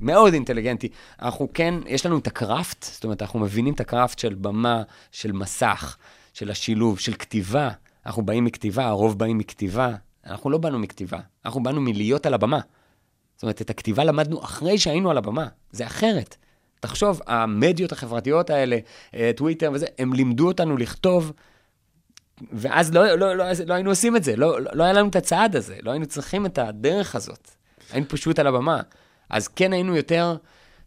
מאוד 0.00 0.32
אינטליגנטי. 0.32 0.88
אנחנו 1.22 1.48
כן, 1.54 1.74
יש 1.86 2.06
לנו 2.06 2.18
את 2.18 2.26
הקראפט, 2.26 2.82
זאת 2.82 3.04
אומרת, 3.04 3.22
אנחנו 3.22 3.38
מבינים 3.38 3.74
את 3.74 3.80
הקראפט 3.80 4.18
של 4.18 4.34
במה, 4.34 4.82
של 5.12 5.32
מסך, 5.32 5.96
של 6.40 6.50
השילוב, 6.50 6.98
של 6.98 7.14
כתיבה. 7.14 7.70
אנחנו 8.06 8.22
באים 8.22 8.44
מכתיבה, 8.44 8.86
הרוב 8.86 9.18
באים 9.18 9.38
מכתיבה. 9.38 9.94
אנחנו 10.26 10.50
לא 10.50 10.58
באנו 10.58 10.78
מכתיבה, 10.78 11.18
אנחנו 11.44 11.62
באנו 11.62 11.80
מלהיות 11.80 12.26
על 12.26 12.34
הבמה. 12.34 12.60
זאת 13.36 13.42
אומרת, 13.42 13.62
את 13.62 13.70
הכתיבה 13.70 14.04
למדנו 14.04 14.44
אחרי 14.44 14.78
שהיינו 14.78 15.10
על 15.10 15.18
הבמה, 15.18 15.46
זה 15.72 15.86
אחרת. 15.86 16.36
תחשוב, 16.80 17.20
המדיות 17.26 17.92
החברתיות 17.92 18.50
האלה, 18.50 18.78
אה, 19.14 19.30
טוויטר 19.36 19.70
וזה, 19.74 19.86
הם 19.98 20.12
לימדו 20.12 20.46
אותנו 20.48 20.76
לכתוב, 20.76 21.32
ואז 22.52 22.94
לא, 22.94 23.06
לא, 23.06 23.36
לא, 23.36 23.44
לא 23.66 23.74
היינו 23.74 23.90
עושים 23.90 24.16
את 24.16 24.24
זה, 24.24 24.36
לא, 24.36 24.60
לא, 24.60 24.84
היה 24.84 24.92
לנו 24.92 25.08
את 25.08 25.16
הצעד 25.16 25.56
הזה, 25.56 25.76
לא 25.82 25.90
היינו 25.90 26.06
צריכים 26.06 26.46
את 26.46 26.58
הדרך 26.58 27.14
הזאת. 27.14 27.50
היינו 27.90 28.08
פשוט 28.08 28.38
על 28.38 28.46
הבמה. 28.46 28.80
אז 29.30 29.48
כן 29.48 29.72
היינו 29.72 29.96
יותר 29.96 30.36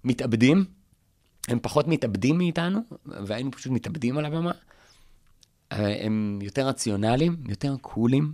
מתאבדים, 0.03 0.65
הם 1.47 1.59
פחות 1.61 1.87
מתאבדים 1.87 2.37
מאיתנו, 2.37 2.79
והיינו 3.05 3.51
פשוט 3.51 3.71
מתאבדים 3.71 4.17
על 4.17 4.25
הבמה. 4.25 4.51
אה, 5.73 6.05
הם 6.05 6.39
יותר 6.41 6.67
רציונליים, 6.67 7.35
יותר 7.49 7.75
קולים, 7.81 8.31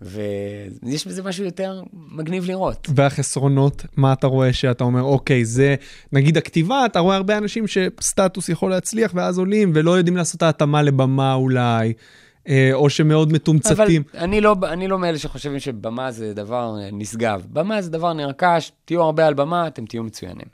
ויש 0.00 1.06
בזה 1.06 1.22
משהו 1.22 1.44
יותר 1.44 1.82
מגניב 1.92 2.44
לראות. 2.44 2.88
והחסרונות, 2.94 3.82
מה 3.96 4.12
אתה 4.12 4.26
רואה 4.26 4.52
שאתה 4.52 4.84
אומר, 4.84 5.02
אוקיי, 5.02 5.44
זה, 5.44 5.74
נגיד 6.12 6.36
הכתיבה, 6.36 6.86
אתה 6.86 6.98
רואה 6.98 7.16
הרבה 7.16 7.38
אנשים 7.38 7.64
שסטטוס 7.66 8.48
יכול 8.48 8.70
להצליח 8.70 9.12
ואז 9.14 9.38
עולים 9.38 9.72
ולא 9.74 9.90
יודעים 9.90 10.16
לעשות 10.16 10.36
את 10.36 10.42
ההתאמה 10.42 10.82
לבמה 10.82 11.34
אולי, 11.34 11.92
אה, 12.48 12.70
או 12.72 12.90
שמאוד 12.90 13.32
מתומצתים. 13.32 14.02
אבל 14.14 14.22
אני 14.22 14.40
לא, 14.40 14.56
אני 14.62 14.88
לא 14.88 14.98
מאלה 14.98 15.18
שחושבים 15.18 15.60
שבמה 15.60 16.10
זה 16.10 16.34
דבר 16.34 16.76
נשגב. 16.92 17.46
במה 17.52 17.82
זה 17.82 17.90
דבר 17.90 18.12
נרכש, 18.12 18.72
תהיו 18.84 19.02
הרבה 19.02 19.26
על 19.26 19.34
במה, 19.34 19.66
אתם 19.66 19.86
תהיו 19.86 20.04
מצוינים. 20.04 20.46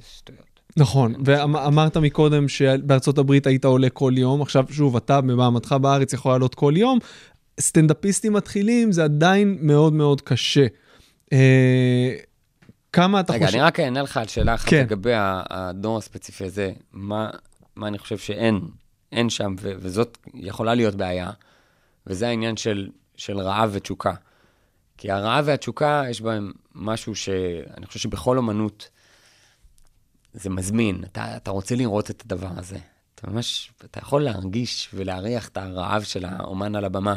שטויות. 0.00 0.53
נכון, 0.76 1.14
ואמרת 1.24 1.96
מקודם 1.96 2.48
שבארצות 2.48 3.18
הברית 3.18 3.46
היית 3.46 3.64
עולה 3.64 3.90
כל 3.90 4.12
יום, 4.16 4.42
עכשיו 4.42 4.64
שוב, 4.70 4.96
אתה 4.96 5.20
במעמדך 5.20 5.72
בארץ 5.72 6.12
יכול 6.12 6.32
לעלות 6.32 6.54
כל 6.54 6.72
יום, 6.76 6.98
סטנדאפיסטים 7.60 8.32
מתחילים 8.32 8.92
זה 8.92 9.04
עדיין 9.04 9.58
מאוד 9.60 9.92
מאוד 9.92 10.20
קשה. 10.20 10.66
אה, 11.32 12.14
כמה 12.92 13.20
אתה 13.20 13.32
רגע, 13.32 13.46
חושב... 13.46 13.58
אני 13.58 13.66
רק 13.66 13.80
אענה 13.80 14.02
לך 14.02 14.16
על 14.16 14.26
שאלה 14.26 14.54
אחת 14.54 14.68
כן. 14.68 14.82
לגבי 14.82 15.12
הדור 15.50 15.98
הספציפי 15.98 16.44
הזה, 16.44 16.72
מה, 16.92 17.30
מה 17.76 17.88
אני 17.88 17.98
חושב 17.98 18.18
שאין, 18.18 18.60
אין 19.12 19.30
שם, 19.30 19.54
ו- 19.60 19.72
וזאת 19.78 20.18
יכולה 20.34 20.74
להיות 20.74 20.94
בעיה, 20.94 21.30
וזה 22.06 22.28
העניין 22.28 22.56
של, 22.56 22.88
של 23.16 23.38
רעב 23.38 23.70
ותשוקה. 23.72 24.12
כי 24.98 25.10
הרעב 25.10 25.44
והתשוקה, 25.46 26.04
יש 26.10 26.20
בהם 26.20 26.52
משהו 26.74 27.14
שאני 27.14 27.86
חושב 27.86 27.98
שבכל 27.98 28.38
אומנות 28.38 28.88
זה 30.34 30.50
מזמין. 30.50 31.04
אתה, 31.04 31.36
אתה 31.36 31.50
רוצה 31.50 31.74
לראות 31.74 32.10
את 32.10 32.22
הדבר 32.24 32.48
הזה. 32.56 32.78
אתה 33.14 33.30
ממש, 33.30 33.72
אתה 33.84 33.98
יכול 33.98 34.22
להרגיש 34.24 34.88
ולהריח 34.94 35.48
את 35.48 35.56
הרעב 35.56 36.02
של 36.02 36.24
האומן 36.24 36.74
על 36.76 36.84
הבמה. 36.84 37.16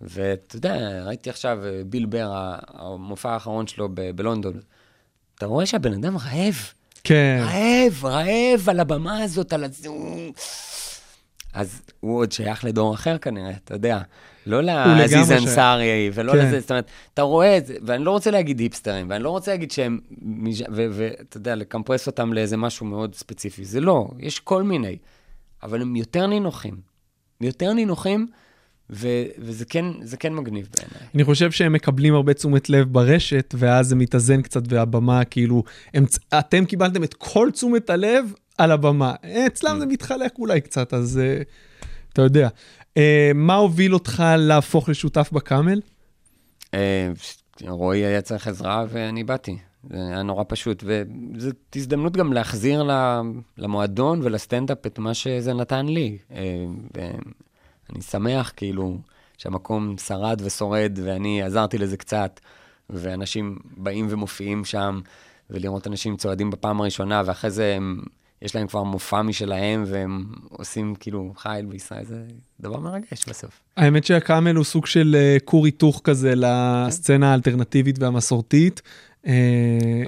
ואתה 0.00 0.56
יודע, 0.56 1.04
ראיתי 1.04 1.30
עכשיו 1.30 1.58
אה, 1.64 1.82
ביל 1.86 2.06
בר, 2.06 2.30
המופע 2.68 3.30
האחרון 3.30 3.66
שלו 3.66 3.88
ב- 3.94 4.10
בלונדון. 4.10 4.60
אתה 5.34 5.46
רואה 5.46 5.66
שהבן 5.66 5.92
אדם 5.92 6.16
רעב. 6.16 6.72
כן, 7.04 7.38
רעב, 7.42 8.04
רעב 8.04 8.68
על 8.68 8.80
הבמה 8.80 9.22
הזאת, 9.22 9.52
על 9.52 9.64
הזה. 9.64 9.88
אז 11.52 11.82
הוא 12.00 12.18
עוד 12.18 12.32
שייך 12.32 12.64
לדור 12.64 12.94
אחר 12.94 13.18
כנראה, 13.18 13.50
אתה 13.50 13.74
יודע. 13.74 14.00
לא 14.48 14.62
לעזיז. 14.62 15.32
אנסארי, 15.32 16.10
ולא 16.14 16.32
כן. 16.32 16.38
לזה, 16.38 16.60
זאת 16.60 16.70
אומרת, 16.70 16.90
אתה 17.14 17.22
רואה 17.22 17.58
את 17.58 17.66
זה, 17.66 17.74
ואני 17.82 18.04
לא 18.04 18.10
רוצה 18.10 18.30
להגיד 18.30 18.60
היפסטרים, 18.60 19.06
ואני 19.10 19.24
לא 19.24 19.30
רוצה 19.30 19.50
להגיד 19.50 19.70
שהם, 19.70 19.98
ואתה 20.70 21.36
יודע, 21.36 21.54
לקמפרס 21.54 22.06
אותם 22.06 22.32
לאיזה 22.32 22.56
משהו 22.56 22.86
מאוד 22.86 23.14
ספציפי. 23.14 23.64
זה 23.64 23.80
לא, 23.80 24.08
יש 24.18 24.40
כל 24.40 24.62
מיני, 24.62 24.96
אבל 25.62 25.82
הם 25.82 25.96
יותר 25.96 26.26
נינוחים. 26.26 26.76
יותר 27.40 27.72
נינוחים, 27.72 28.26
ו- 28.90 29.24
וזה 29.38 29.64
כן, 29.64 29.84
כן 30.18 30.32
מגניב 30.34 30.68
בעיניי. 30.76 31.08
אני 31.14 31.24
חושב 31.24 31.50
שהם 31.50 31.72
מקבלים 31.72 32.14
הרבה 32.14 32.34
תשומת 32.34 32.70
לב 32.70 32.92
ברשת, 32.92 33.54
ואז 33.58 33.88
זה 33.88 33.96
מתאזן 33.96 34.42
קצת, 34.42 34.62
והבמה 34.68 35.24
כאילו, 35.24 35.62
הם, 35.94 36.04
אתם 36.38 36.64
קיבלתם 36.64 37.04
את 37.04 37.14
כל 37.14 37.48
תשומת 37.52 37.90
הלב 37.90 38.32
על 38.58 38.72
הבמה. 38.72 39.14
אצלם 39.46 39.78
זה 39.78 39.86
מתחלק 39.86 40.32
אולי 40.38 40.60
קצת, 40.60 40.94
אז 40.94 41.20
uh, 41.20 41.84
אתה 42.12 42.22
יודע. 42.22 42.48
Uh, 42.98 43.00
מה 43.34 43.54
הוביל 43.54 43.94
אותך 43.94 44.22
להפוך 44.38 44.88
לשותף 44.88 45.30
בקאמל? 45.32 45.80
אה, 46.74 47.08
רועי 47.68 48.04
היה 48.04 48.22
צריך 48.22 48.46
עזרה 48.46 48.84
ואני 48.88 49.24
באתי. 49.24 49.58
זה 49.90 49.96
היה 49.96 50.22
נורא 50.22 50.44
פשוט, 50.48 50.84
וזאת 50.86 51.56
הזדמנות 51.76 52.16
גם 52.16 52.32
להחזיר 52.32 52.90
למועדון 53.58 54.20
ולסטנדאפ 54.22 54.86
את 54.86 54.98
מה 54.98 55.14
שזה 55.14 55.54
נתן 55.54 55.86
לי. 55.86 56.18
אה, 56.32 56.66
ואני 56.94 58.02
שמח 58.02 58.52
כאילו 58.56 58.98
שהמקום 59.38 59.98
שרד 59.98 60.42
ושורד, 60.44 60.98
ואני 61.04 61.42
עזרתי 61.42 61.78
לזה 61.78 61.96
קצת, 61.96 62.40
ואנשים 62.90 63.58
באים 63.76 64.06
ומופיעים 64.10 64.64
שם, 64.64 65.00
ולראות 65.50 65.86
אנשים 65.86 66.16
צועדים 66.16 66.50
בפעם 66.50 66.80
הראשונה, 66.80 67.22
ואחרי 67.26 67.50
זה 67.50 67.74
הם, 67.76 68.00
יש 68.42 68.54
להם 68.54 68.66
כבר 68.66 68.82
מופע 68.82 69.22
משלהם, 69.22 69.84
והם 69.86 70.24
עושים 70.48 70.94
כאילו 71.00 71.32
חייל 71.36 71.66
בישראל, 71.66 72.04
זה 72.04 72.22
דבר 72.60 72.80
מרגש 72.80 73.28
בסוף. 73.28 73.60
האמת 73.76 74.04
שהקאמל 74.04 74.56
הוא 74.56 74.64
סוג 74.64 74.86
של 74.86 75.16
אה, 75.18 75.36
כור 75.44 75.64
היתוך 75.64 76.00
כזה 76.04 76.32
לסצנה 76.36 77.30
האלטרנטיבית 77.30 77.98
והמסורתית. 77.98 78.82
אה, 79.26 79.32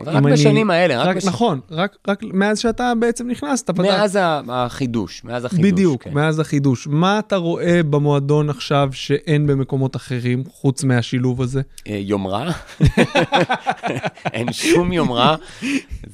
אבל 0.00 0.10
אם 0.12 0.16
רק 0.16 0.24
אני- 0.24 0.32
בשנים 0.32 0.70
האלה, 0.70 1.02
רק 1.02 1.16
בש- 1.16 1.24
נכון, 1.24 1.60
רק, 1.70 1.96
רק 2.08 2.22
מאז 2.22 2.58
שאתה 2.58 2.92
בעצם 3.00 3.28
נכנסת, 3.28 3.70
פתחת. 3.70 3.84
מאז 3.84 4.16
ה- 4.16 4.40
החידוש, 4.48 5.24
מאז 5.24 5.44
החידוש. 5.44 5.64
בדיוק, 5.72 6.02
כן. 6.02 6.14
מאז 6.14 6.38
החידוש. 6.38 6.86
מה 6.86 7.18
אתה 7.18 7.36
רואה 7.36 7.80
במועדון 7.90 8.50
עכשיו 8.50 8.88
שאין 8.92 9.46
במקומות 9.46 9.96
אחרים, 9.96 10.44
חוץ 10.48 10.84
מהשילוב 10.84 11.42
הזה? 11.42 11.60
אה, 11.88 11.96
יומרה, 12.02 12.50
אין 14.32 14.52
שום 14.52 14.92
יומרה. 14.92 15.36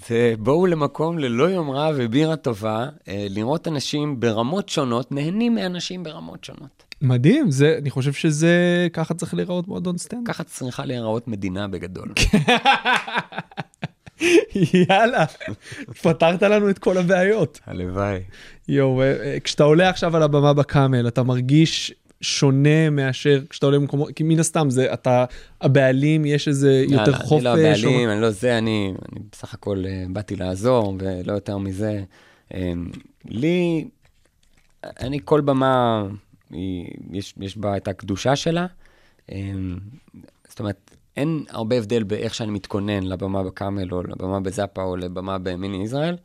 זה 0.09 0.35
בואו 0.39 0.67
למקום 0.67 1.19
ללא 1.19 1.45
יומרה 1.45 1.91
ובירה 1.97 2.37
טובה, 2.37 2.87
אה, 3.09 3.27
לראות 3.31 3.69
אנשים 3.69 4.21
ברמות 4.21 4.69
שונות, 4.69 5.13
נהנים 5.13 5.55
מאנשים 5.55 6.03
ברמות 6.03 6.45
שונות. 6.45 6.86
מדהים, 7.03 7.51
זה, 7.51 7.77
אני 7.79 7.91
חושב 7.91 8.13
שזה, 8.13 8.87
ככה 8.93 9.15
צריך 9.15 9.35
להיראות 9.35 9.69
מועדון 9.69 9.99
סטנדאפ. 9.99 10.35
ככה 10.35 10.45
צריכה 10.45 10.85
להיראות 10.85 11.29
מדינה 11.29 11.69
בגדול. 11.69 12.13
יאללה, 14.89 15.25
פתרת 16.03 16.43
לנו 16.43 16.71
את 16.71 16.79
כל 16.79 16.99
הבעיות. 16.99 17.61
הלוואי. 17.67 18.21
יואו, 18.69 19.03
אה, 19.03 19.07
אה, 19.25 19.41
כשאתה 19.41 19.65
עולה 19.65 19.89
עכשיו 19.89 20.17
על 20.17 20.23
הבמה 20.23 20.53
בקאמל, 20.53 21.09
אתה 21.09 21.23
מרגיש 21.23 21.95
שונה 22.21 22.91
מאשר 22.91 23.41
כשאתה 23.51 23.67
עולה 23.67 23.79
במקומות, 23.79 24.11
כי 24.13 24.23
מן 24.25 24.39
הסתם 24.41 24.71
זה, 24.71 24.93
אתה, 24.93 25.25
הבעלים, 25.61 26.25
יש 26.25 26.49
איזה 26.49 26.85
יותר 26.89 27.11
יאללה, 27.11 27.17
חופש. 27.19 27.33
אני 27.33 27.45
לא 27.45 27.51
או- 27.51 27.57
הבעלים, 27.59 28.11
אני 28.11 28.21
לא 28.21 28.31
זה, 28.31 28.59
אני, 28.59 28.95
אני 29.13 29.21
בסך 29.33 29.55
הכל 29.55 29.85
אה, 29.87 30.05
באתי 30.09 30.37
לעזור, 30.37 30.97
ולא 30.99 31.33
יותר 31.33 31.59
מזה. 31.59 32.03
אה, 32.55 32.73
לי, 33.25 33.85
אני 35.01 35.19
כל 35.25 35.41
במה, 35.41 36.07
היא, 36.51 36.91
יש, 37.13 37.35
יש 37.41 37.57
בה 37.57 37.77
את 37.77 37.89
הקדושה 37.89 38.37
שלה. 38.37 38.67
אה, 39.33 39.53
זאת 40.49 40.61
אומרת, 40.61 40.97
אין 41.17 41.45
הרבה 41.49 41.77
הבדל 41.77 42.03
באיך 42.03 42.35
שאני 42.35 42.51
מתכונן 42.51 43.03
לבמה 43.03 43.43
בקאמל, 43.43 43.93
או 43.93 44.03
לבמה 44.03 44.41
בזאפה, 44.41 44.83
או 44.83 44.97
לבמה 44.97 45.39
במיני 45.39 45.85
ישראל. 45.85 46.17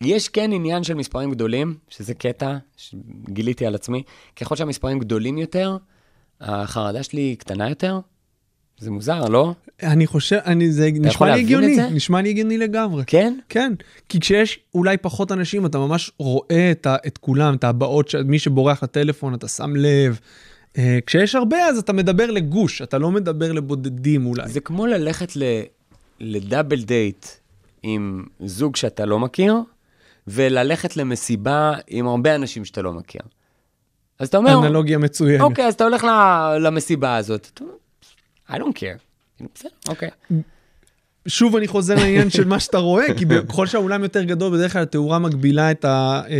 יש 0.00 0.28
כן 0.28 0.52
עניין 0.52 0.84
של 0.84 0.94
מספרים 0.94 1.30
גדולים, 1.30 1.76
שזה 1.88 2.14
קטע 2.14 2.56
שגיליתי 2.76 3.66
על 3.66 3.74
עצמי. 3.74 4.02
ככל 4.36 4.56
שהמספרים 4.56 4.98
גדולים 4.98 5.38
יותר, 5.38 5.76
החרדה 6.40 7.02
שלי 7.02 7.36
קטנה 7.38 7.68
יותר. 7.68 8.00
זה 8.78 8.90
מוזר, 8.90 9.28
לא? 9.28 9.54
אני 9.82 10.06
חושב, 10.06 10.38
אני, 10.46 10.72
זה 10.72 10.90
נשמע 10.94 11.34
לי 11.34 11.40
הגיוני? 11.40 11.76
נשמע 11.92 12.22
לי 12.22 12.28
הגיוני 12.30 12.58
לגמרי. 12.58 13.02
כן? 13.06 13.38
כן, 13.48 13.72
כי 14.08 14.20
כשיש 14.20 14.58
אולי 14.74 14.96
פחות 14.96 15.32
אנשים, 15.32 15.66
אתה 15.66 15.78
ממש 15.78 16.10
רואה 16.18 16.70
את, 16.70 16.86
ה, 16.86 16.96
את 17.06 17.18
כולם, 17.18 17.54
את 17.54 17.64
הבעות, 17.64 18.08
ש- 18.08 18.14
מי 18.14 18.38
שבורח 18.38 18.82
לטלפון, 18.82 19.34
אתה 19.34 19.48
שם 19.48 19.76
לב. 19.76 20.20
אה, 20.78 20.98
כשיש 21.06 21.34
הרבה, 21.34 21.56
אז 21.66 21.78
אתה 21.78 21.92
מדבר 21.92 22.30
לגוש, 22.30 22.82
אתה 22.82 22.98
לא 22.98 23.10
מדבר 23.10 23.52
לבודדים 23.52 24.26
אולי. 24.26 24.48
זה 24.48 24.60
כמו 24.60 24.86
ללכת 24.86 25.36
ל, 25.36 25.42
לדאבל 26.20 26.82
דייט 26.82 27.26
עם 27.82 28.24
זוג 28.40 28.76
שאתה 28.76 29.04
לא 29.04 29.18
מכיר, 29.18 29.54
וללכת 30.26 30.96
למסיבה 30.96 31.72
עם 31.88 32.06
הרבה 32.06 32.34
אנשים 32.34 32.64
שאתה 32.64 32.82
לא 32.82 32.92
מכיר. 32.92 33.20
אז 34.18 34.28
אתה 34.28 34.36
אומר, 34.36 34.58
אנלוגיה 34.58 34.98
מצוינת. 34.98 35.40
אוקיי, 35.40 35.66
אז 35.66 35.74
אתה 35.74 35.84
הולך 35.84 36.04
ל- 36.04 36.56
למסיבה 36.60 37.16
הזאת, 37.16 37.60
I 38.50 38.52
don't 38.52 38.74
care. 38.74 39.44
בסדר, 39.54 39.70
אוקיי. 39.88 40.10
שוב 41.28 41.56
אני 41.56 41.68
חוזר 41.68 41.94
לעניין 41.94 42.30
של 42.30 42.44
מה 42.44 42.60
שאתה 42.60 42.78
רואה, 42.78 43.14
כי 43.18 43.24
ככל 43.48 43.66
שהאולם 43.66 44.02
יותר 44.02 44.24
גדול, 44.24 44.52
בדרך 44.52 44.72
כלל 44.72 44.82
התאורה 44.82 45.18
מגבילה 45.18 45.70
את 45.70 45.84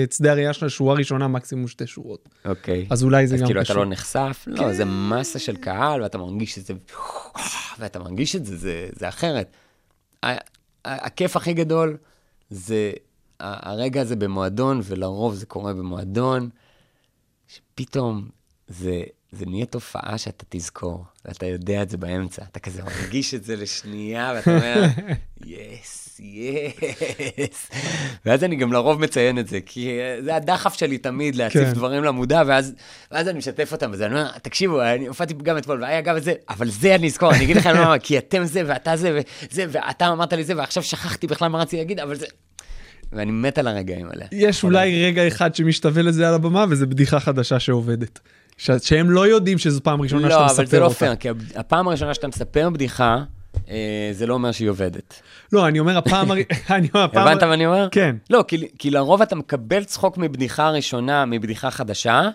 את 0.05 0.13
שדה 0.13 0.31
הראייה 0.31 0.53
של 0.53 0.67
השורה 0.67 0.95
הראשונה, 0.95 1.29
מקסימום 1.29 1.69
שתי 1.69 1.87
שורות. 1.87 2.29
אוקיי. 2.45 2.87
אז 2.91 3.05
אולי 3.05 3.27
זה 3.27 3.35
אז 3.35 3.41
גם 3.41 3.47
כאילו 3.47 3.61
אתה 3.61 3.71
קשור. 3.71 3.85
לא 3.85 3.91
נחשף? 3.91 4.45
לא, 4.47 4.73
זה 4.73 4.85
מסה 4.85 5.39
של 5.39 5.57
קהל, 5.57 6.03
ואתה 6.03 6.19
מרגיש 6.19 6.55
שזה... 6.55 6.75
ואתה 7.79 7.99
מרגיש 7.99 8.37
את 8.37 8.47
זה, 8.47 8.57
זה, 8.57 8.89
זה 8.93 9.09
אחרת. 9.09 9.57
הכיף 10.85 11.37
הכי 11.37 11.53
גדול 11.53 11.97
זה 12.51 12.93
הרגע 13.41 14.01
הזה 14.01 14.17
במועדון, 14.17 14.81
ולרוב 14.85 15.35
זה 15.35 15.47
קורה 15.47 15.75
במועדון, 15.75 16.49
שפתאום 17.49 18.29
זה, 18.69 19.03
זה 19.37 19.47
נהיה 19.47 19.67
תופעה 19.67 20.19
שאתה 20.19 20.45
תזכור, 20.49 21.05
ואתה 21.25 21.47
יודע 21.47 21.83
את 21.83 21.91
זה 21.91 21.97
באמצע. 21.97 22.43
אתה 22.51 22.61
כזה 22.61 22.83
מרגיש 22.83 23.35
את 23.35 23.45
זה 23.45 23.57
לשנייה, 23.57 24.33
ואתה 24.37 24.51
אומר, 24.57 24.87
יס, 25.45 26.21
יס. 26.21 27.71
ואז 28.27 28.45
אני 28.45 28.57
גם 28.57 28.73
לרוב 28.73 29.01
מציין 29.01 29.39
את 29.39 29.49
זה, 29.49 29.59
כי 29.67 29.99
זה 30.25 30.37
הדחף 30.37 30.75
שלי 30.75 30.99
תמיד 30.99 31.35
להציף 31.35 31.65
כן. 31.65 31.73
דברים 31.73 32.05
למודע, 32.05 32.43
ואז, 32.47 32.75
ואז 33.11 33.29
אני 33.29 33.39
משתף 33.39 33.73
אותם, 33.73 33.91
ואז 33.91 34.03
אני 34.03 34.15
אומר, 34.15 34.39
תקשיבו, 34.39 34.83
אני 34.83 35.07
הופעתי 35.07 35.35
גם 35.43 35.59
אתמול, 35.59 35.83
והיה 35.83 36.01
גם 36.01 36.17
את 36.17 36.25
זה, 36.25 36.35
אבל 36.49 36.71
זה 36.71 36.95
אני 36.95 37.07
אזכור, 37.07 37.35
אני 37.35 37.45
אגיד 37.45 37.57
לכם 37.57 37.71
למה, 37.71 37.99
כי 37.99 38.19
אתם 38.19 38.45
זה, 38.45 38.63
ואתה 38.67 38.97
זה, 38.97 39.21
וזה, 39.51 39.67
ואתה 39.71 40.09
אמרת 40.09 40.33
לי 40.33 40.45
זה, 40.45 40.57
ועכשיו 40.57 40.83
שכחתי 40.83 41.27
בכלל 41.27 41.49
מה 41.49 41.59
רציתי 41.59 41.77
להגיד, 41.77 42.01
אבל 42.01 42.15
זה... 42.15 42.27
ואני 43.13 43.33
מת 43.33 43.59
על 43.59 43.67
הרגעים 43.67 44.07
האלה. 44.07 44.25
יש 44.33 44.65
אולי 44.65 45.05
רגע 45.07 45.29
אחד 45.29 45.55
שמשתווה 45.55 46.03
לזה 46.03 46.29
על 46.29 46.35
הבמה, 46.35 46.65
וזו 46.71 46.87
בדיחה 46.87 47.21
חדשה 47.21 47.61
שעובדת. 47.61 48.21
ש- 48.57 48.71
שהם 48.83 49.11
לא 49.11 49.27
יודעים 49.27 49.59
שזו 49.59 49.81
פעם 49.83 50.03
ראשונה 50.03 50.31
שאתה 50.31 50.41
לא, 50.41 50.45
מספר 50.47 50.63
אבל 50.63 50.67
זה 50.67 50.81
לא 50.81 50.85
אותה. 50.85 50.97
פייר, 50.99 51.15
כי 51.15 51.29
הפעם 51.55 51.89
הראשונה 51.89 52.15
שאתה 52.15 52.29
מספר 52.29 52.71
בדיחה, 52.71 53.19
אה, 53.69 54.11
זה 54.13 54.27
לא 54.27 54.35
אומר 54.35 54.53
שהיא 54.53 54.69
עובדת. 54.71 55.23
לא, 55.53 55.69
אני 55.69 55.79
אומר 55.79 55.99
הפעם... 55.99 56.29
אני 56.71 56.89
אומר 56.95 57.05
הפעם... 57.05 57.29
הבנת 57.29 57.43
מה 57.43 57.55
אני 57.55 57.67
אומר? 57.67 57.89
כן. 57.91 58.17
לא, 58.31 58.45
כי, 58.49 58.69
כי 58.79 58.91
לרוב 58.91 59.23
אתה 59.23 59.37
מקבל 59.37 59.85
צחוק 59.85 60.19
מבדיחה 60.19 60.71
ראשונה, 60.71 61.25
מבדיחה 61.25 61.71
חדשה, 61.71 62.29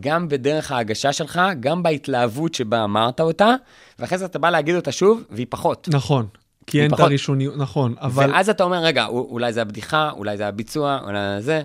גם 0.00 0.28
בדרך 0.28 0.72
ההגשה 0.72 1.12
שלך, 1.12 1.40
גם 1.60 1.82
בהתלהבות 1.82 2.54
שבה 2.54 2.84
אמרת 2.84 3.20
אותה, 3.20 3.54
ואחרי 3.98 4.18
זה 4.18 4.24
אתה 4.24 4.38
בא 4.38 4.50
להגיד 4.50 4.74
אותה 4.74 4.92
שוב, 4.92 5.22
והיא 5.30 5.46
פחות. 5.50 5.88
נכון. 5.92 6.26
כי 6.66 6.82
אין 6.82 6.94
את. 6.94 7.00
הראשוניות, 7.00 7.56
נכון, 7.56 7.94
אבל... 8.00 8.30
ואז 8.30 8.48
אתה 8.48 8.64
אומר, 8.64 8.78
רגע, 8.78 9.06
אולי 9.06 9.52
זה 9.52 9.62
הבדיחה, 9.62 10.10
אולי 10.10 10.36
זה 10.36 10.48
הביצוע, 10.48 10.98
אולי 11.04 11.18
זה... 11.42 11.62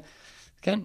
כן, 0.61 0.79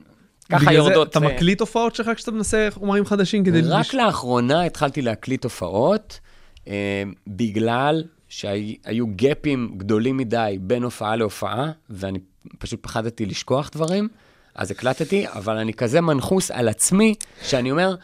ככה 0.51 0.59
בגלל 0.61 0.73
זה 0.73 0.79
יורדות. 0.79 1.11
אתה 1.11 1.19
אה, 1.19 1.35
מקליט 1.35 1.61
הופעות 1.61 1.95
שלך 1.95 2.11
כשאתה 2.17 2.31
מנסה 2.31 2.69
חומרים 2.71 3.05
חדשים 3.07 3.45
כדי... 3.45 3.61
רק 3.61 3.87
לש- 3.87 3.95
לאחרונה 3.95 4.65
התחלתי 4.65 5.03
להקליט 5.03 5.45
הופעות, 5.45 6.21
אה, 6.69 7.03
בגלל 7.27 8.05
שהיו 8.29 9.07
גאפים 9.17 9.75
גדולים 9.77 10.17
מדי 10.17 10.57
בין 10.61 10.83
הופעה 10.83 11.17
להופעה, 11.17 11.71
ואני 11.91 12.19
פשוט 12.59 12.83
פחדתי 12.83 13.27
לשכוח 13.27 13.71
דברים, 13.73 14.09
אז 14.55 14.71
הקלטתי, 14.71 15.27
אבל 15.29 15.57
אני 15.57 15.75
כזה 15.75 16.01
מנחוס 16.01 16.51
על 16.51 16.69
עצמי, 16.69 17.15
שאני 17.43 17.71
אומר, 17.71 17.95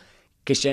כש... 0.47 0.67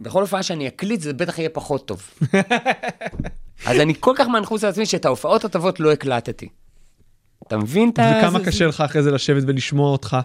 בכל 0.00 0.20
הופעה 0.20 0.42
שאני 0.42 0.68
אקליט, 0.68 1.00
זה 1.00 1.12
בטח 1.12 1.38
יהיה 1.38 1.48
פחות 1.48 1.88
טוב. 1.88 2.10
אז 3.66 3.80
אני 3.80 3.94
כל 4.00 4.12
כך 4.16 4.26
מנחוס 4.28 4.64
על 4.64 4.70
עצמי 4.70 4.86
שאת 4.86 5.04
ההופעות 5.04 5.44
הטובות 5.44 5.80
לא 5.80 5.92
הקלטתי. 5.92 6.48
אתה 7.46 7.56
מבין 7.58 7.90
את 7.90 7.98
ה... 7.98 8.18
וכמה 8.18 8.38
זה- 8.38 8.44
קשה 8.44 8.66
לך 8.66 8.80
אחרי 8.80 9.02
זה 9.02 9.10
לשבת 9.10 9.42
ולשמוע 9.46 9.90
אותך, 9.90 10.16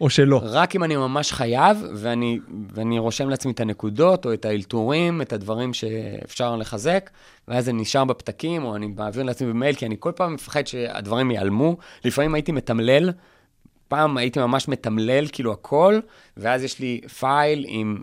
או 0.00 0.10
שלא. 0.10 0.40
רק 0.44 0.76
אם 0.76 0.84
אני 0.84 0.96
ממש 0.96 1.32
חייב, 1.32 1.84
ואני, 1.94 2.38
ואני 2.74 2.98
רושם 2.98 3.28
לעצמי 3.28 3.52
את 3.52 3.60
הנקודות, 3.60 4.26
או 4.26 4.32
את 4.32 4.44
האלתורים, 4.44 5.22
את 5.22 5.32
הדברים 5.32 5.74
שאפשר 5.74 6.56
לחזק, 6.56 7.10
ואז 7.48 7.64
זה 7.64 7.72
נשאר 7.72 8.04
בפתקים, 8.04 8.64
או 8.64 8.76
אני 8.76 8.86
מעביר 8.86 9.22
לעצמי 9.22 9.48
במייל, 9.48 9.74
כי 9.74 9.86
אני 9.86 9.96
כל 9.98 10.12
פעם 10.12 10.34
מפחד 10.34 10.66
שהדברים 10.66 11.30
ייעלמו. 11.30 11.76
לפעמים 12.04 12.34
הייתי 12.34 12.52
מתמלל, 12.52 13.10
פעם 13.88 14.16
הייתי 14.16 14.40
ממש 14.40 14.68
מתמלל, 14.68 15.26
כאילו 15.32 15.52
הכל, 15.52 16.00
ואז 16.36 16.62
יש 16.62 16.78
לי 16.80 17.00
פייל 17.18 17.64
עם 17.68 18.00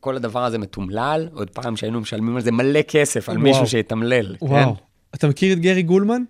כל 0.00 0.16
הדבר 0.16 0.44
הזה 0.44 0.58
מתומלל, 0.58 1.28
עוד 1.34 1.50
פעם 1.50 1.76
שהיינו 1.76 2.00
משלמים 2.00 2.36
על 2.36 2.42
זה 2.42 2.52
מלא 2.52 2.82
כסף, 2.82 3.28
על 3.28 3.36
וואו. 3.36 3.48
מישהו 3.48 3.66
שיתמלל. 3.66 4.36
וואו. 4.42 4.76
אתה 5.14 5.28
מכיר 5.28 5.52
את 5.52 5.58
גרי 5.58 5.82
גולמן? 5.82 6.22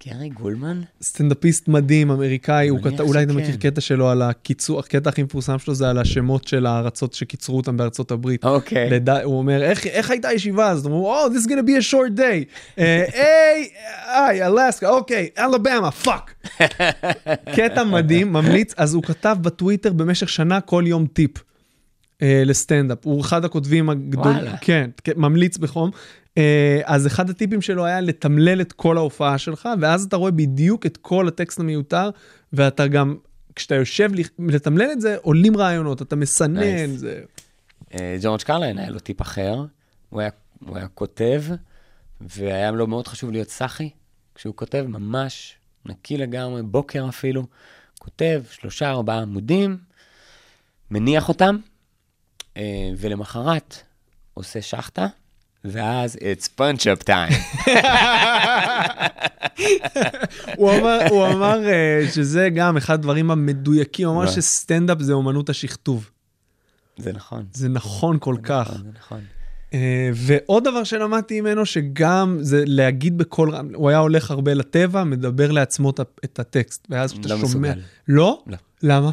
כן? 0.00 0.10
גרי 0.16 0.28
גולמן? 0.28 0.80
סטנדאפיסט 1.02 1.68
מדהים, 1.68 2.10
אמריקאי, 2.10 2.68
הוא 2.68 2.78
כתב, 2.82 3.00
אולי 3.00 3.22
אתה 3.22 3.32
שכן. 3.32 3.42
מכיר 3.42 3.56
קטע 3.56 3.80
שלו 3.80 4.08
על 4.08 4.22
הקיצור, 4.22 4.80
הקטע 4.80 5.08
הכי 5.10 5.22
מפורסם 5.22 5.58
שלו 5.58 5.74
זה 5.74 5.90
על 5.90 5.98
השמות 5.98 6.48
של 6.48 6.66
הארצות 6.66 7.14
שקיצרו 7.14 7.56
אותם 7.56 7.76
בארצות 7.76 8.10
הברית. 8.10 8.44
אוקיי. 8.44 8.90
לדע, 8.90 9.22
הוא 9.22 9.38
אומר, 9.38 9.62
איך, 9.62 9.86
איך 9.86 10.10
הייתה 10.10 10.28
הישיבה 10.28 10.68
הזאת? 10.68 10.86
הוא 10.86 11.06
אומר, 11.08 11.26
Oh, 11.26 11.30
this 11.30 11.46
is 11.46 11.48
gonna 11.50 11.66
be 11.66 11.82
a 11.82 11.92
short 11.92 12.18
day. 12.18 12.44
היי, 12.76 13.68
היי, 14.06 14.46
אלסקה, 14.46 14.88
אוקיי, 14.88 15.28
אלבמה, 15.38 15.90
fuck. 15.90 16.34
קטע 17.56 17.84
מדהים, 17.84 18.32
ממליץ, 18.32 18.74
אז 18.76 18.94
הוא 18.94 19.02
כתב 19.02 19.36
בטוויטר 19.42 19.92
במשך 19.92 20.28
שנה 20.28 20.60
כל 20.60 20.84
יום 20.86 21.06
טיפ. 21.06 21.30
אה, 22.22 22.42
לסטנדאפ, 22.46 22.98
הוא 23.04 23.20
אחד 23.20 23.44
הכותבים 23.44 23.90
הגדולים. 23.90 24.52
כן, 24.60 24.90
כן, 25.04 25.12
ממליץ 25.16 25.56
בחום. 25.58 25.90
אה, 26.38 26.80
אז 26.84 27.06
אחד 27.06 27.30
הטיפים 27.30 27.62
שלו 27.62 27.84
היה 27.84 28.00
לתמלל 28.00 28.60
את 28.60 28.72
כל 28.72 28.96
ההופעה 28.96 29.38
שלך, 29.38 29.68
ואז 29.80 30.04
אתה 30.04 30.16
רואה 30.16 30.30
בדיוק 30.30 30.86
את 30.86 30.96
כל 30.96 31.28
הטקסט 31.28 31.60
המיותר, 31.60 32.10
ואתה 32.52 32.86
גם, 32.86 33.16
כשאתה 33.54 33.74
יושב 33.74 34.10
לתמלל 34.38 34.88
את 34.92 35.00
זה, 35.00 35.16
עולים 35.22 35.56
רעיונות, 35.56 36.02
אתה 36.02 36.16
מסנן, 36.16 36.60
Nice. 36.60 36.96
זה... 36.96 37.22
אה, 37.94 38.16
ג'ורג' 38.22 38.42
קרליין 38.42 38.78
היה 38.78 38.90
לו 38.90 38.98
טיפ 38.98 39.22
אחר, 39.22 39.64
הוא 40.10 40.20
היה, 40.20 40.30
הוא 40.66 40.76
היה 40.76 40.88
כותב, 40.88 41.42
והיה 42.20 42.70
לו 42.70 42.86
מאוד 42.86 43.08
חשוב 43.08 43.30
להיות 43.30 43.48
סאחי 43.48 43.90
כשהוא 44.34 44.54
כותב, 44.56 44.86
ממש 44.88 45.56
נקי 45.86 46.16
לגמרי, 46.16 46.62
בוקר 46.62 47.08
אפילו, 47.08 47.46
כותב 47.98 48.42
שלושה 48.50 48.90
ארבעה 48.90 49.22
עמודים, 49.22 49.78
מניח 50.90 51.28
אותם, 51.28 51.56
אה, 52.56 52.90
ולמחרת 52.98 53.76
עושה 54.34 54.62
שחטה, 54.62 55.06
ואז 55.72 56.16
it's 56.16 56.48
punch-up 56.60 57.02
time. 57.08 57.34
הוא 60.56 60.72
אמר, 60.72 60.98
הוא 61.10 61.26
אמר 61.26 61.68
אה, 61.68 62.06
שזה 62.14 62.48
גם 62.54 62.76
אחד 62.76 62.94
הדברים 62.94 63.30
המדויקים, 63.30 64.08
הוא 64.08 64.16
אמר. 64.16 64.30
שסטנדאפ 64.30 64.98
זה 65.00 65.12
אומנות 65.12 65.50
השכתוב. 65.50 66.10
זה 66.98 67.12
נכון. 67.12 67.44
זה 67.52 67.68
נכון 67.68 68.18
כל 68.20 68.36
כך. 68.42 68.70
זה 68.72 68.88
נכון. 68.98 69.20
אה, 69.74 70.10
ועוד 70.14 70.64
דבר 70.64 70.84
שלמדתי 70.84 71.40
ממנו, 71.40 71.66
שגם 71.66 72.38
זה 72.40 72.62
להגיד 72.66 73.18
בקול 73.18 73.50
רם, 73.50 73.68
הוא 73.74 73.88
היה 73.88 73.98
הולך 73.98 74.30
הרבה 74.30 74.54
לטבע, 74.54 75.04
מדבר 75.04 75.50
לעצמו 75.50 75.90
את 76.24 76.38
הטקסט, 76.38 76.86
ואז 76.90 77.12
כשאתה 77.12 77.28
לא 77.28 77.36
שומע... 77.36 77.46
מסוגל. 77.48 77.80
לא? 78.08 78.42
לא. 78.46 78.56
למה? 78.82 79.10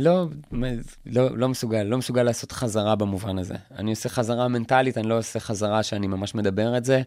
לא, 0.00 0.26
לא, 1.06 1.36
לא 1.38 1.48
מסוגל, 1.48 1.82
לא 1.82 1.98
מסוגל 1.98 2.22
לעשות 2.22 2.52
חזרה 2.52 2.96
במובן 2.96 3.38
הזה. 3.38 3.54
אני 3.78 3.90
עושה 3.90 4.08
חזרה 4.08 4.48
מנטלית, 4.48 4.98
אני 4.98 5.08
לא 5.08 5.18
עושה 5.18 5.40
חזרה 5.40 5.82
שאני 5.82 6.06
ממש 6.06 6.34
מדבר 6.34 6.76
את 6.76 6.84
זה. 6.84 7.02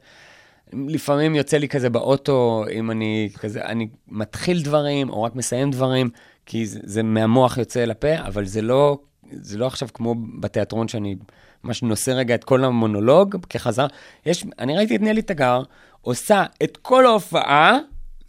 לפעמים 0.74 1.36
יוצא 1.36 1.58
לי 1.58 1.68
כזה 1.68 1.90
באוטו, 1.90 2.66
אם 2.72 2.92
אני 2.92 3.30
כזה, 3.40 3.66
אני 3.66 3.88
מתחיל 4.08 4.62
דברים, 4.62 5.10
או 5.10 5.24
רק 5.24 5.36
מסיים 5.36 5.72
דברים, 5.72 6.10
כי 6.46 6.66
זה, 6.66 6.80
זה 6.84 7.04
מהמוח 7.04 7.58
יוצא 7.58 7.86
לפה, 7.86 8.18
אבל 8.20 8.46
זה 8.46 8.62
לא, 8.62 8.98
זה 9.32 9.58
לא 9.58 9.68
עכשיו 9.68 9.88
כמו 9.94 10.16
בתיאטרון 10.40 10.88
שאני 10.88 11.16
ממש 11.64 11.84
נושא 11.84 12.12
רגע 12.12 12.36
את 12.36 12.44
כל 12.44 12.64
המונולוג 12.64 13.36
כחזרה. 13.50 13.88
יש, 14.26 14.46
אני 14.60 14.78
ראיתי 14.78 14.96
את 14.96 15.02
נלי 15.02 15.22
תגר 15.22 15.64
עושה 16.02 16.44
את 16.64 16.78
כל 16.78 17.06
ההופעה, 17.06 17.78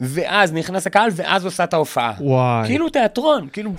ואז 0.00 0.52
נכנס 0.52 0.86
הקהל, 0.86 1.10
ואז 1.14 1.44
עושה 1.44 1.64
את 1.64 1.74
ההופעה. 1.74 2.12
וואי. 2.20 2.66
כאילו 2.66 2.88
תיאטרון, 2.88 3.48
כאילו, 3.52 3.72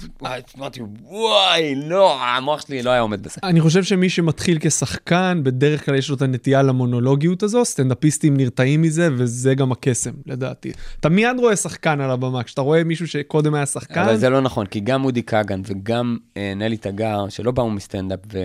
אמרתי, 0.57 0.81
וואי, 1.01 1.75
לא, 1.75 2.23
המוח 2.23 2.61
שלי 2.61 2.83
לא 2.83 2.89
היה 2.89 3.01
עומד 3.01 3.23
בזה. 3.23 3.41
אני 3.43 3.61
חושב 3.61 3.83
שמי 3.83 4.09
שמתחיל 4.09 4.57
כשחקן, 4.61 5.41
בדרך 5.43 5.85
כלל 5.85 5.95
יש 5.95 6.09
לו 6.09 6.15
את 6.15 6.21
הנטייה 6.21 6.61
למונולוגיות 6.61 7.43
הזו, 7.43 7.65
סטנדאפיסטים 7.65 8.37
נרתעים 8.37 8.81
מזה, 8.81 9.09
וזה 9.17 9.55
גם 9.55 9.71
הקסם, 9.71 10.11
לדעתי. 10.25 10.71
אתה 10.99 11.09
מיד 11.09 11.39
רואה 11.39 11.55
שחקן 11.55 12.01
על 12.01 12.11
הבמה, 12.11 12.43
כשאתה 12.43 12.61
רואה 12.61 12.83
מישהו 12.83 13.07
שקודם 13.07 13.53
היה 13.53 13.65
שחקן, 13.65 14.01
אבל 14.01 14.17
זה 14.17 14.29
לא 14.29 14.41
נכון, 14.41 14.65
כי 14.65 14.79
גם 14.79 15.05
אודי 15.05 15.23
כגן 15.23 15.61
וגם 15.65 16.17
אה, 16.37 16.53
נלי 16.55 16.77
תגר, 16.77 17.29
שלא 17.29 17.51
באו 17.51 17.69
מסטנדאפ 17.69 18.19
ו- 18.33 18.39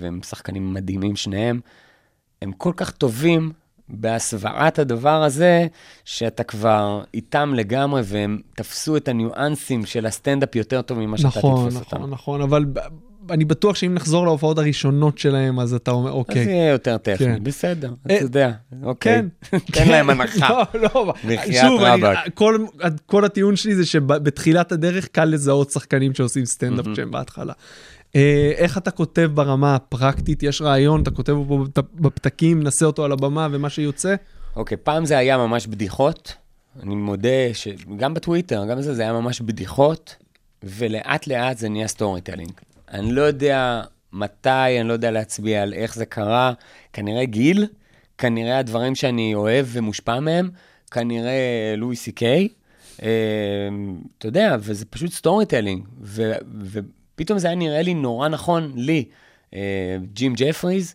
והם 0.00 0.20
שחקנים 0.22 0.74
מדהימים 0.74 1.16
שניהם, 1.16 1.60
הם 2.42 2.52
כל 2.52 2.72
כך 2.76 2.90
טובים 2.90 3.52
בהסוואת 3.90 4.78
הדבר 4.78 5.22
הזה, 5.22 5.66
שאתה 6.04 6.42
כבר 6.42 7.02
איתם 7.14 7.52
לגמרי, 7.56 8.02
והם 8.04 8.38
תפסו 8.56 8.96
את 8.96 9.08
הניואנסים 9.08 9.86
של 9.86 10.06
הסטנדאפ 10.06 10.56
יותר 10.56 10.82
טוב 10.82 10.98
ממה 10.98 11.18
שאתה 11.18 11.28
נכון, 11.28 11.68
תתפוס 11.68 11.80
נכון, 11.80 12.00
אותם. 12.00 12.12
נכון, 12.14 12.40
אבל 12.40 12.64
ב- 12.64 12.78
אני 13.30 13.44
בטוח 13.44 13.76
שאם 13.76 13.94
נחזור 13.94 14.24
להופעות 14.24 14.58
הראשונות 14.58 15.18
שלהם, 15.18 15.60
אז 15.60 15.74
אתה 15.74 15.90
אומר, 15.90 16.10
אז 16.10 16.14
אוקיי. 16.16 16.44
זה 16.44 16.50
יהיה 16.50 16.70
יותר 16.70 16.96
טכני, 16.96 17.26
כן. 17.26 17.44
בסדר, 17.44 17.92
אה, 18.10 18.16
אתה 18.16 18.24
יודע, 18.24 18.52
אוקיי. 18.82 19.22
כן. 19.50 19.58
תן 19.74 19.88
להם 19.88 20.10
הנחה. 20.10 20.48
לא, 20.74 20.88
לא, 20.94 21.14
שוב, 21.60 21.82
אני-. 21.82 22.30
כל, 22.34 22.64
כל 23.06 23.24
הטיעון 23.24 23.56
שלי 23.56 23.74
זה 23.74 23.86
שבתחילת 23.86 24.72
הדרך 24.72 25.08
קל 25.08 25.24
לזהות 25.24 25.70
שחקנים 25.70 26.14
שעושים 26.14 26.44
סטנדאפ. 26.44 26.86
כשהם 26.92 27.10
בהתחלה. 27.10 27.52
אה, 28.18 28.52
איך 28.56 28.78
אתה 28.78 28.90
כותב 28.90 29.30
ברמה 29.34 29.74
הפרקטית? 29.74 30.42
יש 30.42 30.62
רעיון, 30.62 31.02
אתה 31.02 31.10
כותב 31.10 31.32
אותו 31.32 31.58
בפת- 31.64 31.92
בפתקים, 31.94 32.62
נסה 32.62 32.86
אותו 32.86 33.04
על 33.04 33.12
הבמה 33.12 33.48
ומה 33.52 33.70
שיוצא? 33.70 34.14
אוקיי, 34.56 34.76
פעם 34.76 35.04
זה 35.04 35.18
היה 35.18 35.36
ממש 35.36 35.66
בדיחות. 35.66 36.34
אני 36.82 36.94
מודה 36.94 37.54
שגם 37.54 38.14
בטוויטר, 38.14 38.64
גם 38.70 38.80
זה, 38.82 38.94
זה 38.94 39.02
היה 39.02 39.12
ממש 39.12 39.40
בדיחות, 39.40 40.16
ולאט 40.62 41.26
לאט 41.26 41.58
זה 41.58 41.68
נהיה 41.68 41.88
storytelling. 41.88 42.52
אני 42.92 43.12
לא 43.12 43.22
יודע 43.22 43.82
מתי, 44.12 44.48
אני 44.80 44.88
לא 44.88 44.92
יודע 44.92 45.10
להצביע 45.10 45.62
על 45.62 45.74
איך 45.74 45.94
זה 45.94 46.06
קרה. 46.06 46.52
כנראה 46.92 47.24
גיל, 47.24 47.66
כנראה 48.18 48.58
הדברים 48.58 48.94
שאני 48.94 49.34
אוהב 49.34 49.66
ומושפע 49.72 50.20
מהם, 50.20 50.50
כנראה 50.90 51.74
לואי 51.76 51.96
סי 51.96 52.12
קיי. 52.12 52.48
אה, 53.02 53.08
אתה 54.18 54.28
יודע, 54.28 54.56
וזה 54.60 54.84
פשוט 54.84 55.12
storytelling. 55.12 55.82
ופתאום 57.18 57.38
זה 57.38 57.46
היה 57.46 57.56
נראה 57.56 57.82
לי 57.82 57.94
נורא 57.94 58.28
נכון 58.28 58.72
לי. 58.76 59.04
אה, 59.54 59.96
ג'ים 60.12 60.34
ג'פריז, 60.36 60.94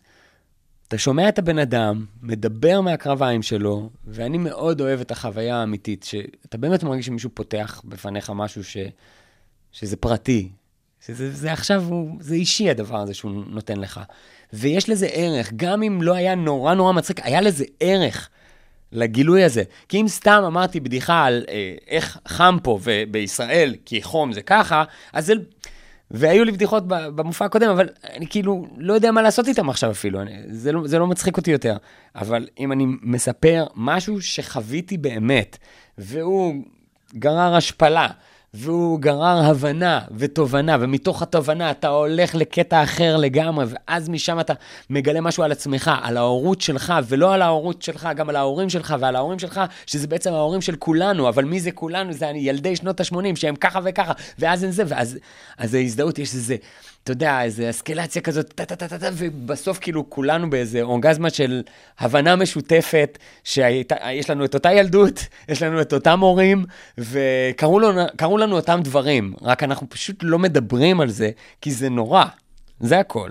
אתה 0.88 0.98
שומע 0.98 1.30
את 1.30 1.40
הבן 1.40 1.60
אדם, 1.60 2.06
מדבר 2.22 2.82
מהקרביים 2.82 3.42
שלו, 3.42 3.90
ואני 4.08 4.38
מאוד 4.38 4.82
אוהב 4.82 5.00
את 5.00 5.12
החוויה 5.12 5.56
האמיתית, 5.56 6.04
שאתה 6.04 6.58
באמת 6.58 6.84
מרגיש 6.84 7.06
שמישהו 7.06 7.30
פותח 7.34 7.82
בפניך 7.86 8.32
משהו 8.36 8.64
ש, 8.64 8.78
שזה 9.72 9.98
פרטי, 9.98 10.50
שזה 11.06 11.32
זה 11.32 11.54
עכשיו, 11.54 11.84
הוא, 11.84 12.18
זה 12.20 12.36
אישי 12.36 12.70
הדבר 12.70 12.98
הזה 12.98 13.14
שהוא 13.14 13.32
נותן 13.48 13.80
לך. 13.80 14.00
ויש 14.54 14.90
לזה 14.90 15.08
ערך, 15.12 15.54
גם 15.56 15.84
אם 15.84 16.02
לא 16.02 16.14
היה 16.14 16.36
נורא 16.36 16.74
נורא 16.74 16.94
מצחיק, 16.94 17.20
היה 17.24 17.42
לזה 17.42 17.66
ערך 17.80 18.30
לגילוי 18.92 19.44
הזה. 19.44 19.64
כי 19.90 20.02
אם 20.02 20.08
סתם 20.08 20.44
אמרתי 20.48 20.80
בדיחה 20.80 21.26
על 21.26 21.46
אה, 21.50 21.76
איך 21.88 22.18
חם 22.28 22.58
פה 22.64 22.80
ובישראל, 22.84 23.76
כי 23.86 24.02
חום 24.02 24.34
זה 24.34 24.42
ככה, 24.42 24.84
אז 25.14 25.26
זה... 25.26 25.34
והיו 26.14 26.44
לי 26.44 26.52
בדיחות 26.52 26.84
במופע 26.88 27.46
הקודם, 27.46 27.70
אבל 27.70 27.90
אני 28.14 28.28
כאילו 28.28 28.68
לא 28.78 28.94
יודע 28.94 29.12
מה 29.12 29.22
לעשות 29.22 29.48
איתם 29.48 29.70
עכשיו 29.70 29.92
אפילו, 29.92 30.22
אני, 30.22 30.32
זה, 30.48 30.72
לא, 30.72 30.88
זה 30.88 31.00
לא 31.00 31.08
מצחיק 31.08 31.38
אותי 31.38 31.52
יותר. 31.52 31.78
אבל 32.16 32.48
אם 32.60 32.72
אני 32.72 32.86
מספר 33.02 33.66
משהו 33.76 34.22
שחוויתי 34.22 34.98
באמת, 34.98 35.58
והוא 35.98 36.64
גרר 37.16 37.56
השפלה, 37.56 38.08
והוא 38.54 39.00
גרר 39.00 39.46
הבנה 39.46 40.02
ותובנה, 40.18 40.78
ומתוך 40.80 41.22
התובנה 41.22 41.72
אתה 41.72 41.88
הולך 41.88 42.36
לקטע 42.36 42.84
אחר 42.84 43.18
לגמרי, 43.18 43.66
ואז 43.70 44.10
משם 44.10 44.40
אתה 44.40 44.54
מגלה 44.90 45.22
משהו 45.22 45.44
על 45.44 45.52
עצמך, 45.52 45.92
על 46.04 46.18
ההורות 46.18 46.62
שלך, 46.62 46.94
ולא 47.08 47.34
על 47.34 47.42
ההורות 47.42 47.82
שלך, 47.82 48.10
גם 48.16 48.30
על 48.30 48.36
ההורים 48.36 48.70
שלך 48.70 48.96
ועל 49.00 49.16
ההורים 49.16 49.40
שלך, 49.40 49.62
שזה 49.86 50.08
בעצם 50.08 50.34
ההורים 50.34 50.62
של 50.62 50.76
כולנו, 50.76 51.30
אבל 51.30 51.46
מי 51.46 51.60
זה 51.60 51.72
כולנו? 51.72 52.14
זה 52.14 52.26
ילדי 52.26 52.76
שנות 52.76 53.00
ה-80, 53.00 53.36
שהם 53.36 53.56
ככה 53.56 53.80
וככה, 53.84 54.14
ואז 54.40 54.64
אין 54.64 54.72
זה, 54.72 54.84
ואז 54.88 55.18
אז 55.58 55.74
ההזדהות, 55.74 56.20
יש 56.20 56.34
איזה, 56.34 56.56
אתה 57.04 57.12
יודע, 57.12 57.44
איזה 57.44 57.70
אסקלציה 57.70 58.22
כזאת, 58.22 58.54
טה-טה-טה-טה, 58.56 59.10
ובסוף 59.14 59.80
כאילו 59.80 60.10
כולנו 60.10 60.50
באיזה 60.50 60.82
אורגזמה 60.82 61.30
של 61.30 61.62
הבנה 62.00 62.36
משותפת, 62.36 63.18
שיש 63.44 64.30
לנו 64.30 64.46
את 64.46 64.54
אותה 64.54 64.74
ילדות, 64.74 65.26
יש 65.50 65.64
לנו 65.64 65.82
את 65.82 65.94
אותם 65.94 66.20
הורים, 66.20 66.66
וקרו 66.98 67.80
לנו, 67.80 68.38
לנו 68.38 68.56
אותם 68.56 68.80
דברים, 68.84 69.34
רק 69.42 69.64
אנחנו 69.64 69.90
פשוט 69.90 70.16
לא 70.22 70.40
מדברים 70.40 71.02
על 71.02 71.10
זה, 71.10 71.32
כי 71.62 71.72
זה 71.72 71.90
נורא, 71.90 72.26
זה 72.80 73.00
הכל. 73.00 73.30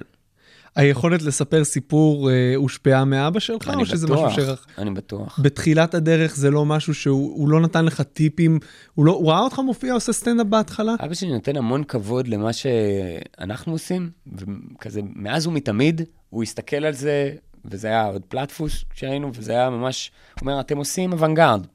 היכולת 0.76 1.22
לספר 1.22 1.64
סיפור 1.64 2.30
אה, 2.30 2.52
הושפעה 2.56 3.04
מאבא 3.04 3.40
שלך, 3.40 3.70
או 3.78 3.86
שזה 3.86 4.06
בטוח, 4.06 4.38
משהו 4.38 4.56
ש... 4.56 4.78
אני 4.78 4.90
בטוח. 4.90 5.40
בתחילת 5.42 5.94
הדרך 5.94 6.36
זה 6.36 6.50
לא 6.50 6.64
משהו 6.64 6.94
שהוא 6.94 7.34
הוא 7.36 7.48
לא 7.48 7.60
נתן 7.60 7.84
לך 7.84 8.00
טיפים, 8.00 8.58
הוא, 8.94 9.06
לא, 9.06 9.12
הוא 9.12 9.30
ראה 9.30 9.40
אותך 9.40 9.58
מופיע 9.58 9.92
עושה 9.92 10.12
סטנדאפ 10.12 10.46
בהתחלה? 10.46 10.94
אבא 11.00 11.14
שלי 11.14 11.32
נותן 11.32 11.56
המון 11.56 11.84
כבוד 11.84 12.28
למה 12.28 12.52
שאנחנו 12.52 13.72
עושים, 13.72 14.10
וכזה, 14.26 15.00
מאז 15.14 15.46
ומתמיד, 15.46 16.00
הוא 16.30 16.42
הסתכל 16.42 16.84
על 16.84 16.92
זה, 16.92 17.32
וזה 17.64 17.88
היה 17.88 18.04
עוד 18.04 18.22
פלטפוס 18.28 18.84
כשהיינו, 18.90 19.30
וזה 19.34 19.52
היה 19.52 19.70
ממש, 19.70 20.10
הוא 20.34 20.40
אומר, 20.40 20.60
אתם 20.60 20.76
עושים 20.76 21.12
אוונגרד. 21.12 21.66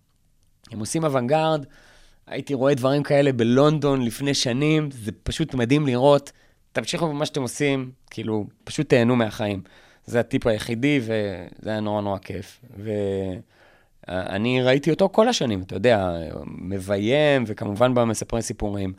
הם 0.71 0.79
עושים 0.79 1.03
אוונגרד, 1.03 1.65
הייתי 2.27 2.53
רואה 2.53 2.73
דברים 2.73 3.03
כאלה 3.03 3.33
בלונדון 3.33 4.01
לפני 4.01 4.33
שנים, 4.33 4.89
זה 4.91 5.11
פשוט 5.23 5.53
מדהים 5.53 5.87
לראות. 5.87 6.31
תמשיכו 6.77 7.07
במה 7.07 7.25
שאתם 7.25 7.41
עושים, 7.41 7.91
כאילו, 8.09 8.45
פשוט 8.63 8.89
תהנו 8.89 9.15
מהחיים. 9.15 9.61
זה 10.05 10.19
הטיפ 10.19 10.47
היחידי, 10.47 10.99
וזה 11.01 11.69
היה 11.69 11.79
נורא 11.79 12.01
נורא 12.01 12.17
כיף. 12.17 12.61
ואני 14.07 14.61
ראיתי 14.61 14.89
אותו 14.91 15.09
כל 15.09 15.29
השנים, 15.29 15.61
אתה 15.61 15.75
יודע, 15.75 16.11
מביים, 16.45 17.43
וכמובן 17.47 17.93
במספרי 17.93 18.41
סיפורים. 18.41 18.93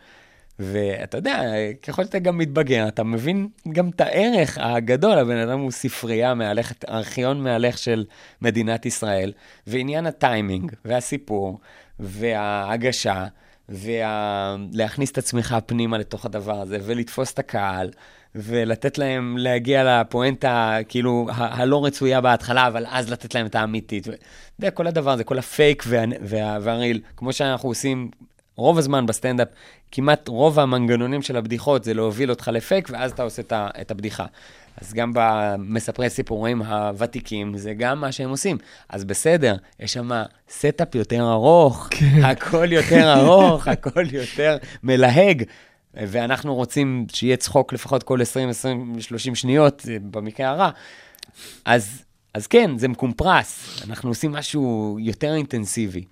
ואתה 0.59 1.19
יודע, 1.19 1.43
ככל 1.83 2.05
שאתה 2.05 2.19
גם 2.19 2.39
מתבגר, 2.39 2.89
אתה 2.89 3.03
מבין 3.03 3.49
גם 3.73 3.89
את 3.89 4.01
הערך 4.01 4.59
הגדול. 4.61 5.19
הבן 5.19 5.37
אדם 5.37 5.61
הוא 5.61 5.71
ספרייה 5.71 6.35
מהלכת, 6.35 6.85
ארכיון 6.89 7.41
מהלך 7.41 7.79
של 7.79 8.05
מדינת 8.43 8.87
ישראל, 8.87 9.33
ועניין 9.67 10.07
הטיימינג, 10.07 10.73
והסיפור, 10.85 11.61
וההגשה, 12.01 13.27
ולהכניס 13.69 15.11
את 15.11 15.19
עצמך 15.19 15.57
פנימה 15.67 15.99
לתוך 15.99 16.25
הדבר 16.27 16.61
הזה, 16.61 16.79
ולתפוס 16.83 17.33
את 17.33 17.39
הקהל, 17.39 17.91
ולתת 18.35 18.99
להם 18.99 19.39
להגיע 19.39 20.01
לפואנטה, 20.01 20.77
כאילו, 20.89 21.27
ה- 21.31 21.61
הלא 21.63 21.85
רצויה 21.85 22.21
בהתחלה, 22.21 22.67
אבל 22.67 22.85
אז 22.91 23.11
לתת 23.11 23.35
להם 23.35 23.47
את 23.47 23.55
האמיתית. 23.55 24.09
אתה 24.09 24.17
יודע, 24.59 24.71
כל 24.71 24.87
הדבר 24.87 25.11
הזה, 25.11 25.25
כל 25.25 25.39
הפייק 25.39 25.85
וה- 25.87 26.05
וה- 26.23 26.59
והריל, 26.63 27.01
כמו 27.17 27.33
שאנחנו 27.33 27.69
עושים 27.69 28.11
רוב 28.57 28.79
הזמן 28.79 29.07
בסטנדאפ, 29.07 29.49
כמעט 29.93 30.29
רוב 30.29 30.59
המנגנונים 30.59 31.23
של 31.23 31.37
הבדיחות 31.37 31.85
זה 31.85 31.95
להוביל 31.95 32.31
אותך 32.31 32.51
לפייק, 32.55 32.89
ואז 32.93 33.11
אתה 33.13 33.23
עושה 33.23 33.43
את 33.53 33.91
הבדיחה. 33.91 34.27
אז 34.81 34.93
גם 34.95 35.13
במספרי 35.15 36.11
סיפורים 36.11 36.63
הוותיקים, 36.63 37.57
זה 37.57 37.75
גם 37.75 38.01
מה 38.01 38.13
שהם 38.13 38.31
עושים. 38.31 38.59
אז 38.89 39.05
בסדר, 39.05 39.57
יש 39.81 39.93
שם 39.93 40.11
setup 40.51 40.95
יותר 40.95 41.31
ארוך, 41.33 41.89
כן. 41.91 42.25
הכל 42.25 42.73
יותר 42.73 43.13
ארוך, 43.13 43.69
הכל 43.69 44.05
יותר 44.13 44.57
מלהג. 44.83 45.43
ואנחנו 45.95 46.55
רוצים 46.55 47.07
שיהיה 47.13 47.37
צחוק 47.37 47.73
לפחות 47.73 48.03
כל 48.03 48.23
20, 48.23 48.49
20, 48.49 49.01
30 49.01 49.35
שניות, 49.35 49.87
במקרה 50.11 50.49
הרע. 50.49 50.71
אז 51.65 52.03
אז 52.35 52.47
כן, 52.47 52.79
זה 52.79 52.89
מקומפרס, 52.89 53.81
אנחנו 53.89 54.09
עושים 54.09 54.33
משהו 54.33 54.97
יותר 55.01 55.35
אינטנסיבי. 55.35 56.05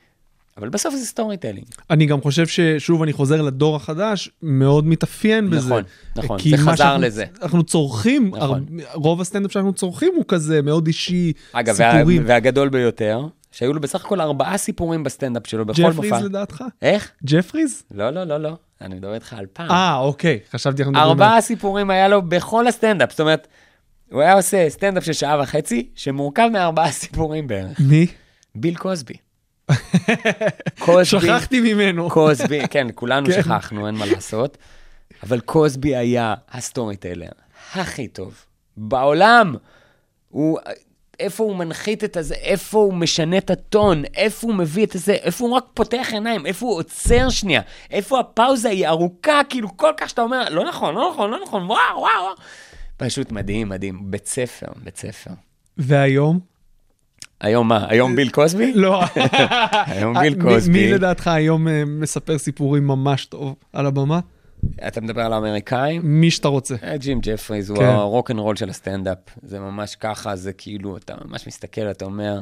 אבל 0.59 0.69
בסוף 0.69 0.95
זה 0.95 1.07
storytelling. 1.07 1.67
אני 1.91 2.07
גם 2.07 2.21
חושב 2.23 2.47
ששוב, 2.47 3.03
אני 3.03 3.13
חוזר 3.13 3.43
לדור 3.43 3.77
החדש, 3.77 4.31
מאוד 4.43 4.87
מתאפיין 4.87 5.51
בזה. 5.51 5.69
נכון, 5.69 5.83
נכון, 6.17 6.39
זה 6.51 6.57
חזר 6.57 6.77
שאנחנו- 6.77 7.03
לזה. 7.03 7.25
אנחנו 7.43 7.63
צורכים, 7.63 8.31
נכון. 8.37 8.67
הר- 8.89 8.95
רוב 8.95 9.21
הסטנדאפ 9.21 9.53
שאנחנו 9.53 9.73
צורכים 9.73 10.13
הוא 10.17 10.25
כזה 10.29 10.63
מאוד 10.63 10.87
אישי, 10.87 11.33
אגב, 11.53 11.75
וה, 11.79 11.93
סיפורים. 11.93 12.23
והגדול 12.27 12.69
ביותר, 12.69 13.21
שהיו 13.53 13.73
לו 13.73 13.81
בסך 13.81 14.05
הכל 14.05 14.21
ארבעה 14.21 14.59
סיפורים 14.59 15.05
בסטנדאפ 15.05 15.47
שלו, 15.47 15.67
בכל 15.67 15.83
ג'פריז 15.83 16.13
מופע. 16.13 16.25
לדעתך? 16.25 16.65
איך? 16.83 17.11
ג'פריז? 17.25 17.83
לא, 17.91 18.11
לא, 18.11 18.25
לא, 18.25 18.37
לא. 18.39 18.57
אני 18.81 18.95
מדבר 18.95 19.15
איתך 19.15 19.33
על 19.33 19.47
פעם. 19.53 19.71
אה, 19.71 19.97
אוקיי, 19.99 20.39
חשבתי 20.53 20.83
אנחנו 20.83 20.93
מדברים 20.93 21.11
ארבעה 21.11 21.41
סיפורים 21.41 21.91
היה 21.91 22.09
לו 22.09 22.23
בכל 22.23 22.67
הסטנדאפ. 22.67 23.11
זאת 23.11 23.21
אומרת, 23.21 23.49
הוא 24.13 24.21
היה 24.23 24.33
עושה 24.35 24.67
סטנדאפ 24.71 25.05
של 25.05 25.13
שעה 25.13 25.41
וחצי, 25.43 25.89
שמורכב 25.95 26.49
מארבעה 26.53 26.91
סיפורים 26.93 27.47
בערך. 27.47 27.81
מי? 27.81 28.07
ביל 28.55 28.75
קוסבי. 28.75 29.15
קוסבי, 30.79 31.21
שכחתי 31.21 31.61
ממנו. 31.61 32.11
קוסבי, 32.15 32.69
כן, 32.71 32.87
כולנו 32.95 33.27
כן. 33.27 33.43
שכחנו, 33.43 33.87
אין 33.87 33.95
מה 33.95 34.07
לעשות. 34.07 34.59
אבל 35.23 35.41
קוסבי 35.41 35.97
היה 35.97 36.35
ה 36.51 36.97
storyteller 36.97 37.29
הכי 37.73 38.09
טוב 38.09 38.45
בעולם. 38.77 39.55
הוא, 40.29 40.59
איפה 41.21 41.45
הוא 41.45 41.57
מנחית 41.57 42.05
את 42.05 42.17
הזה, 42.17 42.35
איפה 42.35 42.79
הוא 42.79 42.95
משנה 42.95 43.39
את 43.39 43.51
הטון, 43.51 44.05
איפה 44.15 44.47
הוא 44.47 44.55
מביא 44.55 44.87
את 44.87 44.95
הזה, 44.95 45.13
איפה 45.13 45.45
הוא 45.45 45.57
רק 45.57 45.65
פותח 45.75 46.09
עיניים, 46.13 46.47
איפה 46.47 46.67
הוא 46.67 46.77
עוצר 46.77 47.29
שנייה, 47.29 47.61
איפה 47.91 48.21
הפאוזה 48.21 48.69
היא 48.69 48.87
ארוכה, 48.87 49.41
כאילו 49.49 49.77
כל 49.77 49.93
כך 49.97 50.09
שאתה 50.09 50.23
אומר, 50.23 50.45
לא 50.51 50.69
נכון, 50.69 50.95
לא 50.95 51.11
נכון, 51.13 51.31
לא 51.31 51.39
נכון, 51.43 51.63
וואו, 51.63 51.79
וואו, 51.97 52.03
וואו. 52.23 52.35
פשוט 52.97 53.33
מדהים, 53.33 53.69
מדהים. 53.69 54.11
בית 54.11 54.27
ספר, 54.27 54.67
בית 54.77 54.97
ספר. 54.97 55.31
והיום? 55.77 56.56
היום 57.41 57.69
מה? 57.69 57.87
היום 57.89 58.17
ביל 58.17 58.31
קוסבי? 58.31 58.73
לא. 58.85 59.03
היום 59.87 60.21
ביל 60.21 60.43
קוסבי. 60.43 60.73
מי 60.73 60.93
לדעתך 60.93 61.29
היום 61.29 61.69
אה, 61.69 61.85
מספר 61.87 62.39
סיפורים 62.39 62.87
ממש 62.87 63.27
טוב 63.27 63.55
על 63.73 63.87
הבמה? 63.87 64.21
אתה 64.89 65.01
מדבר 65.01 65.23
על 65.23 65.33
האמריקאים? 65.33 66.03
מי 66.05 66.31
שאתה 66.31 66.49
רוצה. 66.49 66.75
אה, 66.83 66.97
ג'ים 66.97 67.21
ג'פריז 67.23 67.71
הוא 67.71 67.79
כן. 67.79 67.85
הרוק 67.85 68.31
אנד 68.31 68.39
רול 68.39 68.57
של 68.57 68.71
הסטנדאפ. 68.71 69.19
זה 69.43 69.61
ממש 69.61 69.97
ככה, 69.97 70.37
זה 70.37 70.53
כאילו, 70.53 70.97
אתה 70.97 71.15
ממש 71.25 71.47
מסתכל, 71.47 71.91
אתה 71.91 72.05
אומר, 72.05 72.41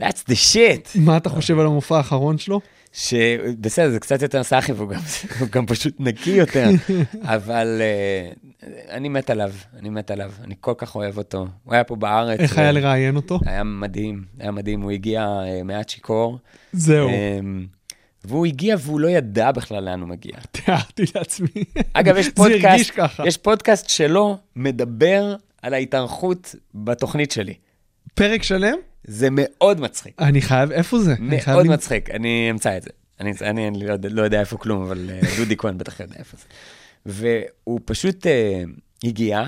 That's 0.00 0.30
the 0.30 0.54
shit. 0.54 0.98
מה 1.00 1.16
אתה 1.16 1.28
חושב 1.28 1.58
על 1.58 1.66
המופע 1.66 1.96
האחרון 1.96 2.38
שלו? 2.38 2.60
שבסדר, 2.92 3.90
זה 3.90 4.00
קצת 4.00 4.22
יותר 4.22 4.42
סאחי, 4.42 4.72
והוא 4.72 4.88
גם, 4.88 5.00
גם 5.52 5.66
פשוט 5.66 5.94
נקי 5.98 6.30
יותר, 6.30 6.68
אבל 7.22 7.80
אה, 7.80 8.64
אני 8.90 9.08
מת 9.08 9.30
עליו, 9.30 9.52
אני 9.78 9.88
מת 9.88 10.10
עליו, 10.10 10.32
אני 10.44 10.54
כל 10.60 10.72
כך 10.78 10.94
אוהב 10.94 11.18
אותו. 11.18 11.46
הוא 11.64 11.74
היה 11.74 11.84
פה 11.84 11.96
בארץ. 11.96 12.40
איך 12.40 12.56
ו- 12.56 12.60
היה 12.60 12.72
לראיין 12.72 13.16
אותו? 13.16 13.40
היה 13.46 13.64
מדהים, 13.64 14.24
היה 14.38 14.50
מדהים, 14.50 14.80
הוא 14.80 14.90
הגיע 14.90 15.26
uh, 15.26 15.64
מעט 15.64 15.88
שיכור. 15.88 16.38
זהו, 16.72 17.08
אמ, 17.08 17.66
והוא 18.24 18.46
הגיע 18.46 18.76
והוא 18.80 19.00
לא 19.00 19.08
ידע 19.08 19.52
בכלל 19.52 19.84
לאן 19.84 20.00
הוא 20.00 20.08
מגיע. 20.08 20.34
תיארתי 20.52 21.02
לעצמי. 21.14 21.64
אגב, 21.92 22.16
יש 22.16 22.28
פודקאסט. 22.28 22.92
יש 23.24 23.36
פודקאסט 23.36 23.88
שלו 23.88 24.36
מדבר 24.56 25.36
על 25.62 25.74
ההתארכות 25.74 26.54
בתוכנית 26.74 27.30
שלי. 27.30 27.54
פרק 28.14 28.42
שלם? 28.42 28.76
זה 29.06 29.28
מאוד 29.30 29.80
מצחיק, 29.80 30.22
אני 30.22 30.42
חייב, 30.42 30.70
איפה 30.72 30.98
זה? 30.98 31.14
מאוד 31.54 31.66
מצחיק, 31.74 32.10
אני 32.10 32.50
אמצא 32.50 32.76
את 32.76 32.82
זה. 32.82 32.90
אני, 33.20 33.32
אני, 33.40 33.68
אני 33.68 33.86
לא, 33.86 33.94
לא 34.10 34.22
יודע 34.22 34.40
איפה 34.40 34.56
כלום, 34.56 34.82
אבל 34.82 35.10
אה, 35.10 35.20
דודי 35.36 35.56
כהן 35.56 35.78
בטח 35.78 36.00
יודע 36.00 36.14
איפה 36.18 36.36
זה. 36.36 36.44
והוא 37.06 37.80
פשוט 37.84 38.26
אה, 38.26 38.62
הגיע, 39.04 39.42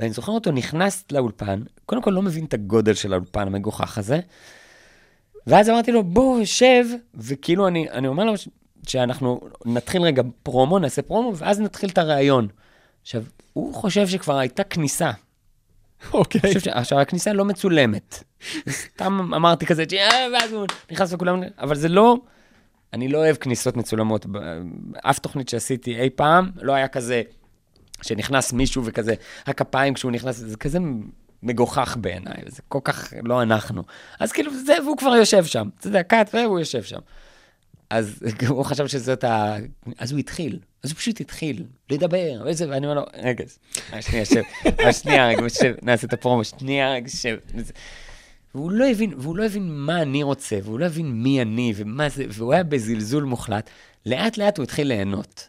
ואני 0.00 0.12
זוכר 0.12 0.32
אותו 0.32 0.52
נכנס 0.52 1.04
לאולפן, 1.12 1.62
קודם 1.86 2.02
כל 2.02 2.10
לא 2.10 2.22
מבין 2.22 2.44
את 2.44 2.54
הגודל 2.54 2.94
של 2.94 3.12
האולפן 3.12 3.46
המגוחך 3.46 3.98
הזה, 3.98 4.20
ואז 5.46 5.70
אמרתי 5.70 5.92
לו, 5.92 6.04
בוא, 6.04 6.44
שב, 6.44 6.84
וכאילו 7.14 7.68
אני, 7.68 7.90
אני 7.90 8.08
אומר 8.08 8.24
לו 8.24 8.36
ש- 8.36 8.48
שאנחנו 8.86 9.40
נתחיל 9.66 10.02
רגע 10.02 10.22
פרומו, 10.42 10.78
נעשה 10.78 11.02
פרומו, 11.02 11.36
ואז 11.36 11.60
נתחיל 11.60 11.90
את 11.90 11.98
הראיון. 11.98 12.48
עכשיו, 13.02 13.24
הוא 13.52 13.74
חושב 13.74 14.08
שכבר 14.08 14.38
הייתה 14.38 14.64
כניסה. 14.64 15.10
אוקיי. 16.12 16.40
עכשיו, 16.70 17.00
הכניסה 17.00 17.32
לא 17.32 17.44
מצולמת. 17.44 18.24
סתם 18.68 19.34
אמרתי 19.34 19.66
כזה, 19.66 19.84
"אה", 19.92 20.26
ואז 20.32 20.52
הוא 20.52 20.66
נכנס 20.90 21.12
וכולם... 21.12 21.42
אבל 21.58 21.74
זה 21.76 21.88
לא... 21.88 22.16
אני 22.92 23.08
לא 23.08 23.18
אוהב 23.18 23.36
כניסות 23.36 23.76
מצולמות. 23.76 24.26
אף 25.02 25.18
תוכנית 25.18 25.48
שעשיתי 25.48 26.00
אי 26.00 26.10
פעם, 26.10 26.50
לא 26.62 26.72
היה 26.72 26.88
כזה 26.88 27.22
שנכנס 28.02 28.52
מישהו 28.52 28.84
וכזה, 28.84 29.14
הכפיים 29.46 29.94
כשהוא 29.94 30.12
נכנס, 30.12 30.36
זה 30.36 30.56
כזה 30.56 30.78
מגוחך 31.42 31.96
בעיניי, 32.00 32.36
זה 32.46 32.62
כל 32.68 32.78
כך 32.84 33.12
לא 33.22 33.42
אנחנו. 33.42 33.82
אז 34.20 34.32
כאילו, 34.32 34.54
זה, 34.54 34.74
והוא 34.84 34.96
כבר 34.96 35.16
יושב 35.16 35.44
שם. 35.44 35.68
אתה 35.78 35.86
יודע, 35.86 36.02
קאט, 36.02 36.34
והוא 36.34 36.58
יושב 36.58 36.82
שם. 36.82 36.98
אז 37.90 38.22
הוא 38.48 38.64
חשב 38.64 38.86
שזאת 38.86 39.24
ה... 39.24 39.56
אז 39.98 40.12
הוא 40.12 40.18
התחיל, 40.18 40.58
אז 40.82 40.90
הוא 40.90 40.98
פשוט 40.98 41.20
התחיל 41.20 41.64
לדבר, 41.90 42.42
וזה, 42.46 42.68
ואני 42.68 42.86
אומר 42.86 43.00
לו, 43.00 43.06
רגע, 43.22 43.44
אה, 43.92 44.02
שנייה, 44.02 44.24
שב, 44.24 44.42
אה, 44.80 44.92
שנייה, 44.92 45.28
רגע, 45.28 45.42
נעשה 45.82 46.06
את 46.06 46.12
הפרומו, 46.12 46.44
שנייה, 46.44 46.92
רגע, 46.92 47.08
שב. 47.08 47.36
והוא 48.54 48.70
לא 48.70 48.90
הבין, 48.90 49.14
והוא 49.18 49.36
לא 49.36 49.44
הבין 49.44 49.68
מה 49.70 50.02
אני 50.02 50.22
רוצה, 50.22 50.58
והוא 50.62 50.78
לא 50.78 50.86
הבין 50.86 51.06
מי 51.22 51.42
אני, 51.42 51.72
ומה 51.76 52.08
זה, 52.08 52.24
והוא 52.28 52.52
היה 52.52 52.62
בזלזול 52.62 53.24
מוחלט. 53.24 53.70
לאט 54.06 54.38
לאט 54.38 54.58
הוא 54.58 54.64
התחיל 54.64 54.86
ליהנות. 54.86 55.48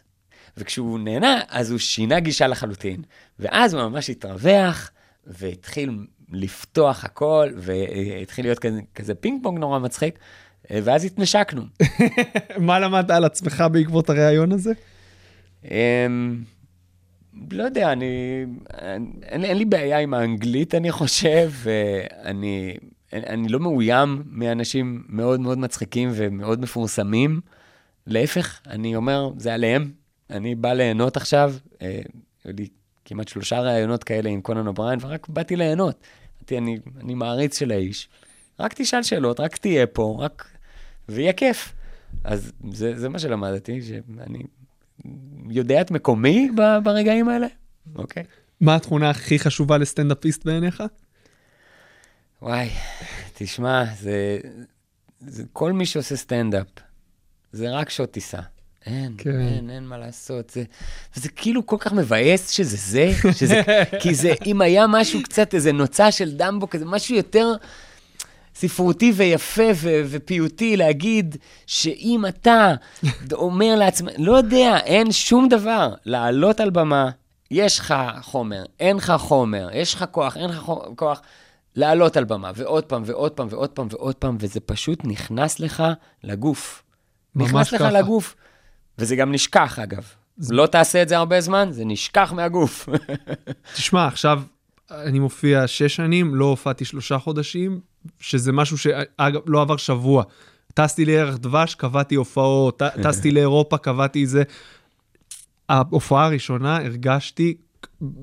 וכשהוא 0.56 0.98
נהנה, 0.98 1.40
אז 1.48 1.70
הוא 1.70 1.78
שינה 1.78 2.20
גישה 2.20 2.46
לחלוטין. 2.46 3.02
ואז 3.38 3.74
הוא 3.74 3.82
ממש 3.82 4.10
התרווח, 4.10 4.90
והתחיל 5.26 6.06
לפתוח 6.32 7.04
הכל, 7.04 7.48
והתחיל 7.56 8.44
להיות 8.44 8.58
כזה, 8.58 8.80
כזה 8.94 9.14
פינג 9.14 9.42
פונג 9.42 9.58
נורא 9.58 9.78
מצחיק, 9.78 10.18
ואז 10.70 11.04
התנשקנו. 11.04 11.62
מה 12.58 12.78
למדת 12.78 13.10
על 13.10 13.24
עצמך 13.24 13.64
בעקבות 13.72 14.10
הריאיון 14.10 14.52
הזה? 14.52 14.72
אמ, 15.64 16.42
לא 17.50 17.62
יודע, 17.62 17.92
אני... 17.92 18.44
אין, 18.78 19.12
אין 19.44 19.58
לי 19.58 19.64
בעיה 19.64 19.98
עם 19.98 20.14
האנגלית, 20.14 20.74
אני 20.74 20.92
חושב, 20.92 21.50
ואני 21.62 22.76
אני 23.12 23.48
לא 23.48 23.60
מאוים 23.60 24.22
מאנשים 24.26 25.04
מאוד 25.08 25.40
מאוד 25.40 25.58
מצחיקים 25.58 26.10
ומאוד 26.14 26.60
מפורסמים. 26.60 27.40
להפך, 28.06 28.60
אני 28.66 28.96
אומר, 28.96 29.30
זה 29.38 29.54
עליהם. 29.54 29.90
אני 30.30 30.54
בא 30.54 30.72
ליהנות 30.72 31.16
עכשיו. 31.16 31.54
אה, 31.82 32.00
היו 32.44 32.54
לי 32.58 32.68
כמעט 33.04 33.28
שלושה 33.28 33.60
ראיונות 33.60 34.04
כאלה 34.04 34.30
עם 34.30 34.40
קונן 34.40 34.66
אובריין, 34.66 34.98
ורק 35.02 35.28
באתי 35.28 35.56
ליהנות. 35.56 36.06
אני, 36.52 36.78
אני 37.00 37.14
מעריץ 37.14 37.58
של 37.58 37.70
האיש. 37.70 38.08
רק 38.60 38.74
תשאל 38.74 39.02
שאלות, 39.02 39.40
רק 39.40 39.56
תהיה 39.56 39.86
פה, 39.86 40.16
רק... 40.20 40.57
ויהיה 41.08 41.32
כיף. 41.32 41.72
אז 42.24 42.52
זה, 42.72 42.98
זה 42.98 43.08
מה 43.08 43.18
שלמדתי, 43.18 43.82
שאני 43.82 44.42
יודע 45.50 45.80
את 45.80 45.90
מקומי 45.90 46.50
ב- 46.56 46.78
ברגעים 46.84 47.28
האלה. 47.28 47.46
אוקיי. 47.96 48.24
מה 48.60 48.74
התכונה 48.76 49.10
הכי 49.10 49.38
חשובה 49.38 49.78
לסטנדאפיסט 49.78 50.44
בעיניך? 50.44 50.82
וואי, 52.42 52.70
תשמע, 53.34 53.84
זה, 54.00 54.38
זה 55.20 55.42
כל 55.52 55.72
מי 55.72 55.86
שעושה 55.86 56.16
סטנדאפ, 56.16 56.66
זה 57.52 57.70
רק 57.70 57.90
שעות 57.90 58.10
טיסה. 58.10 58.40
אין, 58.86 59.14
כן. 59.18 59.40
אין, 59.40 59.70
אין 59.70 59.84
מה 59.84 59.98
לעשות. 59.98 60.50
זה, 60.50 60.64
וזה 61.16 61.28
כאילו 61.28 61.66
כל 61.66 61.76
כך 61.80 61.92
מבאס 61.92 62.50
שזה 62.50 62.76
זה, 62.76 63.12
שזה, 63.32 63.62
כי 64.02 64.14
זה, 64.14 64.32
אם 64.46 64.60
היה 64.60 64.86
משהו 64.88 65.22
קצת, 65.22 65.54
איזה 65.54 65.72
נוצה 65.72 66.12
של 66.12 66.36
דמבו, 66.36 66.70
כזה 66.70 66.84
משהו 66.84 67.16
יותר 67.16 67.52
ספרותי 68.60 69.12
ויפה 69.16 69.70
ו- 69.74 70.00
ופיוטי, 70.04 70.76
להגיד 70.76 71.36
שאם 71.66 72.24
אתה 72.28 72.74
אומר 73.32 73.74
לעצמך, 73.76 74.12
לא 74.18 74.36
יודע, 74.36 74.76
אין 74.76 75.12
שום 75.12 75.48
דבר, 75.48 75.94
לעלות 76.04 76.60
על 76.60 76.70
במה, 76.70 77.10
יש 77.50 77.78
לך 77.78 77.94
חומר, 78.22 78.64
אין 78.80 78.96
לך 78.96 79.12
חומר, 79.18 79.68
יש 79.72 79.94
לך 79.94 80.04
כוח, 80.10 80.36
אין 80.36 80.50
לך 80.50 80.72
כוח, 80.96 81.22
לעלות 81.76 82.16
על 82.16 82.24
במה, 82.24 82.50
ועוד 82.54 82.84
פעם, 82.84 83.02
ועוד 83.06 83.32
פעם, 83.32 83.46
ועוד 83.50 83.70
פעם, 83.70 83.88
ועוד 83.90 84.14
פעם, 84.14 84.36
וזה 84.40 84.60
פשוט 84.60 85.00
נכנס 85.04 85.60
לך 85.60 85.82
לגוף. 86.24 86.82
נכנס 87.34 87.72
לך 87.72 87.78
ככה. 87.78 87.90
לגוף. 87.90 88.34
וזה 88.98 89.16
גם 89.16 89.32
נשכח, 89.32 89.78
אגב. 89.78 90.04
לא 90.50 90.66
תעשה 90.66 91.02
את 91.02 91.08
זה 91.08 91.16
הרבה 91.16 91.40
זמן, 91.40 91.68
זה 91.70 91.84
נשכח 91.84 92.32
מהגוף. 92.32 92.88
תשמע, 93.76 94.06
עכשיו 94.06 94.42
אני 94.90 95.18
מופיע 95.18 95.66
שש 95.66 95.96
שנים, 95.96 96.34
לא 96.34 96.44
הופעתי 96.44 96.84
שלושה 96.84 97.18
חודשים, 97.18 97.80
שזה 98.20 98.52
משהו 98.52 98.78
שאגב, 98.78 99.40
לא 99.46 99.62
עבר 99.62 99.76
שבוע. 99.76 100.24
טסתי 100.74 101.04
לירח 101.04 101.36
דבש, 101.36 101.74
קבעתי 101.74 102.14
הופעות, 102.14 102.82
טסתי 103.04 103.30
לאירופה, 103.30 103.78
קבעתי 103.78 104.26
זה. 104.26 104.42
ההופעה 105.68 106.26
הראשונה 106.26 106.76
הרגשתי, 106.76 107.56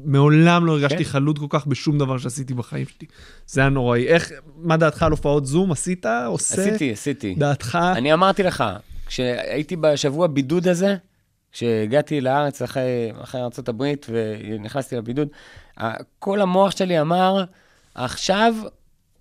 מעולם 0.05 0.65
לא 0.65 0.71
הרגשתי 0.71 0.97
כן. 0.97 1.03
חלוד 1.03 1.39
כל 1.39 1.45
כך 1.49 1.67
בשום 1.67 1.97
דבר 1.97 2.17
שעשיתי 2.17 2.53
בחיים 2.53 2.85
שלי. 2.85 3.07
זה 3.47 3.61
היה 3.61 3.69
נוראי. 3.69 4.07
איך, 4.07 4.31
מה 4.57 4.77
דעתך 4.77 5.03
על 5.03 5.11
הופעות 5.11 5.45
זום? 5.45 5.71
עשית? 5.71 6.05
עושה? 6.05 6.61
עשיתי, 6.61 6.91
עשיתי. 6.91 7.35
דעתך? 7.35 7.79
אני 7.95 8.13
אמרתי 8.13 8.43
לך, 8.43 8.63
כשהייתי 9.05 9.75
בשבוע 9.75 10.27
בידוד 10.27 10.67
הזה, 10.67 10.95
כשהגעתי 11.55 12.21
לארץ 12.21 12.61
אחרי, 12.61 13.11
אחרי 13.21 13.41
ארה"ב 13.41 13.83
ונכנסתי 14.09 14.95
לבידוד, 14.95 15.27
כל 16.19 16.41
המוח 16.41 16.77
שלי 16.77 17.01
אמר, 17.01 17.43
עכשיו 17.95 18.55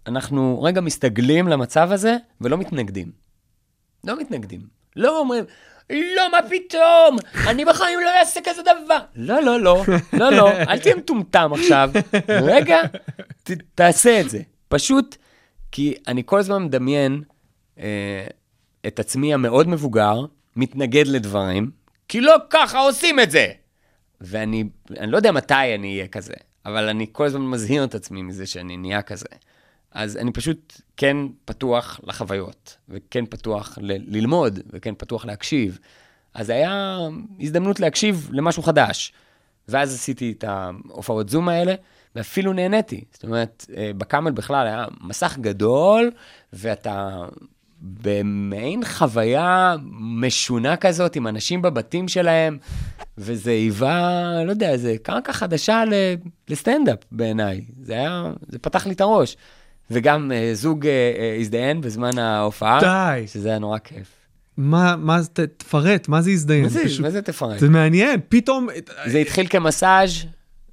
אנחנו 0.07 0.63
רגע 0.63 0.81
מסתגלים 0.81 1.49
למצב 1.49 1.93
הזה 1.93 2.17
ולא 2.41 2.59
מתנגדים. 2.59 3.11
לא 4.05 4.21
מתנגדים. 4.21 4.61
לא 4.97 5.19
אומרים, 5.19 5.45
לא, 5.91 6.31
מה 6.33 6.39
פתאום? 6.51 7.17
אני 7.47 7.65
בחיים 7.65 8.01
לא 8.01 8.11
אעשה 8.21 8.41
כזה 8.45 8.63
דבר. 8.63 8.99
לא, 9.17 9.43
לא, 9.43 9.61
לא, 9.61 9.85
לא, 10.13 10.31
לא, 10.31 10.51
אל 10.51 10.79
תהיה 10.79 10.97
מטומטם 10.97 11.51
עכשיו. 11.53 11.91
רגע, 12.29 12.79
ת, 13.43 13.51
תעשה 13.75 14.21
את 14.21 14.31
זה. 14.31 14.41
פשוט, 14.69 15.17
כי 15.73 15.95
אני 16.09 16.23
כל 16.27 16.39
הזמן 16.39 16.65
מדמיין 16.65 17.23
אה, 17.79 18.27
את 18.87 19.01
עצמי 19.01 19.35
המאוד 19.35 19.69
מבוגר, 19.69 20.25
מתנגד 20.57 21.07
לדברים, 21.07 21.84
כי 22.09 22.21
לא 22.21 22.37
ככה 22.51 22.79
עושים 22.79 23.21
את 23.21 23.31
זה. 23.31 23.53
ואני 24.21 24.65
אני 24.99 25.11
לא 25.11 25.17
יודע 25.17 25.33
מתי 25.33 25.55
אני 25.75 25.95
אהיה 25.95 26.09
כזה, 26.09 26.35
אבל 26.67 26.89
אני 26.89 27.07
כל 27.13 27.25
הזמן 27.25 27.41
מזהיר 27.41 27.85
את 27.85 27.95
עצמי 27.95 28.23
מזה 28.23 28.47
שאני 28.47 28.77
נהיה 28.77 29.03
כזה. 29.03 29.27
אז 29.93 30.17
אני 30.17 30.33
פשוט 30.33 30.81
כן 30.97 31.17
פתוח 31.45 32.01
לחוויות, 32.03 32.77
וכן 32.89 33.27
פתוח 33.27 33.79
ל- 33.81 34.17
ללמוד, 34.17 34.59
וכן 34.71 34.95
פתוח 34.99 35.25
להקשיב. 35.25 35.79
אז 36.35 36.51
היה 36.51 36.99
הזדמנות 37.41 37.81
להקשיב 37.81 38.29
למשהו 38.33 38.63
חדש. 38.63 39.13
ואז 39.69 39.95
עשיתי 39.95 40.35
את 40.39 40.45
ההופעות 40.45 41.29
זום 41.29 41.49
האלה, 41.49 41.75
ואפילו 42.15 42.53
נהניתי. 42.53 43.05
זאת 43.13 43.23
אומרת, 43.25 43.67
אה, 43.77 43.91
בקאמל 43.97 44.31
בכלל 44.31 44.67
היה 44.67 44.87
מסך 45.01 45.37
גדול, 45.41 46.11
ואתה 46.53 47.25
במעין 48.03 48.85
חוויה 48.85 49.75
משונה 50.01 50.77
כזאת, 50.77 51.17
עם 51.17 51.27
אנשים 51.27 51.63
בבתים 51.63 52.09
שלהם, 52.09 52.59
וזה 53.19 53.51
היווה, 53.51 54.21
לא 54.45 54.51
יודע, 54.51 54.71
איזה 54.71 54.95
קרקע 55.03 55.33
חדשה 55.33 55.83
לסטנדאפ 56.49 56.99
בעיניי. 57.13 57.61
זה 57.83 57.93
היה, 57.93 58.25
זה 58.49 58.59
פתח 58.59 58.87
לי 58.87 58.93
את 58.93 59.01
הראש. 59.01 59.37
וגם 59.91 60.33
אה, 60.35 60.51
זוג 60.55 60.87
אה, 60.87 60.93
אה, 61.19 61.37
הזדיין 61.41 61.81
בזמן 61.81 62.19
ההופעה, 62.19 62.81
די. 62.81 63.27
שזה 63.27 63.49
היה 63.49 63.59
נורא 63.59 63.79
כיף. 63.79 64.07
מה, 64.57 64.97
מה 64.97 65.21
זה, 65.23 65.29
ת- 65.29 65.41
תפרט, 65.41 66.09
מה 66.09 66.23
זה 66.23 66.31
הזדיין? 66.31 66.63
מה 66.63 66.69
זה, 66.69 66.85
פשוט- 66.85 67.01
מה 67.01 67.11
זה 67.11 67.23
תפרט? 67.23 67.59
זה 67.59 67.69
מעניין, 67.69 68.21
פתאום... 68.29 68.69
זה 69.07 69.19
התחיל 69.19 69.47
כמסאז', 69.51 70.11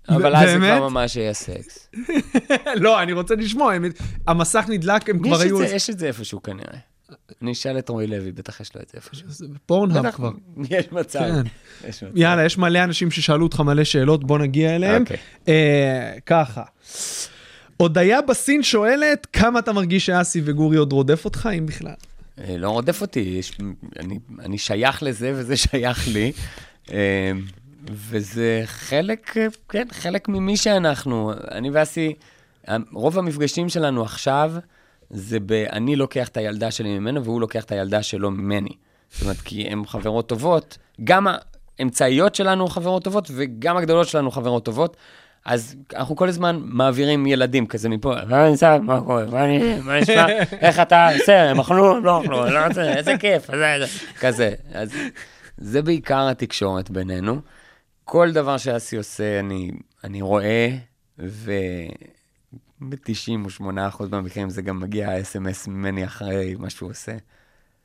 אבל 0.10 0.36
אז 0.36 0.50
זה 0.50 0.60
באמת? 0.60 0.78
כבר 0.78 0.90
ממש 0.90 1.16
היה 1.18 1.34
סקס. 1.34 1.90
לא, 2.84 3.02
אני 3.02 3.14
רוצה 3.14 3.36
לשמוע, 3.36 3.74
הם- 3.74 3.86
המסך 4.28 4.66
נדלק, 4.70 5.10
הם 5.10 5.16
יש 5.16 5.22
כבר 5.28 5.36
את 5.42 5.42
היו... 5.42 5.58
זה- 5.58 5.66
יש 5.76 5.90
את 5.90 6.00
זה 6.00 6.08
איפשהו 6.08 6.44
כנראה. 6.44 6.78
אני 7.42 7.52
אשאל 7.52 7.80
את 7.80 7.90
רועי 7.90 8.08
לוי, 8.08 8.32
בטח 8.32 8.60
יש 8.60 8.76
לו 8.76 8.82
את 8.82 8.90
זה 8.90 8.98
איפשהו. 8.98 9.30
זה 9.30 9.46
פורנהאב 9.66 10.12
כבר. 10.12 10.32
יש 10.70 10.92
מצב. 10.92 11.20
כן. 11.20 11.44
יש 11.90 12.04
מצב. 12.04 12.18
יאללה, 12.18 12.46
יש 12.46 12.58
מלא 12.58 12.84
אנשים 12.84 13.12
ששאלו 13.12 13.44
אותך 13.44 13.60
מלא 13.60 13.84
שאלות, 13.84 14.24
בוא 14.24 14.40
נגיע 14.40 14.76
אליהם. 14.76 15.02
אוקיי. 15.02 15.18
אה, 15.48 16.14
ככה. 16.26 16.64
הודיה 17.78 18.22
בסין 18.22 18.64
שואלת, 18.64 19.28
כמה 19.34 19.60
אתה 19.60 19.74
מרגיש 19.74 20.06
שאסי 20.06 20.42
וגורי 20.46 20.78
עוד 20.78 20.94
רודף 20.94 21.26
אותך, 21.26 21.50
אם 21.58 21.66
בכלל? 21.66 21.94
אה, 22.40 22.58
לא 22.58 22.70
רודף 22.70 23.02
אותי, 23.02 23.20
יש, 23.20 23.58
אני, 24.00 24.20
אני 24.40 24.58
שייך 24.58 25.04
לזה 25.04 25.34
וזה 25.36 25.58
שייך 25.58 26.08
לי. 26.08 26.32
אה, 26.92 27.32
וזה 27.92 28.62
חלק, 28.66 29.38
אה, 29.38 29.48
כן, 29.70 29.88
חלק 29.92 30.30
ממי 30.30 30.58
שאנחנו. 30.58 31.34
אני 31.52 31.70
ואסי, 31.70 32.14
אה, 32.70 32.78
רוב 32.94 33.18
המפגשים 33.18 33.70
שלנו 33.70 34.04
עכשיו, 34.04 34.54
זה 35.14 35.38
ב... 35.46 35.52
אני 35.52 35.96
לוקח 35.96 36.28
את 36.28 36.38
הילדה 36.38 36.72
שלי 36.72 37.00
ממנו 37.00 37.24
והוא 37.24 37.42
לוקח 37.42 37.64
את 37.64 37.72
הילדה 37.72 38.04
שלו 38.04 38.32
ממני. 38.32 38.70
זאת 39.12 39.22
אומרת, 39.22 39.38
כי 39.38 39.62
הן 39.68 39.86
חברות 39.86 40.30
טובות, 40.30 40.78
גם 41.04 41.28
האמצעיות 41.80 42.36
שלנו 42.36 42.68
חברות 42.68 43.04
טובות 43.04 43.32
וגם 43.36 43.78
הגדולות 43.78 44.08
שלנו 44.08 44.32
חברות 44.32 44.66
טובות. 44.66 44.98
אז 45.46 45.76
אנחנו 45.96 46.16
כל 46.16 46.28
הזמן 46.30 46.60
מעבירים 46.64 47.26
ילדים 47.26 47.66
כזה 47.68 47.90
מפה, 47.90 48.16
מה 48.30 48.50
נמצא, 48.50 48.78
מה 48.82 49.02
קורה, 49.02 49.26
מה 49.84 50.00
נשמע, 50.00 50.26
איך 50.62 50.80
אתה 50.80 51.10
עושה, 51.20 51.50
הם 51.50 51.60
אכלו, 51.60 51.96
הם 51.98 52.06
לא 52.06 52.22
אכלו, 52.22 52.46
לא 52.50 52.66
רוצה, 52.68 52.94
איזה 52.98 53.18
כיף, 53.20 53.52
זה- 53.52 53.58
זה- 53.80 53.86
כזה. 54.20 54.54
אז 54.74 54.92
זה 55.58 55.82
בעיקר 55.82 56.28
התקשורת 56.28 56.90
בינינו. 56.90 57.40
כל 58.04 58.32
דבר 58.32 58.58
שאסי 58.58 58.98
עושה, 58.98 59.40
אני, 59.40 59.72
אני 60.04 60.22
רואה, 60.22 60.70
וב-98% 62.82 63.64
מהמקרים 64.12 64.50
זה 64.50 64.62
גם 64.62 64.80
מגיע 64.80 65.22
אס.אם.אס 65.22 65.68
ממני 65.68 66.06
אחרי 66.06 66.56
מה 66.60 66.70
שהוא 66.70 66.90
עושה. 66.90 67.12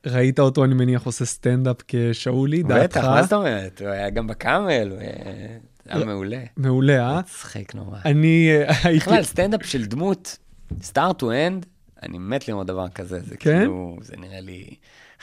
ראית 0.07 0.39
אותו, 0.39 0.65
אני 0.65 0.75
מניח, 0.75 1.07
עושה 1.07 1.25
סטנדאפ 1.25 1.77
כשאולי, 1.89 2.63
דעתך? 2.63 2.97
בטח, 2.97 3.05
מה 3.05 3.23
זאת 3.23 3.33
אומרת? 3.33 3.81
הוא 3.81 3.89
היה 3.89 4.11
גם 4.11 4.27
בקאמל, 4.27 4.89
הוא 4.91 4.99
היה- 4.99 5.59
היה 5.89 6.05
מעולה. 6.05 6.41
מעולה, 6.57 7.11
אה? 7.11 7.19
מצחיק 7.19 7.75
נורא. 7.75 7.99
אני 8.05 8.49
אה, 8.51 8.75
הייתי... 8.85 9.01
בכלל, 9.07 9.23
סטנדאפ 9.23 9.67
של 9.67 9.85
דמות, 9.87 10.39
start 10.83 11.15
to 11.21 11.25
end, 11.25 11.67
אני 12.03 12.19
מת 12.19 12.49
לראות 12.49 12.67
דבר 12.67 12.89
כזה. 12.89 13.21
זה 13.21 13.37
כן? 13.37 13.59
כאילו, 13.59 13.99
זה 14.03 14.17
נראה 14.17 14.41
לי 14.41 14.75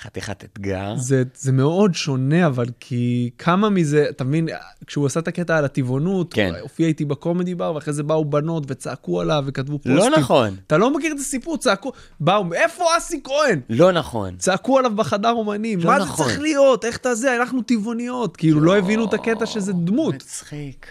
חתיכת 0.01 0.43
אתגר. 0.43 0.93
זה, 0.97 1.23
זה 1.35 1.51
מאוד 1.51 1.93
שונה, 1.93 2.47
אבל 2.47 2.65
כי 2.79 3.29
כמה 3.37 3.69
מזה, 3.69 4.05
אתה 4.09 4.23
מבין, 4.23 4.47
כשהוא 4.87 5.05
עשה 5.05 5.19
את 5.19 5.27
הקטע 5.27 5.57
על 5.57 5.65
הטבעונות, 5.65 6.33
כן. 6.33 6.49
הוא 6.53 6.57
הופיע 6.61 6.87
איתי 6.87 7.05
בקומדי 7.05 7.55
בר, 7.55 7.75
ואחרי 7.75 7.93
זה 7.93 8.03
באו 8.03 8.25
בנות 8.25 8.63
וצעקו 8.67 9.21
עליו 9.21 9.43
וכתבו 9.47 9.77
פוסטים. 9.79 9.95
לא 9.95 10.09
נכון, 10.17 10.55
אתה 10.67 10.77
לא 10.77 10.93
מכיר 10.97 11.13
את 11.13 11.19
הסיפור, 11.19 11.57
צעקו, 11.57 11.91
באו, 12.19 12.53
איפה 12.53 12.83
אסי 12.97 13.19
כהן? 13.23 13.59
לא 13.69 13.91
נכון. 13.91 14.35
צעקו 14.37 14.77
עליו 14.79 14.95
בחדר 14.95 15.31
אומנים, 15.31 15.79
לא 15.79 15.85
מה 15.85 15.97
נכון. 15.97 16.17
זה 16.17 16.23
צריך 16.23 16.39
להיות? 16.41 16.85
איך 16.85 16.97
אתה 16.97 17.15
זה? 17.15 17.35
אנחנו 17.35 17.61
טבעוניות. 17.61 18.37
כאילו, 18.37 18.61
לא 18.61 18.77
הבינו 18.77 19.05
את 19.05 19.13
הקטע 19.13 19.45
שזה 19.45 19.73
דמות. 19.73 20.15
מצחיק. 20.15 20.85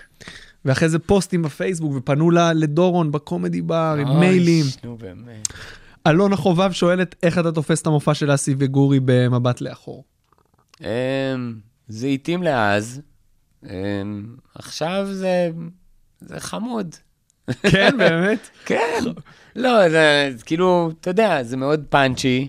ואחרי 0.64 0.88
זה 0.88 0.98
פוסטים 0.98 1.42
בפייסבוק, 1.42 1.92
ופנו 1.96 2.30
לה- 2.30 2.52
לדורון 2.52 3.12
בקומדי 3.12 3.62
בר 3.62 3.96
עם 4.00 4.08
אוי, 4.08 4.18
מיילים. 4.20 4.64
נו 4.84 4.96
באמת. 4.96 5.48
אלונה 6.06 6.36
חובב 6.36 6.72
שואלת, 6.72 7.14
איך 7.22 7.38
אתה 7.38 7.52
תופס 7.52 7.82
את 7.82 7.86
המופע 7.86 8.14
של 8.14 8.34
אסי 8.34 8.54
וגורי 8.58 9.00
במבט 9.04 9.60
לאחור? 9.60 10.04
אמ, 10.80 10.86
זה 11.88 12.06
התאים 12.06 12.42
לאז, 12.42 13.00
אמ, 13.64 14.36
עכשיו 14.54 15.06
זה, 15.10 15.50
זה 16.20 16.40
חמוד. 16.40 16.94
כן, 17.62 17.98
באמת? 17.98 18.48
כן. 18.66 19.00
לא, 19.56 19.88
זה 19.88 20.30
כאילו, 20.44 20.90
אתה 21.00 21.10
יודע, 21.10 21.42
זה 21.42 21.56
מאוד 21.56 21.84
פאנצ'י, 21.88 22.48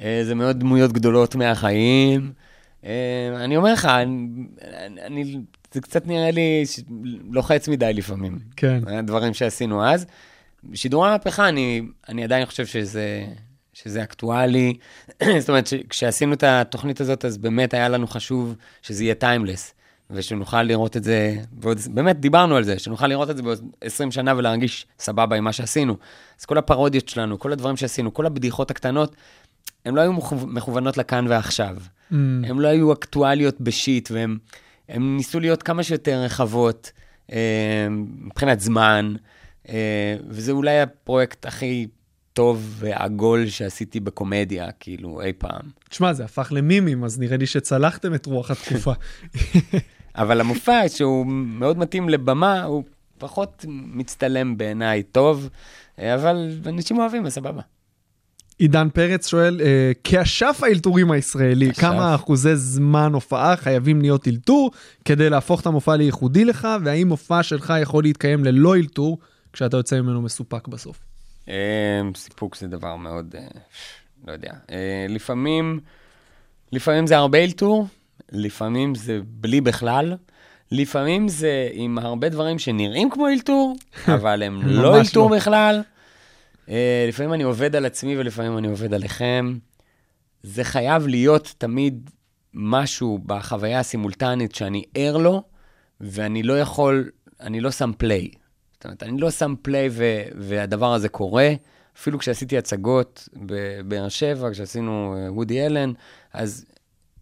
אה, 0.00 0.20
זה 0.24 0.34
מאוד 0.34 0.60
דמויות 0.60 0.92
גדולות 0.92 1.34
מהחיים. 1.34 2.32
אה, 2.84 3.44
אני 3.44 3.56
אומר 3.56 3.72
לך, 3.72 3.84
אני, 3.84 4.46
אני, 5.06 5.40
זה 5.72 5.80
קצת 5.80 6.06
נראה 6.06 6.30
לי 6.30 6.64
לוחץ 7.30 7.68
מדי 7.68 7.92
לפעמים. 7.94 8.38
כן. 8.56 8.80
הדברים 8.86 9.34
שעשינו 9.34 9.84
אז. 9.84 10.06
שידורי 10.74 11.08
המהפכה, 11.08 11.48
אני, 11.48 11.82
אני 12.08 12.24
עדיין 12.24 12.46
חושב 12.46 12.66
שזה, 12.66 13.24
שזה 13.72 14.02
אקטואלי. 14.02 14.74
זאת 15.40 15.48
אומרת, 15.48 15.66
ש- 15.66 15.74
כשעשינו 15.88 16.32
את 16.32 16.42
התוכנית 16.42 17.00
הזאת, 17.00 17.24
אז 17.24 17.38
באמת 17.38 17.74
היה 17.74 17.88
לנו 17.88 18.06
חשוב 18.06 18.54
שזה 18.82 19.04
יהיה 19.04 19.14
טיימלס, 19.14 19.74
ושנוכל 20.10 20.62
לראות 20.62 20.96
את 20.96 21.04
זה, 21.04 21.36
ועוד, 21.60 21.78
באמת 21.90 22.20
דיברנו 22.20 22.56
על 22.56 22.64
זה, 22.64 22.78
שנוכל 22.78 23.06
לראות 23.06 23.30
את 23.30 23.36
זה 23.36 23.42
בעוד 23.42 23.60
20 23.80 24.10
שנה 24.10 24.36
ולהרגיש 24.36 24.86
סבבה 24.98 25.36
עם 25.36 25.44
מה 25.44 25.52
שעשינו. 25.52 25.96
אז 26.40 26.44
כל 26.44 26.58
הפרודיות 26.58 27.08
שלנו, 27.08 27.38
כל 27.38 27.52
הדברים 27.52 27.76
שעשינו, 27.76 28.14
כל 28.14 28.26
הבדיחות 28.26 28.70
הקטנות, 28.70 29.16
הן 29.84 29.94
לא 29.94 30.00
היו 30.00 30.12
מכו- 30.12 30.46
מכוונות 30.46 30.96
לכאן 30.96 31.26
ועכשיו. 31.28 31.76
Mm. 31.78 32.14
הן 32.14 32.58
לא 32.58 32.68
היו 32.68 32.92
אקטואליות 32.92 33.60
בשיט, 33.60 34.10
והן 34.10 34.36
הן 34.88 35.16
ניסו 35.16 35.40
להיות 35.40 35.62
כמה 35.62 35.82
שיותר 35.82 36.18
רחבות 36.22 36.92
אה, 37.32 37.86
מבחינת 38.20 38.60
זמן, 38.60 39.14
וזה 40.28 40.52
אולי 40.52 40.80
הפרויקט 40.80 41.46
הכי 41.46 41.86
טוב 42.32 42.76
ועגול 42.78 43.48
שעשיתי 43.48 44.00
בקומדיה, 44.00 44.72
כאילו, 44.80 45.20
אי 45.22 45.32
פעם. 45.32 45.62
תשמע, 45.88 46.12
זה 46.12 46.24
הפך 46.24 46.52
למימים, 46.52 47.04
אז 47.04 47.18
נראה 47.18 47.36
לי 47.36 47.46
שצלחתם 47.46 48.14
את 48.14 48.26
רוח 48.26 48.50
התקופה. 48.50 48.92
אבל 50.14 50.40
המופע, 50.40 50.88
שהוא 50.88 51.26
מאוד 51.26 51.78
מתאים 51.78 52.08
לבמה, 52.08 52.62
הוא 52.62 52.84
פחות 53.18 53.64
מצטלם 53.68 54.56
בעיניי 54.56 55.02
טוב, 55.02 55.48
אה, 55.98 56.14
אבל 56.14 56.50
אנשים 56.66 56.98
אוהבים, 56.98 57.26
אז 57.26 57.32
סבבה. 57.32 57.62
עידן 58.58 58.88
פרץ 58.94 59.28
שואל, 59.28 59.60
אה, 59.64 59.92
כאשף 60.04 60.60
האלתורים 60.62 61.10
הישראלי, 61.10 61.70
אשף. 61.70 61.80
כמה 61.80 62.14
אחוזי 62.14 62.56
זמן 62.56 63.12
הופעה 63.14 63.56
חייבים 63.56 64.00
להיות 64.00 64.28
אלתור 64.28 64.70
כדי 65.04 65.30
להפוך 65.30 65.60
את 65.60 65.66
המופע 65.66 65.96
לייחודי 65.96 66.44
לך, 66.44 66.68
והאם 66.84 67.08
מופע 67.08 67.42
שלך 67.42 67.72
יכול 67.82 68.02
להתקיים 68.02 68.44
ללא 68.44 68.76
אלתור 68.76 69.18
כשאתה 69.52 69.76
יוצא 69.76 70.00
ממנו 70.00 70.22
מסופק 70.22 70.68
בסוף? 70.68 70.98
אה, 71.48 72.00
סיפוק 72.16 72.56
זה 72.56 72.68
דבר 72.68 72.96
מאוד, 72.96 73.34
אה, 73.38 73.46
לא 74.26 74.32
יודע. 74.32 74.52
אה, 74.70 75.06
לפעמים, 75.08 75.80
לפעמים 76.72 77.06
זה 77.06 77.16
הרבה 77.16 77.44
אלתור, 77.44 77.86
לפעמים 78.32 78.94
זה 78.94 79.20
בלי 79.24 79.60
בכלל, 79.60 80.16
לפעמים 80.70 81.28
זה 81.28 81.68
עם 81.72 81.98
הרבה 81.98 82.28
דברים 82.28 82.58
שנראים 82.58 83.10
כמו 83.10 83.28
אלתור, 83.28 83.76
אבל 84.14 84.42
הם 84.42 84.62
לא 84.64 84.92
ממש 84.92 85.06
אלתור 85.06 85.30
לא. 85.30 85.36
בכלל. 85.36 85.82
אה, 86.68 87.04
לפעמים 87.08 87.34
אני 87.34 87.42
עובד 87.42 87.76
על 87.76 87.86
עצמי 87.86 88.18
ולפעמים 88.18 88.58
אני 88.58 88.68
עובד 88.68 88.94
עליכם. 88.94 89.58
זה 90.42 90.64
חייב 90.64 91.06
להיות 91.06 91.54
תמיד 91.58 92.10
משהו 92.54 93.18
בחוויה 93.26 93.80
הסימולטנית 93.80 94.54
שאני 94.54 94.84
ער 94.94 95.16
לו, 95.16 95.42
ואני 96.00 96.42
לא 96.42 96.60
יכול, 96.60 97.10
אני 97.40 97.60
לא 97.60 97.70
שם 97.70 97.92
פליי. 97.98 98.28
זאת 98.82 98.84
אומרת, 98.84 99.02
אני 99.02 99.20
לא 99.20 99.30
שם 99.30 99.54
פליי 99.62 99.88
ו- 99.92 100.22
והדבר 100.34 100.94
הזה 100.94 101.08
קורה, 101.08 101.52
אפילו 101.96 102.18
כשעשיתי 102.18 102.58
הצגות 102.58 103.28
בבאר 103.36 104.08
שבע, 104.08 104.50
כשעשינו 104.52 105.14
אה, 105.16 105.32
וודי 105.32 105.66
אלן, 105.66 105.92
אז 106.32 106.64